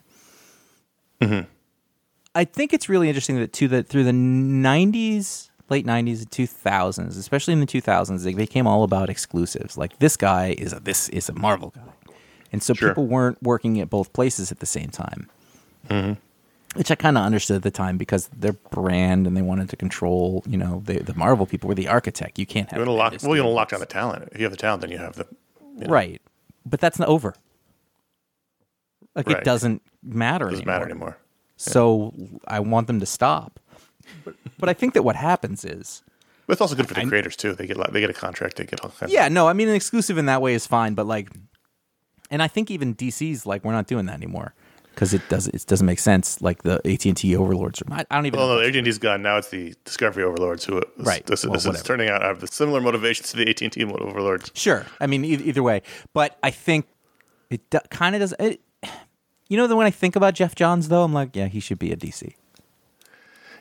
Mm-hmm. 1.20 1.48
I 2.34 2.44
think 2.44 2.74
it's 2.74 2.88
really 2.88 3.08
interesting 3.08 3.38
that 3.38 3.52
to 3.54 3.68
the 3.68 3.82
through 3.82 4.04
the 4.04 4.10
'90s, 4.10 5.50
late 5.68 5.86
'90s, 5.86 6.18
and 6.20 6.30
2000s, 6.30 7.18
especially 7.18 7.52
in 7.52 7.60
the 7.60 7.66
2000s, 7.66 8.22
they 8.24 8.34
became 8.34 8.66
all 8.66 8.82
about 8.84 9.08
exclusives. 9.10 9.76
Like 9.76 9.98
this 9.98 10.16
guy 10.16 10.54
is 10.58 10.72
a 10.72 10.80
this 10.80 11.08
is 11.10 11.28
a 11.28 11.32
Marvel 11.34 11.70
guy, 11.74 12.14
and 12.52 12.62
so 12.62 12.74
Sure. 12.74 12.88
people 12.90 13.06
weren't 13.06 13.42
working 13.42 13.80
at 13.80 13.90
both 13.90 14.12
places 14.12 14.50
at 14.52 14.60
the 14.60 14.66
same 14.66 14.88
time. 14.90 15.28
Mm-hmm. 15.88 16.20
Which 16.78 16.90
I 16.90 16.94
kind 16.94 17.16
of 17.16 17.24
understood 17.24 17.56
at 17.56 17.62
the 17.62 17.70
time 17.70 17.96
because 17.96 18.28
their 18.28 18.52
brand 18.52 19.26
and 19.26 19.34
they 19.34 19.40
wanted 19.40 19.70
to 19.70 19.76
control, 19.76 20.42
you 20.46 20.58
know, 20.58 20.82
the 20.84 20.98
the 20.98 21.14
Marvel 21.14 21.46
people 21.46 21.68
were 21.68 21.74
the 21.74 21.88
architect. 21.88 22.38
You 22.38 22.44
can't 22.46 22.70
have 22.70 22.78
You 22.78 22.86
want 22.86 22.88
to 23.12 23.16
lock, 23.16 23.22
well, 23.22 23.36
you 23.36 23.42
doing 23.42 23.46
want 23.46 23.52
to 23.52 23.56
lock 23.56 23.68
down 23.70 23.80
the 23.80 23.86
talent. 23.86 24.28
If 24.32 24.38
you 24.38 24.44
have 24.44 24.52
the 24.52 24.58
talent, 24.58 24.82
then 24.82 24.90
you 24.90 24.98
have 24.98 25.14
the 25.16 25.26
you 25.78 25.86
know, 25.86 25.92
right, 25.92 26.20
but 26.66 26.78
that's 26.80 26.98
not 26.98 27.08
over. 27.08 27.34
Like 29.14 29.26
Right. 29.28 29.38
it 29.38 29.44
doesn't 29.44 29.80
matter 30.02 30.46
Doesn't 30.50 30.62
anymore. 30.68 30.74
matter 30.78 30.90
anymore. 30.90 31.16
So 31.56 32.12
I 32.46 32.60
want 32.60 32.86
them 32.86 33.00
to 33.00 33.06
stop. 33.06 33.58
But, 34.24 34.34
but 34.58 34.68
I 34.68 34.74
think 34.74 34.94
that 34.94 35.02
what 35.02 35.16
happens 35.16 35.64
is, 35.64 36.02
But 36.46 36.52
it's 36.54 36.60
also 36.60 36.74
good 36.74 36.88
for 36.88 36.94
the 36.94 37.04
creators 37.06 37.36
too. 37.36 37.54
They 37.54 37.66
get 37.66 37.76
a 37.76 37.90
they 37.90 38.00
get 38.00 38.10
a 38.10 38.14
contract. 38.14 38.56
They 38.56 38.64
get 38.64 38.80
all 38.80 38.90
kinds. 38.90 39.12
yeah, 39.12 39.28
no, 39.28 39.48
I 39.48 39.52
mean 39.52 39.68
an 39.68 39.74
exclusive 39.74 40.18
in 40.18 40.26
that 40.26 40.40
way 40.42 40.54
is 40.54 40.66
fine, 40.66 40.94
but 40.94 41.06
like, 41.06 41.30
and 42.30 42.42
I 42.42 42.48
think 42.48 42.70
even 42.70 42.94
DC's 42.94 43.46
like 43.46 43.64
we're 43.64 43.72
not 43.72 43.86
doing 43.86 44.06
that 44.06 44.14
anymore 44.14 44.54
because 44.94 45.12
it 45.12 45.20
doesn't 45.28 45.54
it 45.54 45.66
doesn't 45.66 45.86
make 45.86 45.98
sense. 45.98 46.40
Like 46.40 46.62
the 46.62 46.76
AT 46.90 47.04
and 47.04 47.16
T 47.16 47.36
overlords, 47.36 47.82
are, 47.82 47.92
I, 47.92 48.04
I 48.10 48.14
don't 48.16 48.26
even. 48.26 48.38
Well, 48.38 48.48
know. 48.48 48.60
no, 48.60 48.70
the 48.70 48.78
AT&T's 48.78 48.98
gone. 48.98 49.22
Now 49.22 49.36
it's 49.38 49.50
the 49.50 49.74
Discovery 49.84 50.24
Overlords 50.24 50.64
who 50.64 50.80
this, 50.80 51.06
Right. 51.06 51.24
This, 51.26 51.44
Well, 51.44 51.52
this 51.54 51.66
is 51.66 51.82
turning 51.82 52.08
out 52.08 52.18
to 52.20 52.26
have 52.26 52.40
the 52.40 52.46
similar 52.46 52.80
motivations 52.80 53.30
to 53.32 53.36
the 53.36 53.48
AT&T 53.48 53.84
Overlords. 53.84 54.50
Sure, 54.54 54.86
I 55.00 55.06
mean 55.06 55.24
e- 55.24 55.34
either 55.34 55.62
way, 55.62 55.82
but 56.14 56.38
I 56.42 56.50
think 56.50 56.86
it 57.50 57.68
do, 57.70 57.78
kind 57.90 58.14
of 58.14 58.20
does. 58.20 58.34
It, 58.38 58.60
you 59.48 59.56
know, 59.56 59.66
that 59.68 59.76
when 59.76 59.86
I 59.86 59.90
think 59.90 60.16
about 60.16 60.34
Geoff 60.34 60.54
Johns, 60.56 60.88
though, 60.88 61.04
I'm 61.04 61.12
like, 61.12 61.36
yeah, 61.36 61.46
he 61.46 61.60
should 61.60 61.78
be 61.78 61.92
a 61.92 61.96
DC. 61.96 62.34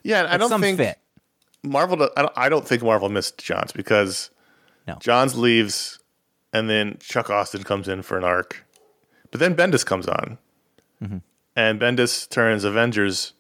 Yeah, 0.06 0.20
and 0.24 0.28
I 0.30 0.38
don't 0.38 0.62
think 0.62 0.78
fit. 0.78 1.00
Marvel. 1.64 1.98
do- 1.98 2.10
I 2.16 2.22
don't, 2.22 2.34
I 2.38 2.50
don't 2.50 2.68
think 2.68 2.84
Marvel 2.84 3.10
missed 3.10 3.38
Johns 3.40 3.72
because 3.72 4.30
No. 4.88 4.96
Johns 5.00 5.36
leaves, 5.38 6.00
and 6.54 6.70
then 6.70 6.98
Chuck 7.00 7.30
Austen 7.30 7.64
comes 7.64 7.88
in 7.88 8.02
for 8.04 8.18
an 8.18 8.24
arc, 8.24 8.66
but 9.32 9.40
then 9.40 9.56
Bendis 9.56 9.86
comes 9.86 10.08
on, 10.08 10.38
Mm-hmm. 11.04 11.18
and 11.56 11.80
Bendis 11.80 12.30
turns 12.30 12.64
Avengers 12.64 13.34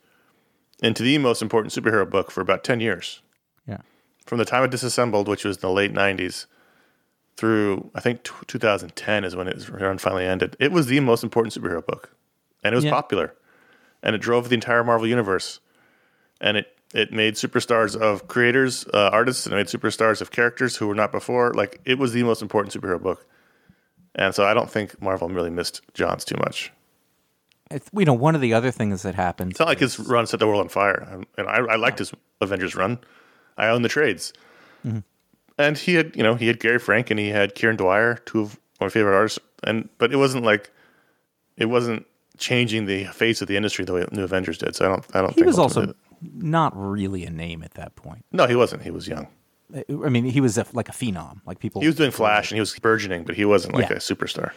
into 0.81 1.03
the 1.03 1.17
most 1.19 1.41
important 1.41 1.71
superhero 1.73 2.09
book 2.09 2.31
for 2.31 2.41
about 2.41 2.63
ten 2.63 2.79
years. 2.79 3.21
Yeah. 3.67 3.77
From 4.25 4.39
the 4.39 4.45
time 4.45 4.63
it 4.63 4.71
disassembled, 4.71 5.27
which 5.27 5.45
was 5.45 5.57
in 5.57 5.61
the 5.61 5.69
late 5.71 5.93
'90s, 5.93 6.47
through 7.37 7.91
I 7.93 7.99
think 8.01 8.23
t- 8.23 8.31
2010 8.47 9.23
is 9.23 9.35
when 9.35 9.47
its 9.47 9.69
run 9.69 9.97
finally 9.99 10.25
ended. 10.25 10.55
It 10.59 10.71
was 10.71 10.87
the 10.87 10.99
most 10.99 11.23
important 11.23 11.53
superhero 11.53 11.85
book, 11.85 12.09
and 12.63 12.73
it 12.73 12.75
was 12.75 12.85
Yeah. 12.85 12.91
popular, 12.91 13.35
and 14.01 14.15
it 14.15 14.19
drove 14.21 14.49
the 14.49 14.55
entire 14.55 14.83
Marvel 14.83 15.07
universe, 15.07 15.59
and 16.41 16.57
it 16.57 16.75
it 16.93 17.11
made 17.11 17.35
superstars 17.35 17.95
of 17.95 18.27
creators, 18.27 18.85
uh, 18.93 19.09
artists, 19.11 19.45
and 19.45 19.53
it 19.53 19.57
made 19.57 19.67
superstars 19.67 20.21
of 20.21 20.31
characters 20.31 20.77
who 20.77 20.87
were 20.87 20.95
not 20.95 21.11
before. 21.11 21.53
Like 21.53 21.81
it 21.85 21.97
was 21.97 22.13
the 22.13 22.23
most 22.23 22.41
important 22.41 22.73
superhero 22.73 23.01
book, 23.01 23.25
and 24.15 24.33
so 24.33 24.45
I 24.45 24.53
don't 24.53 24.69
think 24.69 25.01
Marvel 25.01 25.27
really 25.29 25.49
missed 25.49 25.81
Johns 25.93 26.23
too 26.23 26.37
much. 26.37 26.71
It's, 27.71 27.89
you 27.93 28.05
know, 28.05 28.13
one 28.13 28.35
of 28.35 28.41
the 28.41 28.53
other 28.53 28.69
things 28.71 29.01
that 29.01 29.15
happened. 29.15 29.51
It's 29.51 29.59
not 29.59 29.67
like 29.67 29.79
his 29.79 29.99
run 29.99 30.27
set 30.27 30.39
the 30.39 30.47
world 30.47 30.61
on 30.61 30.69
fire, 30.69 31.23
and 31.37 31.47
I, 31.47 31.57
I 31.57 31.75
liked 31.75 31.99
his 31.99 32.13
Avengers 32.39 32.75
run. 32.75 32.99
I 33.57 33.67
own 33.67 33.81
the 33.81 33.89
trades, 33.89 34.33
and 35.57 35.77
he 35.77 35.95
had 35.95 36.15
you 36.15 36.23
know 36.23 36.35
he 36.35 36.47
had 36.47 36.59
Gary 36.59 36.79
Frank 36.79 37.09
and 37.09 37.19
he 37.19 37.29
had 37.29 37.55
Kieron 37.55 37.77
Dwyer, 37.77 38.15
two 38.25 38.41
of 38.41 38.59
my 38.79 38.89
favorite 38.89 39.15
artists, 39.15 39.39
and 39.63 39.89
but 39.97 40.13
it 40.13 40.17
wasn't 40.17 40.45
like 40.45 40.71
it 41.57 41.65
wasn't 41.65 42.05
changing 42.37 42.85
the 42.85 43.05
face 43.05 43.41
of 43.41 43.47
the 43.47 43.55
industry 43.55 43.85
the 43.85 43.93
way 43.93 44.05
New 44.11 44.23
Avengers 44.23 44.57
did. 44.57 44.75
So 44.75 44.85
I 44.85 44.87
don't 44.89 45.05
I 45.15 45.21
don't 45.21 45.29
he 45.31 45.35
think 45.35 45.47
was 45.47 45.59
also 45.59 45.93
not 46.33 46.73
really 46.75 47.25
a 47.25 47.29
name 47.29 47.63
at 47.63 47.73
that 47.75 47.95
point. 47.95 48.25
no 48.31 48.47
he 48.47 48.55
wasn't 48.55 48.81
he 48.81 48.91
was 48.91 49.07
young 49.07 49.27
I 49.73 50.09
mean, 50.09 50.25
he 50.25 50.41
was 50.41 50.57
a, 50.57 50.65
like 50.73 50.89
a 50.89 50.91
phenom. 50.91 51.41
Like 51.45 51.59
people, 51.59 51.81
he 51.81 51.87
was 51.87 51.95
doing 51.95 52.11
Flash 52.11 52.51
and 52.51 52.57
he 52.57 52.59
was 52.59 52.77
burgeoning, 52.77 53.23
but 53.23 53.35
he 53.35 53.45
wasn't 53.45 53.73
like 53.73 53.89
Yeah. 53.89 53.97
a 53.97 53.99
superstar. 53.99 54.51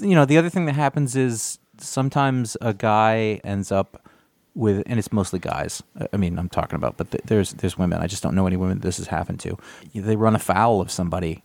you 0.00 0.14
know, 0.14 0.24
the 0.24 0.38
other 0.38 0.48
thing 0.48 0.66
that 0.66 0.74
happens 0.74 1.16
is 1.16 1.58
sometimes 1.78 2.56
a 2.60 2.72
guy 2.72 3.40
ends 3.42 3.72
up 3.72 4.08
with, 4.54 4.82
and 4.86 4.98
it's 4.98 5.12
mostly 5.12 5.40
guys. 5.40 5.82
I- 6.12 6.16
mean, 6.16 6.38
I'm 6.38 6.48
talking 6.48 6.76
about, 6.76 6.96
but 6.96 7.10
th- 7.10 7.24
there's 7.26 7.52
there's 7.54 7.76
women. 7.76 8.00
I 8.00 8.06
just 8.06 8.22
don't 8.22 8.34
know 8.34 8.46
any 8.46 8.56
women 8.56 8.78
this 8.78 8.96
has 8.98 9.08
happened 9.08 9.40
to. 9.40 9.58
They 9.92 10.16
run 10.16 10.36
afoul 10.36 10.80
of 10.80 10.90
somebody 10.90 11.42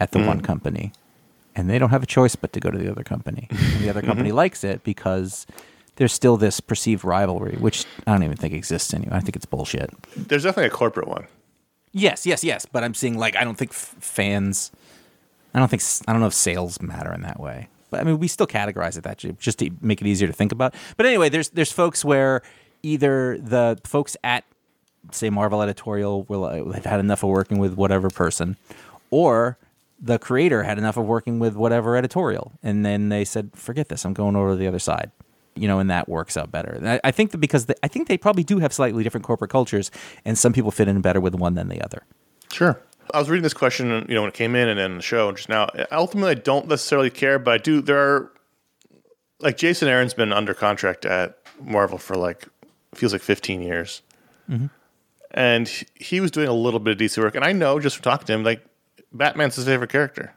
at 0.00 0.10
the 0.10 0.18
hmm. 0.18 0.26
one 0.26 0.40
company, 0.40 0.92
and 1.54 1.70
they 1.70 1.78
don't 1.78 1.90
have 1.90 2.02
a 2.02 2.06
choice 2.06 2.34
but 2.34 2.52
to 2.54 2.60
go 2.60 2.70
to 2.70 2.78
the 2.78 2.90
other 2.90 3.04
company. 3.04 3.46
And 3.50 3.80
the 3.80 3.88
other 3.88 4.00
mm-hmm. 4.00 4.08
company 4.08 4.32
likes 4.32 4.64
it 4.64 4.82
because 4.82 5.46
there's 5.98 6.12
still 6.12 6.36
this 6.36 6.60
perceived 6.60 7.04
rivalry, 7.04 7.56
which 7.56 7.84
I 8.06 8.12
don't 8.12 8.22
even 8.22 8.36
think 8.36 8.54
exists 8.54 8.94
anymore. 8.94 9.16
I 9.16 9.20
think 9.20 9.34
it's 9.36 9.46
bullshit. 9.46 9.90
There's 10.16 10.44
definitely 10.44 10.68
a 10.68 10.70
corporate 10.70 11.08
one. 11.08 11.26
Yes, 11.92 12.24
yes, 12.24 12.44
yes. 12.44 12.66
But 12.66 12.84
I'm 12.84 12.94
seeing 12.94 13.18
like 13.18 13.36
I 13.36 13.42
don't 13.44 13.58
think 13.58 13.72
f- 13.72 13.96
fans. 13.98 14.70
I 15.54 15.58
don't 15.58 15.68
think 15.68 15.82
I 16.06 16.12
don't 16.12 16.20
know 16.20 16.28
if 16.28 16.34
sales 16.34 16.80
matter 16.80 17.12
in 17.12 17.22
that 17.22 17.40
way. 17.40 17.68
But 17.90 18.00
I 18.00 18.04
mean, 18.04 18.18
we 18.18 18.28
still 18.28 18.46
categorize 18.46 18.96
it 18.96 19.02
that 19.04 19.24
way, 19.24 19.34
just 19.40 19.58
to 19.58 19.70
make 19.80 20.00
it 20.00 20.06
easier 20.06 20.28
to 20.28 20.32
think 20.32 20.52
about. 20.52 20.74
But 20.96 21.06
anyway, 21.06 21.30
there's 21.30 21.48
there's 21.50 21.72
folks 21.72 22.04
where 22.04 22.42
either 22.82 23.38
the 23.38 23.80
folks 23.84 24.16
at 24.22 24.44
say 25.10 25.30
Marvel 25.30 25.62
editorial 25.62 26.22
will 26.24 26.44
uh, 26.44 26.72
have 26.72 26.84
had 26.84 27.00
enough 27.00 27.24
of 27.24 27.30
working 27.30 27.58
with 27.58 27.74
whatever 27.74 28.08
person, 28.08 28.56
or 29.10 29.58
the 30.00 30.18
creator 30.18 30.62
had 30.62 30.78
enough 30.78 30.96
of 30.96 31.06
working 31.06 31.40
with 31.40 31.56
whatever 31.56 31.96
editorial, 31.96 32.52
and 32.62 32.86
then 32.86 33.08
they 33.08 33.24
said, 33.24 33.50
"Forget 33.54 33.88
this, 33.88 34.04
I'm 34.04 34.12
going 34.12 34.36
over 34.36 34.50
to 34.50 34.56
the 34.56 34.68
other 34.68 34.78
side." 34.78 35.10
You 35.58 35.68
know, 35.68 35.78
and 35.78 35.90
that 35.90 36.08
works 36.08 36.36
out 36.36 36.50
better. 36.50 36.72
And 36.72 36.88
I, 36.88 37.00
I 37.04 37.10
think 37.10 37.32
that 37.32 37.38
because 37.38 37.66
the, 37.66 37.76
I 37.84 37.88
think 37.88 38.08
they 38.08 38.18
probably 38.18 38.44
do 38.44 38.58
have 38.58 38.72
slightly 38.72 39.02
different 39.02 39.24
corporate 39.24 39.50
cultures, 39.50 39.90
and 40.24 40.38
some 40.38 40.52
people 40.52 40.70
fit 40.70 40.88
in 40.88 41.00
better 41.00 41.20
with 41.20 41.34
one 41.34 41.54
than 41.54 41.68
the 41.68 41.82
other. 41.82 42.02
Sure. 42.52 42.80
I 43.12 43.18
was 43.18 43.30
reading 43.30 43.42
this 43.42 43.54
question, 43.54 44.04
you 44.08 44.14
know, 44.14 44.22
when 44.22 44.28
it 44.28 44.34
came 44.34 44.54
in 44.54 44.68
and 44.68 44.78
then 44.78 44.96
the 44.96 45.02
show 45.02 45.32
just 45.32 45.48
now. 45.48 45.68
Ultimately, 45.90 46.32
I 46.32 46.34
don't 46.34 46.68
necessarily 46.68 47.10
care, 47.10 47.38
but 47.38 47.54
I 47.54 47.58
do. 47.58 47.80
There 47.80 47.98
are 47.98 48.32
like 49.40 49.56
Jason 49.56 49.88
Aaron's 49.88 50.14
been 50.14 50.32
under 50.32 50.54
contract 50.54 51.04
at 51.04 51.38
Marvel 51.60 51.98
for 51.98 52.16
like 52.16 52.46
feels 52.94 53.12
like 53.12 53.22
15 53.22 53.62
years, 53.62 54.02
mm-hmm. 54.48 54.66
and 55.30 55.68
he- 55.68 55.86
he 55.94 56.20
was 56.20 56.30
doing 56.30 56.48
a 56.48 56.52
little 56.52 56.80
bit 56.80 56.92
of 56.92 56.98
DC 56.98 57.22
work. 57.22 57.34
And 57.34 57.44
I 57.44 57.52
know 57.52 57.78
just 57.80 57.96
from 57.96 58.02
talking 58.02 58.26
to 58.26 58.32
him, 58.34 58.44
like 58.44 58.64
Batman's 59.12 59.56
his 59.56 59.64
favorite 59.64 59.90
character. 59.90 60.34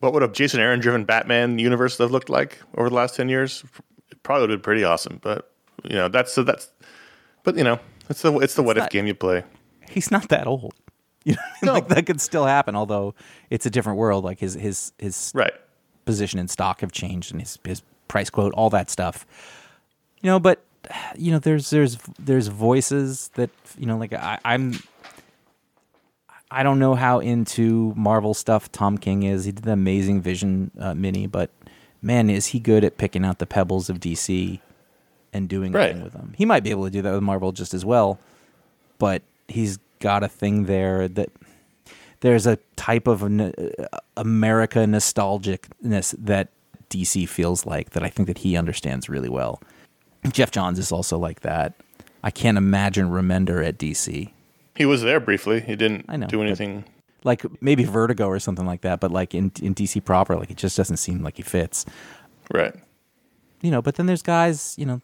What 0.00 0.14
would 0.14 0.22
a 0.22 0.28
Jason 0.28 0.60
Aaron 0.60 0.80
driven 0.80 1.04
Batman 1.04 1.58
universe 1.58 1.98
have 1.98 2.10
looked 2.10 2.30
like 2.30 2.58
over 2.76 2.88
the 2.88 2.94
last 2.94 3.16
10 3.16 3.28
years? 3.28 3.62
It 4.10 4.22
probably 4.22 4.42
would 4.42 4.50
have 4.50 4.58
been 4.58 4.64
pretty 4.64 4.84
awesome. 4.84 5.18
But 5.22 5.50
you 5.84 5.94
know, 5.96 6.08
that's 6.08 6.32
so 6.32 6.42
that's. 6.42 6.70
But 7.44 7.56
you 7.56 7.64
know, 7.64 7.78
it's 8.08 8.22
the 8.22 8.32
it's 8.38 8.54
the 8.54 8.62
what 8.62 8.76
if 8.78 8.88
game 8.90 9.06
you 9.06 9.14
play. 9.14 9.44
he's 9.88 10.10
not 10.10 10.28
that 10.28 10.46
old. 10.46 10.74
You 11.26 11.36
know, 11.62 11.72
like 11.74 11.88
that 11.88 12.06
could 12.06 12.18
still 12.18 12.46
happen. 12.46 12.74
Although 12.74 13.14
it's 13.50 13.66
a 13.66 13.70
different 13.70 13.98
world. 13.98 14.24
Like 14.24 14.40
his 14.40 14.54
his 14.54 14.92
his 14.98 15.30
Right. 15.34 15.52
position 16.06 16.38
in 16.38 16.48
stock 16.48 16.80
have 16.80 16.92
changed, 16.92 17.30
and 17.32 17.40
his 17.42 17.58
his 17.62 17.82
price 18.08 18.30
quote, 18.30 18.54
all 18.54 18.70
that 18.70 18.88
stuff. 18.88 19.26
You 20.22 20.28
know, 20.30 20.40
but 20.40 20.64
you 21.16 21.30
know, 21.30 21.38
there's 21.38 21.68
there's 21.68 21.98
there's 22.18 22.48
voices 22.48 23.28
that 23.34 23.50
you 23.78 23.84
know, 23.84 23.98
like 23.98 24.14
I, 24.14 24.38
I'm. 24.46 24.80
I 26.50 26.62
don't 26.62 26.78
know 26.78 26.94
how 26.94 27.20
into 27.20 27.92
Marvel 27.96 28.34
stuff 28.34 28.72
Tom 28.72 28.98
King 28.98 29.22
is. 29.22 29.44
He 29.44 29.52
did 29.52 29.64
the 29.64 29.72
Amazing 29.72 30.20
Vision 30.22 30.70
uh, 30.80 30.94
mini, 30.94 31.26
but 31.28 31.50
man, 32.02 32.30
is 32.30 32.46
he 32.48 32.60
good 32.60 32.84
at 32.84 32.96
picking 32.98 33.24
out 33.24 33.38
the 33.38 33.46
pebbles 33.46 33.88
of 33.90 34.00
DC 34.00 34.60
and 35.32 35.48
doing 35.48 35.74
a 35.74 35.78
Right. 35.78 35.92
thing 35.94 36.02
with 36.02 36.12
them. 36.12 36.34
He 36.36 36.44
might 36.44 36.62
be 36.64 36.70
able 36.70 36.84
to 36.84 36.90
do 36.90 37.02
that 37.02 37.12
with 37.12 37.22
Marvel 37.22 37.52
just 37.52 37.72
as 37.74 37.84
well, 37.84 38.18
but 38.98 39.22
he's 39.48 39.78
got 40.00 40.22
a 40.22 40.28
thing 40.28 40.64
there 40.64 41.08
that 41.08 41.30
there's 42.20 42.46
a 42.46 42.56
type 42.76 43.06
of 43.06 43.22
uh, 43.22 43.50
America 44.16 44.80
nostalgicness 44.80 46.14
that 46.18 46.48
DC 46.90 47.28
feels 47.28 47.64
like 47.66 47.90
that 47.90 48.02
I 48.02 48.08
think 48.08 48.26
that 48.28 48.38
he 48.38 48.56
understands 48.56 49.08
really 49.08 49.28
well. 49.28 49.60
Geoff 50.32 50.50
Johns 50.50 50.78
is 50.78 50.90
also 50.92 51.16
like 51.18 51.40
that. 51.40 51.74
I 52.22 52.30
can't 52.30 52.58
imagine 52.58 53.10
Remender 53.10 53.66
at 53.66 53.78
DC. 53.78 54.30
He 54.76 54.84
was 54.86 55.02
there 55.02 55.20
briefly. 55.20 55.60
He 55.60 55.76
didn't 55.76 56.04
I 56.08 56.16
know, 56.16 56.26
do 56.26 56.42
anything. 56.42 56.84
Like 57.24 57.44
maybe 57.62 57.84
Vertigo 57.84 58.26
or 58.28 58.38
something 58.38 58.66
like 58.66 58.80
that, 58.82 59.00
but 59.00 59.10
like 59.10 59.34
in 59.34 59.52
in 59.62 59.74
DC 59.74 60.04
proper, 60.04 60.36
like 60.36 60.50
it 60.50 60.56
just 60.56 60.76
doesn't 60.76 60.96
seem 60.96 61.22
like 61.22 61.36
he 61.36 61.42
fits. 61.42 61.84
Right. 62.52 62.74
You 63.62 63.70
know, 63.70 63.82
but 63.82 63.96
then 63.96 64.06
there's 64.06 64.22
guys, 64.22 64.74
you 64.78 64.86
know, 64.86 65.00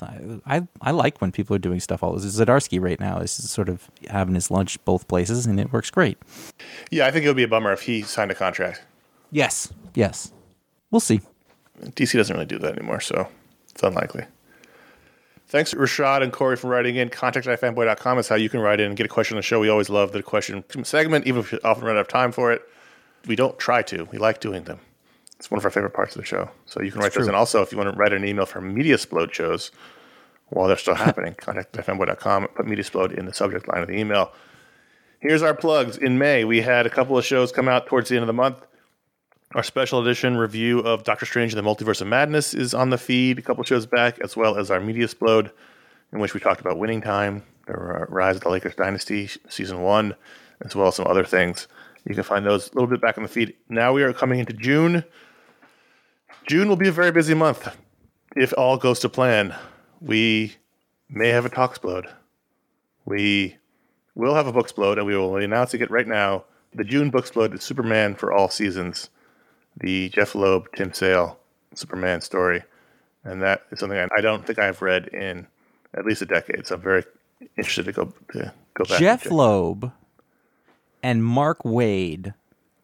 I 0.46 0.66
I, 0.80 0.90
like 0.90 1.20
when 1.20 1.30
people 1.30 1.54
are 1.54 1.58
doing 1.58 1.78
stuff 1.78 2.02
all 2.02 2.14
this. 2.14 2.24
Zdarsky 2.24 2.80
right 2.80 2.98
now 2.98 3.18
is 3.18 3.30
sort 3.30 3.68
of 3.68 3.90
having 4.08 4.34
his 4.34 4.50
lunch 4.50 4.82
both 4.86 5.08
places 5.08 5.44
and 5.44 5.60
it 5.60 5.72
works 5.72 5.90
great. 5.90 6.16
Yeah, 6.90 7.06
I 7.06 7.10
think 7.10 7.26
it 7.26 7.28
would 7.28 7.36
be 7.36 7.42
a 7.42 7.48
bummer 7.48 7.72
if 7.72 7.82
he 7.82 8.00
signed 8.00 8.30
a 8.30 8.34
contract. 8.34 8.82
Yes. 9.30 9.70
Yes. 9.94 10.32
We'll 10.90 11.00
see. 11.00 11.20
DC 11.82 12.14
doesn't 12.14 12.34
really 12.34 12.46
do 12.46 12.58
that 12.58 12.72
anymore, 12.72 13.00
so 13.00 13.28
it's 13.68 13.82
unlikely. 13.82 14.24
Thanks, 15.48 15.72
Rashaad 15.74 16.22
and 16.22 16.32
Cory, 16.32 16.56
for 16.56 16.68
writing 16.68 16.96
in. 16.96 17.08
Contact 17.08 17.46
at 17.46 17.60
fanboy.com 17.60 18.18
is 18.18 18.28
how 18.28 18.34
you 18.34 18.48
can 18.48 18.60
write 18.60 18.80
in 18.80 18.88
and 18.88 18.96
get 18.96 19.06
a 19.06 19.08
question 19.08 19.36
on 19.36 19.38
the 19.38 19.42
show. 19.42 19.60
We 19.60 19.68
always 19.68 19.88
love 19.88 20.10
the 20.10 20.22
question 20.22 20.64
segment, 20.82 21.26
even 21.26 21.40
if 21.40 21.52
we 21.52 21.58
often 21.60 21.84
run 21.84 21.96
out 21.96 22.00
of 22.00 22.08
time 22.08 22.32
for 22.32 22.50
it. 22.52 22.62
We 23.26 23.36
don't 23.36 23.56
try 23.58 23.82
to. 23.82 24.08
We 24.10 24.18
like 24.18 24.40
doing 24.40 24.64
them. 24.64 24.80
It's 25.36 25.50
one 25.50 25.58
of 25.58 25.64
our 25.64 25.70
favorite 25.70 25.94
parts 25.94 26.16
of 26.16 26.22
the 26.22 26.26
show. 26.26 26.50
So 26.64 26.82
you 26.82 26.90
can 26.90 27.00
write 27.00 27.12
those 27.12 27.28
in. 27.28 27.34
Also, 27.34 27.62
if 27.62 27.70
you 27.70 27.78
want 27.78 27.92
to 27.92 27.96
write 27.96 28.12
an 28.12 28.24
email 28.24 28.46
for 28.46 28.60
Media 28.60 28.96
Splode 28.96 29.32
shows 29.32 29.70
while 30.48 30.66
they're 30.66 30.76
still 30.76 30.94
happening, 30.96 31.34
contact 31.34 31.76
at 31.76 31.86
fanboy.com. 31.86 32.48
Put 32.48 32.66
Media 32.66 32.84
Splode 32.84 33.16
in 33.16 33.26
the 33.26 33.34
subject 33.34 33.68
line 33.68 33.82
of 33.82 33.88
the 33.88 33.96
email. 33.96 34.32
Here's 35.20 35.42
our 35.42 35.54
plugs. 35.54 35.96
In 35.96 36.18
May, 36.18 36.44
we 36.44 36.60
had 36.62 36.86
a 36.86 36.90
couple 36.90 37.16
of 37.16 37.24
shows 37.24 37.52
come 37.52 37.68
out 37.68 37.86
towards 37.86 38.08
the 38.08 38.16
end 38.16 38.22
of 38.24 38.28
the 38.28 38.32
month. 38.32 38.64
Our 39.54 39.62
special 39.62 40.00
edition 40.00 40.36
review 40.36 40.80
of 40.80 41.04
Doctor 41.04 41.24
Strange 41.24 41.54
and 41.54 41.64
the 41.64 41.70
Multiverse 41.70 42.00
of 42.00 42.08
Madness 42.08 42.52
is 42.52 42.74
on 42.74 42.90
the 42.90 42.98
feed 42.98 43.38
a 43.38 43.42
couple 43.42 43.62
shows 43.62 43.86
back, 43.86 44.18
as 44.18 44.36
well 44.36 44.58
as 44.58 44.72
our 44.72 44.80
Media 44.80 45.04
Explode, 45.04 45.52
in 46.12 46.18
which 46.18 46.34
we 46.34 46.40
talked 46.40 46.60
about 46.60 46.78
Winning 46.78 47.00
Time, 47.00 47.44
the 47.68 47.74
Rise 47.74 48.36
of 48.36 48.42
the 48.42 48.48
Lakers 48.48 48.74
Dynasty, 48.74 49.30
Season 49.48 49.82
1, 49.82 50.16
as 50.62 50.74
well 50.74 50.88
as 50.88 50.96
some 50.96 51.06
other 51.06 51.22
things. 51.22 51.68
You 52.04 52.16
can 52.16 52.24
find 52.24 52.44
those 52.44 52.68
a 52.68 52.74
little 52.74 52.88
bit 52.88 53.00
back 53.00 53.18
on 53.18 53.22
the 53.22 53.28
feed. 53.28 53.54
Now 53.68 53.92
we 53.92 54.02
are 54.02 54.12
coming 54.12 54.40
into 54.40 54.52
June. 54.52 55.04
June 56.48 56.68
will 56.68 56.76
be 56.76 56.88
a 56.88 56.92
very 56.92 57.12
busy 57.12 57.34
month. 57.34 57.68
If 58.34 58.52
all 58.58 58.76
goes 58.76 58.98
to 59.00 59.08
plan, 59.08 59.54
we 60.00 60.56
may 61.08 61.28
have 61.28 61.46
a 61.46 61.50
talk 61.50 61.70
explode. 61.70 62.08
We 63.04 63.58
will 64.16 64.34
have 64.34 64.48
a 64.48 64.52
book 64.52 64.64
explode, 64.64 64.98
and 64.98 65.06
we 65.06 65.16
will 65.16 65.38
be 65.38 65.44
announcing 65.44 65.80
it 65.82 65.90
right 65.90 66.08
now. 66.08 66.46
The 66.74 66.84
June 66.84 67.10
book 67.10 67.22
explode 67.22 67.54
is 67.54 67.62
Superman 67.62 68.16
for 68.16 68.32
all 68.32 68.50
seasons 68.50 69.08
the 69.76 70.08
Jeph 70.10 70.34
Loeb, 70.34 70.68
Tim 70.74 70.92
Sale 70.92 71.38
Superman 71.74 72.20
story. 72.20 72.62
And 73.24 73.42
that 73.42 73.62
is 73.70 73.80
something 73.80 73.98
I, 73.98 74.08
I 74.16 74.20
don't 74.20 74.46
think 74.46 74.58
I've 74.58 74.82
read 74.82 75.08
in 75.08 75.46
at 75.94 76.04
least 76.04 76.22
a 76.22 76.26
decade. 76.26 76.66
So 76.66 76.76
I'm 76.76 76.80
very 76.80 77.04
interested 77.56 77.84
to 77.86 77.92
go 77.92 78.12
to 78.32 78.52
go 78.74 78.84
back. 78.84 79.00
Jeph. 79.00 79.30
Loeb 79.30 79.92
and 81.02 81.24
Mark 81.24 81.62
Waid 81.62 82.34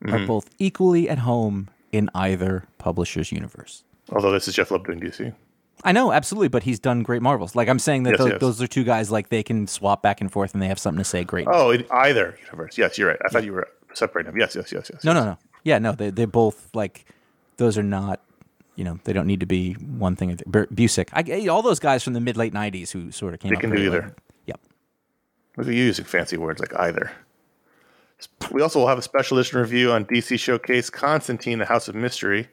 are 0.04 0.08
mm-hmm. 0.08 0.26
both 0.26 0.50
equally 0.58 1.08
at 1.08 1.18
home 1.18 1.68
in 1.92 2.10
either 2.14 2.64
publisher's 2.78 3.30
universe. 3.30 3.84
Although 4.10 4.32
this 4.32 4.48
is 4.48 4.54
Jeph 4.54 4.70
Loeb 4.70 4.86
doing 4.86 5.00
DC. 5.00 5.32
I 5.84 5.92
know, 5.92 6.12
absolutely, 6.12 6.48
but 6.48 6.62
he's 6.62 6.78
done 6.78 7.02
great 7.02 7.22
Marvels. 7.22 7.56
Like 7.56 7.68
I'm 7.68 7.78
saying 7.78 8.04
that 8.04 8.10
Yes, 8.10 8.18
tho- 8.18 8.26
yes. 8.26 8.40
those 8.40 8.62
are 8.62 8.66
two 8.66 8.84
guys 8.84 9.10
like 9.10 9.30
they 9.30 9.42
can 9.42 9.66
swap 9.66 10.02
back 10.02 10.20
and 10.20 10.30
forth 10.30 10.52
and 10.52 10.62
they 10.62 10.68
have 10.68 10.78
something 10.78 11.02
to 11.02 11.08
say. 11.08 11.24
Great. 11.24 11.48
Oh, 11.50 11.70
in 11.70 11.84
either 11.90 12.38
universe. 12.44 12.78
Yes, 12.78 12.98
you're 12.98 13.08
right. 13.08 13.18
I 13.24 13.28
thought 13.28 13.44
you 13.44 13.52
were 13.52 13.68
separating 13.94 14.32
them. 14.32 14.40
Yes, 14.40 14.54
yes, 14.54 14.72
yes, 14.72 14.90
yes. 14.92 15.04
no, 15.04 15.12
yes. 15.12 15.24
no, 15.24 15.30
no. 15.30 15.38
Yeah, 15.64 15.78
no. 15.78 15.92
They 15.92 16.10
they 16.10 16.24
both 16.24 16.68
like 16.74 17.04
those 17.56 17.78
are 17.78 17.82
not. 17.82 18.20
You 18.74 18.84
know, 18.84 18.98
they 19.04 19.12
don't 19.12 19.26
need 19.26 19.40
to 19.40 19.46
be 19.46 19.74
one 19.74 20.16
thing. 20.16 20.32
or 20.32 20.36
Busiek, 20.68 21.08
I, 21.12 21.46
all 21.48 21.60
those 21.60 21.78
guys 21.78 22.02
from 22.02 22.14
the 22.14 22.20
mid 22.20 22.36
late 22.38 22.54
'90s 22.54 22.90
who 22.90 23.10
sort 23.12 23.34
of 23.34 23.40
came. 23.40 23.50
They 23.50 23.60
can 23.60 23.70
do 23.70 23.76
late. 23.76 23.86
either. 23.86 24.14
Yep. 24.46 24.60
Look 25.58 25.66
at 25.66 25.74
you 25.74 25.84
using 25.84 26.06
fancy 26.06 26.38
words 26.38 26.58
like 26.60 26.74
either. 26.78 27.12
We 28.50 28.62
also 28.62 28.78
will 28.78 28.88
have 28.88 28.98
a 28.98 29.02
special 29.02 29.38
edition 29.38 29.58
review 29.58 29.92
on 29.92 30.04
DC 30.06 30.38
Showcase 30.38 30.90
Constantine, 30.90 31.58
the 31.58 31.64
House 31.66 31.88
of 31.88 31.94
Mystery. 31.94 32.48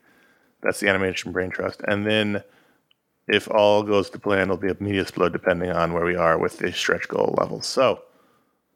That's 0.61 0.79
the 0.79 0.89
animation 0.89 1.31
brain 1.31 1.51
trust. 1.51 1.81
And 1.87 2.05
then, 2.05 2.43
if 3.27 3.49
all 3.49 3.83
goes 3.83 4.09
to 4.09 4.19
plan, 4.19 4.47
there'll 4.49 4.57
be 4.57 4.69
a 4.69 4.75
media 4.79 5.01
explode 5.03 5.31
depending 5.31 5.71
on 5.71 5.93
where 5.93 6.05
we 6.05 6.15
are 6.15 6.37
with 6.37 6.57
the 6.57 6.73
stretch 6.73 7.07
goal 7.07 7.35
levels. 7.37 7.65
So, 7.65 8.01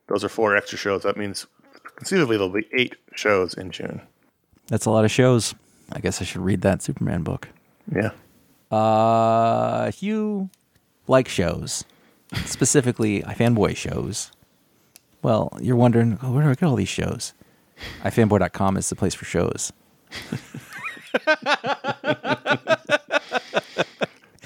those 0.08 0.24
are 0.24 0.30
four 0.30 0.56
extra 0.56 0.78
shows. 0.78 1.04
That 1.04 1.18
means 1.18 1.46
conceivably 1.96 2.38
there'll 2.38 2.54
be 2.54 2.68
eight 2.78 2.96
shows 3.16 3.54
in 3.54 3.72
June. 3.72 4.02
That's 4.68 4.86
a 4.86 4.92
lot 4.92 5.06
of 5.06 5.12
shows. 5.12 5.54
I 5.92 6.00
guess 6.00 6.22
I 6.22 6.26
should 6.26 6.42
read 6.42 6.62
that 6.62 6.82
Superman 6.82 7.24
book. 7.24 7.50
Yeah. 7.94 8.12
Uh, 8.76 9.92
you 10.00 10.50
like 11.08 11.28
shows, 11.28 11.84
specifically 12.46 13.22
iFanboy 13.22 13.76
shows, 13.76 14.32
well, 15.22 15.56
you're 15.62 15.76
wondering, 15.76 16.18
oh, 16.24 16.32
where 16.32 16.44
do 16.44 16.50
I 16.50 16.54
get 16.56 16.64
all 16.64 16.76
these 16.76 16.90
shows? 16.90 17.34
iFanboy.com 18.04 18.78
is 18.78 18.90
the 18.90 18.96
place 18.96 19.14
for 19.14 19.26
shows. 19.26 19.72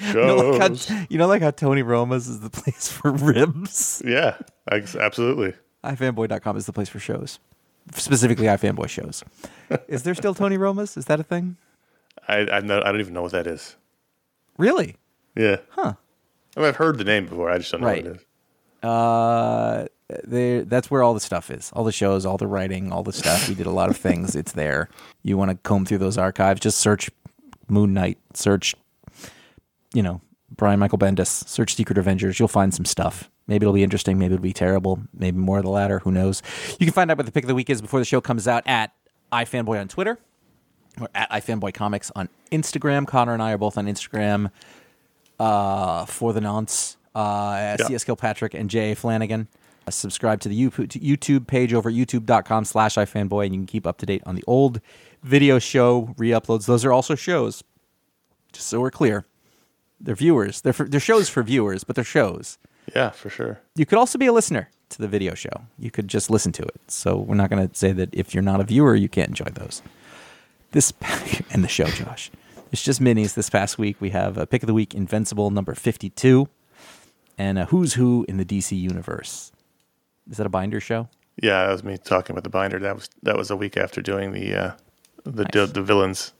You 0.00 0.14
know, 0.14 0.36
like 0.36 0.60
Shows. 0.70 0.88
how, 0.88 1.06
you 1.10 1.18
know, 1.18 1.26
like 1.26 1.42
how 1.42 1.50
Tony 1.50 1.82
Roma's 1.82 2.28
is 2.28 2.40
the 2.40 2.50
place 2.62 2.88
for 2.90 3.10
ribs? 3.10 4.00
yeah, 4.06 4.36
absolutely. 4.70 5.54
iFanboy.com 5.84 6.56
is 6.56 6.66
the 6.66 6.72
place 6.72 6.88
for 6.88 6.98
shows, 7.00 7.38
specifically 7.94 8.46
iFanboy 8.46 8.88
shows. 8.88 9.22
is 9.88 10.02
there 10.02 10.14
still 10.14 10.34
Tony 10.34 10.56
Roma's? 10.56 10.96
Is 10.96 11.06
that 11.06 11.20
a 11.20 11.22
thing? 11.24 11.56
I, 12.26 12.38
I, 12.50 12.60
know, 12.60 12.80
I 12.80 12.90
don't 12.92 13.00
even 13.00 13.14
know 13.14 13.22
what 13.22 13.32
that 13.32 13.46
is. 13.46 13.76
Really? 14.56 14.96
Yeah. 15.36 15.56
Huh. 15.70 15.94
I 16.56 16.60
mean, 16.60 16.68
I've 16.68 16.76
heard 16.76 16.98
the 16.98 17.04
name 17.04 17.26
before. 17.26 17.50
I 17.50 17.58
just 17.58 17.70
don't 17.72 17.80
know 17.80 17.86
Right. 17.86 18.04
what 18.04 18.12
it 18.14 18.16
is. 18.16 18.24
Uh, 18.88 19.86
there. 20.24 20.64
That's 20.64 20.90
where 20.90 21.02
all 21.02 21.14
the 21.14 21.20
stuff 21.20 21.50
is. 21.50 21.70
All 21.74 21.84
the 21.84 21.92
shows, 21.92 22.24
all 22.26 22.38
the 22.38 22.46
writing, 22.46 22.92
all 22.92 23.02
the 23.02 23.12
stuff. 23.12 23.48
We 23.48 23.54
did 23.54 23.66
a 23.66 23.70
lot 23.70 23.90
of 23.90 23.96
things. 23.96 24.34
It's 24.36 24.52
there. 24.52 24.88
You 25.22 25.36
want 25.36 25.50
to 25.50 25.56
comb 25.68 25.84
through 25.84 25.98
those 25.98 26.16
archives? 26.18 26.60
Just 26.60 26.78
search 26.78 27.10
Moon 27.68 27.92
Knight. 27.94 28.18
Search, 28.34 28.74
you 29.94 30.02
know, 30.02 30.20
Brian 30.54 30.78
Michael 30.80 30.98
Bendis. 30.98 31.26
Search 31.48 31.74
Secret 31.74 31.98
Avengers. 31.98 32.38
You'll 32.38 32.48
find 32.48 32.72
some 32.72 32.84
stuff. 32.84 33.30
Maybe 33.48 33.64
it'll 33.64 33.72
be 33.74 33.82
interesting. 33.82 34.18
Maybe 34.18 34.34
it'll 34.34 34.42
be 34.42 34.52
terrible. 34.52 35.00
Maybe 35.12 35.38
more 35.38 35.58
of 35.58 35.64
the 35.64 35.70
latter. 35.70 35.98
Who 36.00 36.12
knows? 36.12 36.42
You 36.78 36.86
can 36.86 36.92
find 36.92 37.10
out 37.10 37.16
what 37.16 37.26
the 37.26 37.32
pick 37.32 37.44
of 37.44 37.48
the 37.48 37.54
week 37.54 37.70
is 37.70 37.80
before 37.82 37.98
the 37.98 38.04
show 38.04 38.20
comes 38.20 38.46
out 38.46 38.62
at 38.66 38.92
iFanboy 39.32 39.80
on 39.80 39.88
Twitter 39.88 40.18
or 41.00 41.08
at 41.14 41.30
iFanboy 41.30 41.74
Comics 41.74 42.12
on 42.14 42.28
Instagram. 42.52 43.06
Conor 43.06 43.32
and 43.32 43.42
I 43.42 43.52
are 43.52 43.58
both 43.58 43.76
on 43.78 43.86
Instagram 43.86 44.50
uh, 45.40 46.04
for 46.06 46.32
the 46.32 46.40
nonce. 46.40 46.96
Uh, 47.14 47.76
Yeah. 47.80 47.86
CS 47.86 48.04
Kilpatrick 48.04 48.54
and 48.54 48.68
Jay 48.70 48.94
Flanagan. 48.94 49.48
Uh, 49.86 49.90
subscribe 49.90 50.40
to 50.40 50.48
the 50.48 50.68
YouTube 50.68 51.46
page 51.46 51.72
over 51.72 51.88
at 51.88 51.94
youtube.com 51.94 52.64
slash 52.66 52.96
iFanboy, 52.96 53.46
and 53.46 53.54
you 53.54 53.60
can 53.60 53.66
keep 53.66 53.86
up 53.86 53.96
to 53.98 54.06
date 54.06 54.22
on 54.26 54.34
the 54.34 54.44
old 54.46 54.80
video 55.22 55.58
show 55.58 56.14
re-uploads. 56.18 56.66
Those 56.66 56.84
are 56.84 56.92
also 56.92 57.14
shows, 57.14 57.64
just 58.52 58.66
so 58.68 58.80
we're 58.80 58.90
clear. 58.90 59.24
They're 60.00 60.14
viewers. 60.14 60.60
They're, 60.60 60.72
for, 60.72 60.84
they're 60.84 61.00
shows 61.00 61.28
for 61.28 61.42
viewers, 61.42 61.82
but 61.82 61.96
they're 61.96 62.04
shows. 62.04 62.58
Yeah, 62.94 63.10
for 63.10 63.30
sure. 63.30 63.60
You 63.76 63.86
could 63.86 63.98
also 63.98 64.18
be 64.18 64.26
a 64.26 64.32
listener 64.32 64.70
to 64.90 64.98
the 64.98 65.08
video 65.08 65.34
show. 65.34 65.62
You 65.78 65.90
could 65.90 66.08
just 66.08 66.30
listen 66.30 66.52
to 66.52 66.62
it. 66.62 66.80
So 66.88 67.16
we're 67.16 67.34
not 67.34 67.50
going 67.50 67.68
to 67.68 67.74
say 67.74 67.92
that 67.92 68.08
if 68.12 68.34
you're 68.34 68.42
not 68.42 68.60
a 68.60 68.64
viewer, 68.64 68.94
you 68.94 69.08
can't 69.08 69.28
enjoy 69.28 69.50
those. 69.52 69.82
This 70.72 70.92
and 71.50 71.62
the 71.64 71.68
show, 71.68 71.86
Josh. 71.86 72.30
It's 72.72 72.82
just 72.82 73.00
minis. 73.00 73.34
This 73.34 73.48
past 73.50 73.78
week 73.78 74.00
we 74.00 74.10
have 74.10 74.36
a 74.36 74.46
pick 74.46 74.62
of 74.62 74.66
the 74.66 74.74
week, 74.74 74.94
Invincible 74.94 75.50
number 75.50 75.74
fifty-two, 75.74 76.48
and 77.38 77.58
a 77.58 77.64
Who's 77.66 77.94
Who 77.94 78.26
in 78.28 78.36
the 78.36 78.44
DC 78.44 78.78
universe. 78.78 79.52
Is 80.30 80.36
that 80.36 80.46
a 80.46 80.50
binder 80.50 80.80
show? 80.80 81.08
Yeah, 81.42 81.64
that 81.66 81.72
was 81.72 81.84
me 81.84 81.96
talking 81.96 82.34
about 82.34 82.44
the 82.44 82.50
binder. 82.50 82.78
That 82.78 82.94
was 82.94 83.08
that 83.22 83.36
was 83.38 83.50
a 83.50 83.56
week 83.56 83.76
after 83.78 84.02
doing 84.02 84.32
the 84.32 84.54
uh, 84.54 84.72
the 85.24 85.44
Nice. 85.54 85.70
the 85.72 85.82
villains. 85.82 86.32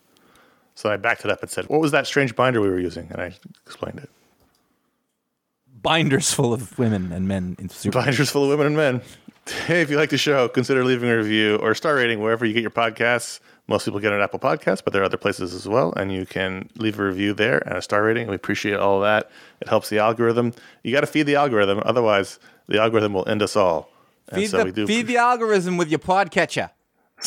So 0.75 0.91
I 0.91 0.97
backed 0.99 1.25
it 1.25 1.31
up 1.31 1.41
and 1.41 1.51
said, 1.51 1.67
"What 1.69 1.81
was 1.81 1.93
that 1.93 2.07
strange 2.07 2.37
binder 2.37 2.61
we 2.61 2.69
were 2.69 2.79
using?" 2.81 3.09
And 3.11 3.21
I 3.23 3.35
explained 3.67 3.99
it. 4.01 4.11
Binders 5.83 6.33
full 6.33 6.53
of 6.53 6.79
women 6.79 7.13
and 7.13 7.29
men 7.29 7.57
in 7.59 7.69
super. 7.69 8.01
Binders 8.01 8.31
full 8.31 8.45
of 8.45 8.51
women 8.51 8.67
and 8.67 8.77
men. 8.77 9.03
Hey, 9.67 9.81
if 9.81 9.91
you 9.91 9.97
like 9.97 10.11
the 10.11 10.19
show, 10.19 10.49
consider 10.49 10.85
leaving 10.85 11.09
a 11.09 11.17
review 11.17 11.57
or 11.57 11.75
star 11.75 11.95
rating 11.95 12.21
wherever 12.21 12.45
you 12.45 12.53
get 12.53 12.61
your 12.61 12.71
podcasts. 12.71 13.41
Most 13.67 13.85
people 13.85 14.01
get 14.01 14.13
it 14.13 14.17
on 14.17 14.23
Apple 14.23 14.39
Podcasts, 14.39 14.83
but 14.83 14.93
there 14.93 15.03
are 15.03 15.05
other 15.05 15.17
places 15.19 15.53
as 15.53 15.69
well, 15.69 15.93
and 15.95 16.13
you 16.13 16.25
can 16.25 16.71
leave 16.77 16.99
a 16.99 17.05
review 17.05 17.35
there 17.35 17.59
and 17.67 17.77
a 17.77 17.83
star 17.83 18.03
rating. 18.03 18.29
We 18.29 18.35
appreciate 18.35 18.77
all 18.77 19.01
that. 19.01 19.31
It 19.61 19.69
helps 19.69 19.91
the 19.91 19.99
algorithm. 19.99 20.53
You 20.83 20.93
got 20.93 21.01
to 21.01 21.07
feed 21.07 21.25
the 21.25 21.37
algorithm, 21.37 21.83
otherwise 21.85 22.39
the 22.67 22.81
algorithm 22.81 23.13
will 23.13 23.29
end 23.29 23.43
us 23.43 23.57
all. 23.57 23.91
And 24.29 24.43
Feed, 24.43 24.51
so 24.51 24.59
the, 24.59 24.65
we 24.65 24.73
do 24.73 24.87
feed 24.87 25.07
the 25.07 25.17
algorithm 25.17 25.77
with 25.77 25.89
your 25.89 25.99
podcatcher. 25.99 26.71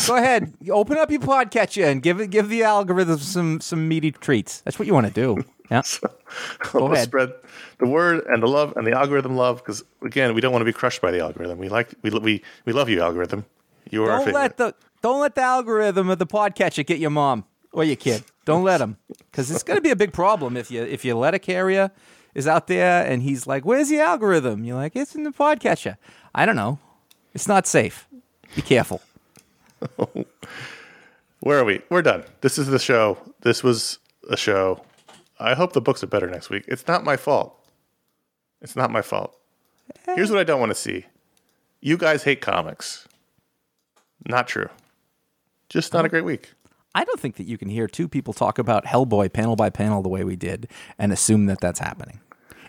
Go 0.08 0.16
ahead, 0.16 0.54
open 0.70 0.98
up 0.98 1.12
your 1.12 1.22
podcatcher 1.22 1.86
and 1.86 2.02
give 2.02 2.20
it 2.20 2.30
give 2.30 2.50
the 2.50 2.64
algorithm 2.64 3.18
some 3.18 3.62
some 3.62 3.88
meaty 3.88 4.12
treats. 4.12 4.62
That's 4.62 4.80
what 4.80 4.88
you 4.88 4.94
want 4.94 5.08
to 5.08 5.14
do. 5.14 5.44
Yeah. 5.72 5.82
Go 6.72 6.86
Let's 6.86 6.94
ahead. 6.94 7.08
spread 7.08 7.34
the 7.80 7.88
word 7.88 8.26
and 8.28 8.44
the 8.44 8.48
love 8.48 8.74
and 8.76 8.86
the 8.86 8.92
algorithm 8.92 9.36
love 9.38 9.58
because 9.58 9.84
again, 10.04 10.36
we 10.36 10.42
don't 10.42 10.52
want 10.52 10.62
to 10.62 10.66
be 10.66 10.74
crushed 10.74 11.02
by 11.02 11.12
the 11.12 11.22
algorithm. 11.22 11.58
We 11.58 11.70
like 11.70 11.94
we 12.04 12.10
we 12.12 12.44
we 12.66 12.74
love 12.74 12.90
you, 12.90 13.02
algorithm. 13.02 13.46
You 13.90 14.04
are 14.04 14.12
our 14.12 14.18
Don't 14.18 14.26
favorite. 14.28 14.40
let 14.42 14.58
the 14.58 14.76
don't 15.02 15.22
let 15.22 15.36
the 15.36 15.42
algorithm 15.42 16.10
of 16.10 16.20
the 16.20 16.28
podcatcher 16.28 16.86
get 16.86 17.00
your 17.00 17.10
mom 17.10 17.46
or 17.72 17.84
your 17.86 17.96
kid. 17.96 18.24
Don't 18.46 18.64
let 18.64 18.82
him 18.82 18.98
because 19.32 19.50
it's 19.50 19.64
going 19.64 19.78
to 19.78 19.82
be 19.82 19.92
a 19.92 19.96
big 19.96 20.12
problem 20.14 20.58
if 20.58 20.70
you 20.70 20.84
if 20.84 21.06
you 21.06 21.16
let 21.18 21.34
a 21.34 21.40
carrier 21.40 21.90
is 22.36 22.48
out 22.48 22.68
there 22.68 23.06
and 23.06 23.24
he's 23.24 23.48
like, 23.48 23.64
"Where's 23.66 23.88
the 23.90 24.00
algorithm?" 24.00 24.66
You're 24.66 24.76
like, 24.78 24.96
"It's 24.96 25.16
in 25.16 25.24
the 25.24 25.32
podcatcher." 25.32 25.96
I 26.36 26.46
don't 26.46 26.56
know. 26.58 26.80
It's 27.34 27.48
not 27.48 27.66
safe. 27.66 28.08
Be 28.56 28.62
careful. 28.62 29.02
Where 31.40 31.60
are 31.60 31.64
we? 31.66 31.82
We're 31.90 32.02
done. 32.04 32.24
This 32.42 32.58
is 32.58 32.68
the 32.68 32.80
show. 32.80 33.18
This 33.42 33.64
was 33.64 34.00
a 34.30 34.38
show. 34.38 34.84
I 35.42 35.56
hope 35.56 35.74
the 35.74 35.82
books 35.82 36.04
are 36.04 36.08
better 36.08 36.30
next 36.30 36.50
week. 36.50 36.66
It's 36.68 36.88
not 36.88 37.04
my 37.04 37.18
fault. 37.18 37.58
It's 38.62 38.76
not 38.76 38.92
my 38.92 39.02
fault. 39.02 39.36
Eh. 40.08 40.16
Here's 40.16 40.30
what 40.30 40.40
I 40.40 40.44
don't 40.44 40.60
want 40.60 40.70
to 40.72 40.76
see. 40.76 41.06
You 41.82 41.98
guys 41.98 42.24
hate 42.24 42.42
comics. 42.42 43.08
Not 44.28 44.48
true. 44.48 44.70
Just 45.68 45.94
not 45.94 46.06
a 46.06 46.10
great 46.10 46.26
week. 46.26 46.54
I 46.94 47.04
don't 47.04 47.20
think 47.20 47.38
that 47.38 47.48
you 47.48 47.58
can 47.58 47.70
hear 47.70 47.88
two 47.88 48.08
people 48.08 48.34
talk 48.34 48.60
about 48.60 48.86
Hellboy 48.86 49.34
panel 49.34 49.56
by 49.56 49.70
panel 49.70 50.04
the 50.04 50.10
way 50.10 50.24
we 50.24 50.36
did 50.36 50.68
and 51.00 51.12
assume 51.12 51.48
that 51.48 51.60
that's 51.60 51.80
happening. 51.80 52.20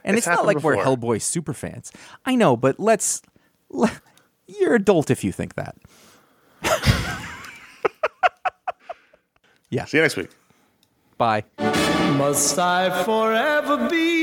And 0.05 0.17
It's 0.17 0.27
it's, 0.27 0.35
not 0.35 0.47
like 0.47 0.57
happened 0.57 0.79
we're. 0.79 0.85
Hellboy 0.85 1.21
super 1.21 1.53
fans. 1.53 1.93
I 2.25 2.37
know, 2.37 2.57
but 2.57 2.81
let's. 2.81 3.21
Let, 3.69 4.01
you're 4.47 4.75
adult 4.75 5.11
if 5.11 5.25
you 5.25 5.33
think 5.33 5.55
that. 5.57 5.77
yeah. 9.71 9.85
See 9.85 9.99
you 9.99 10.03
next 10.03 10.17
week. 10.17 10.31
Bye. 11.19 11.45
Must 12.19 12.59
I 12.59 13.05
forever 13.05 13.89
be 13.89 14.22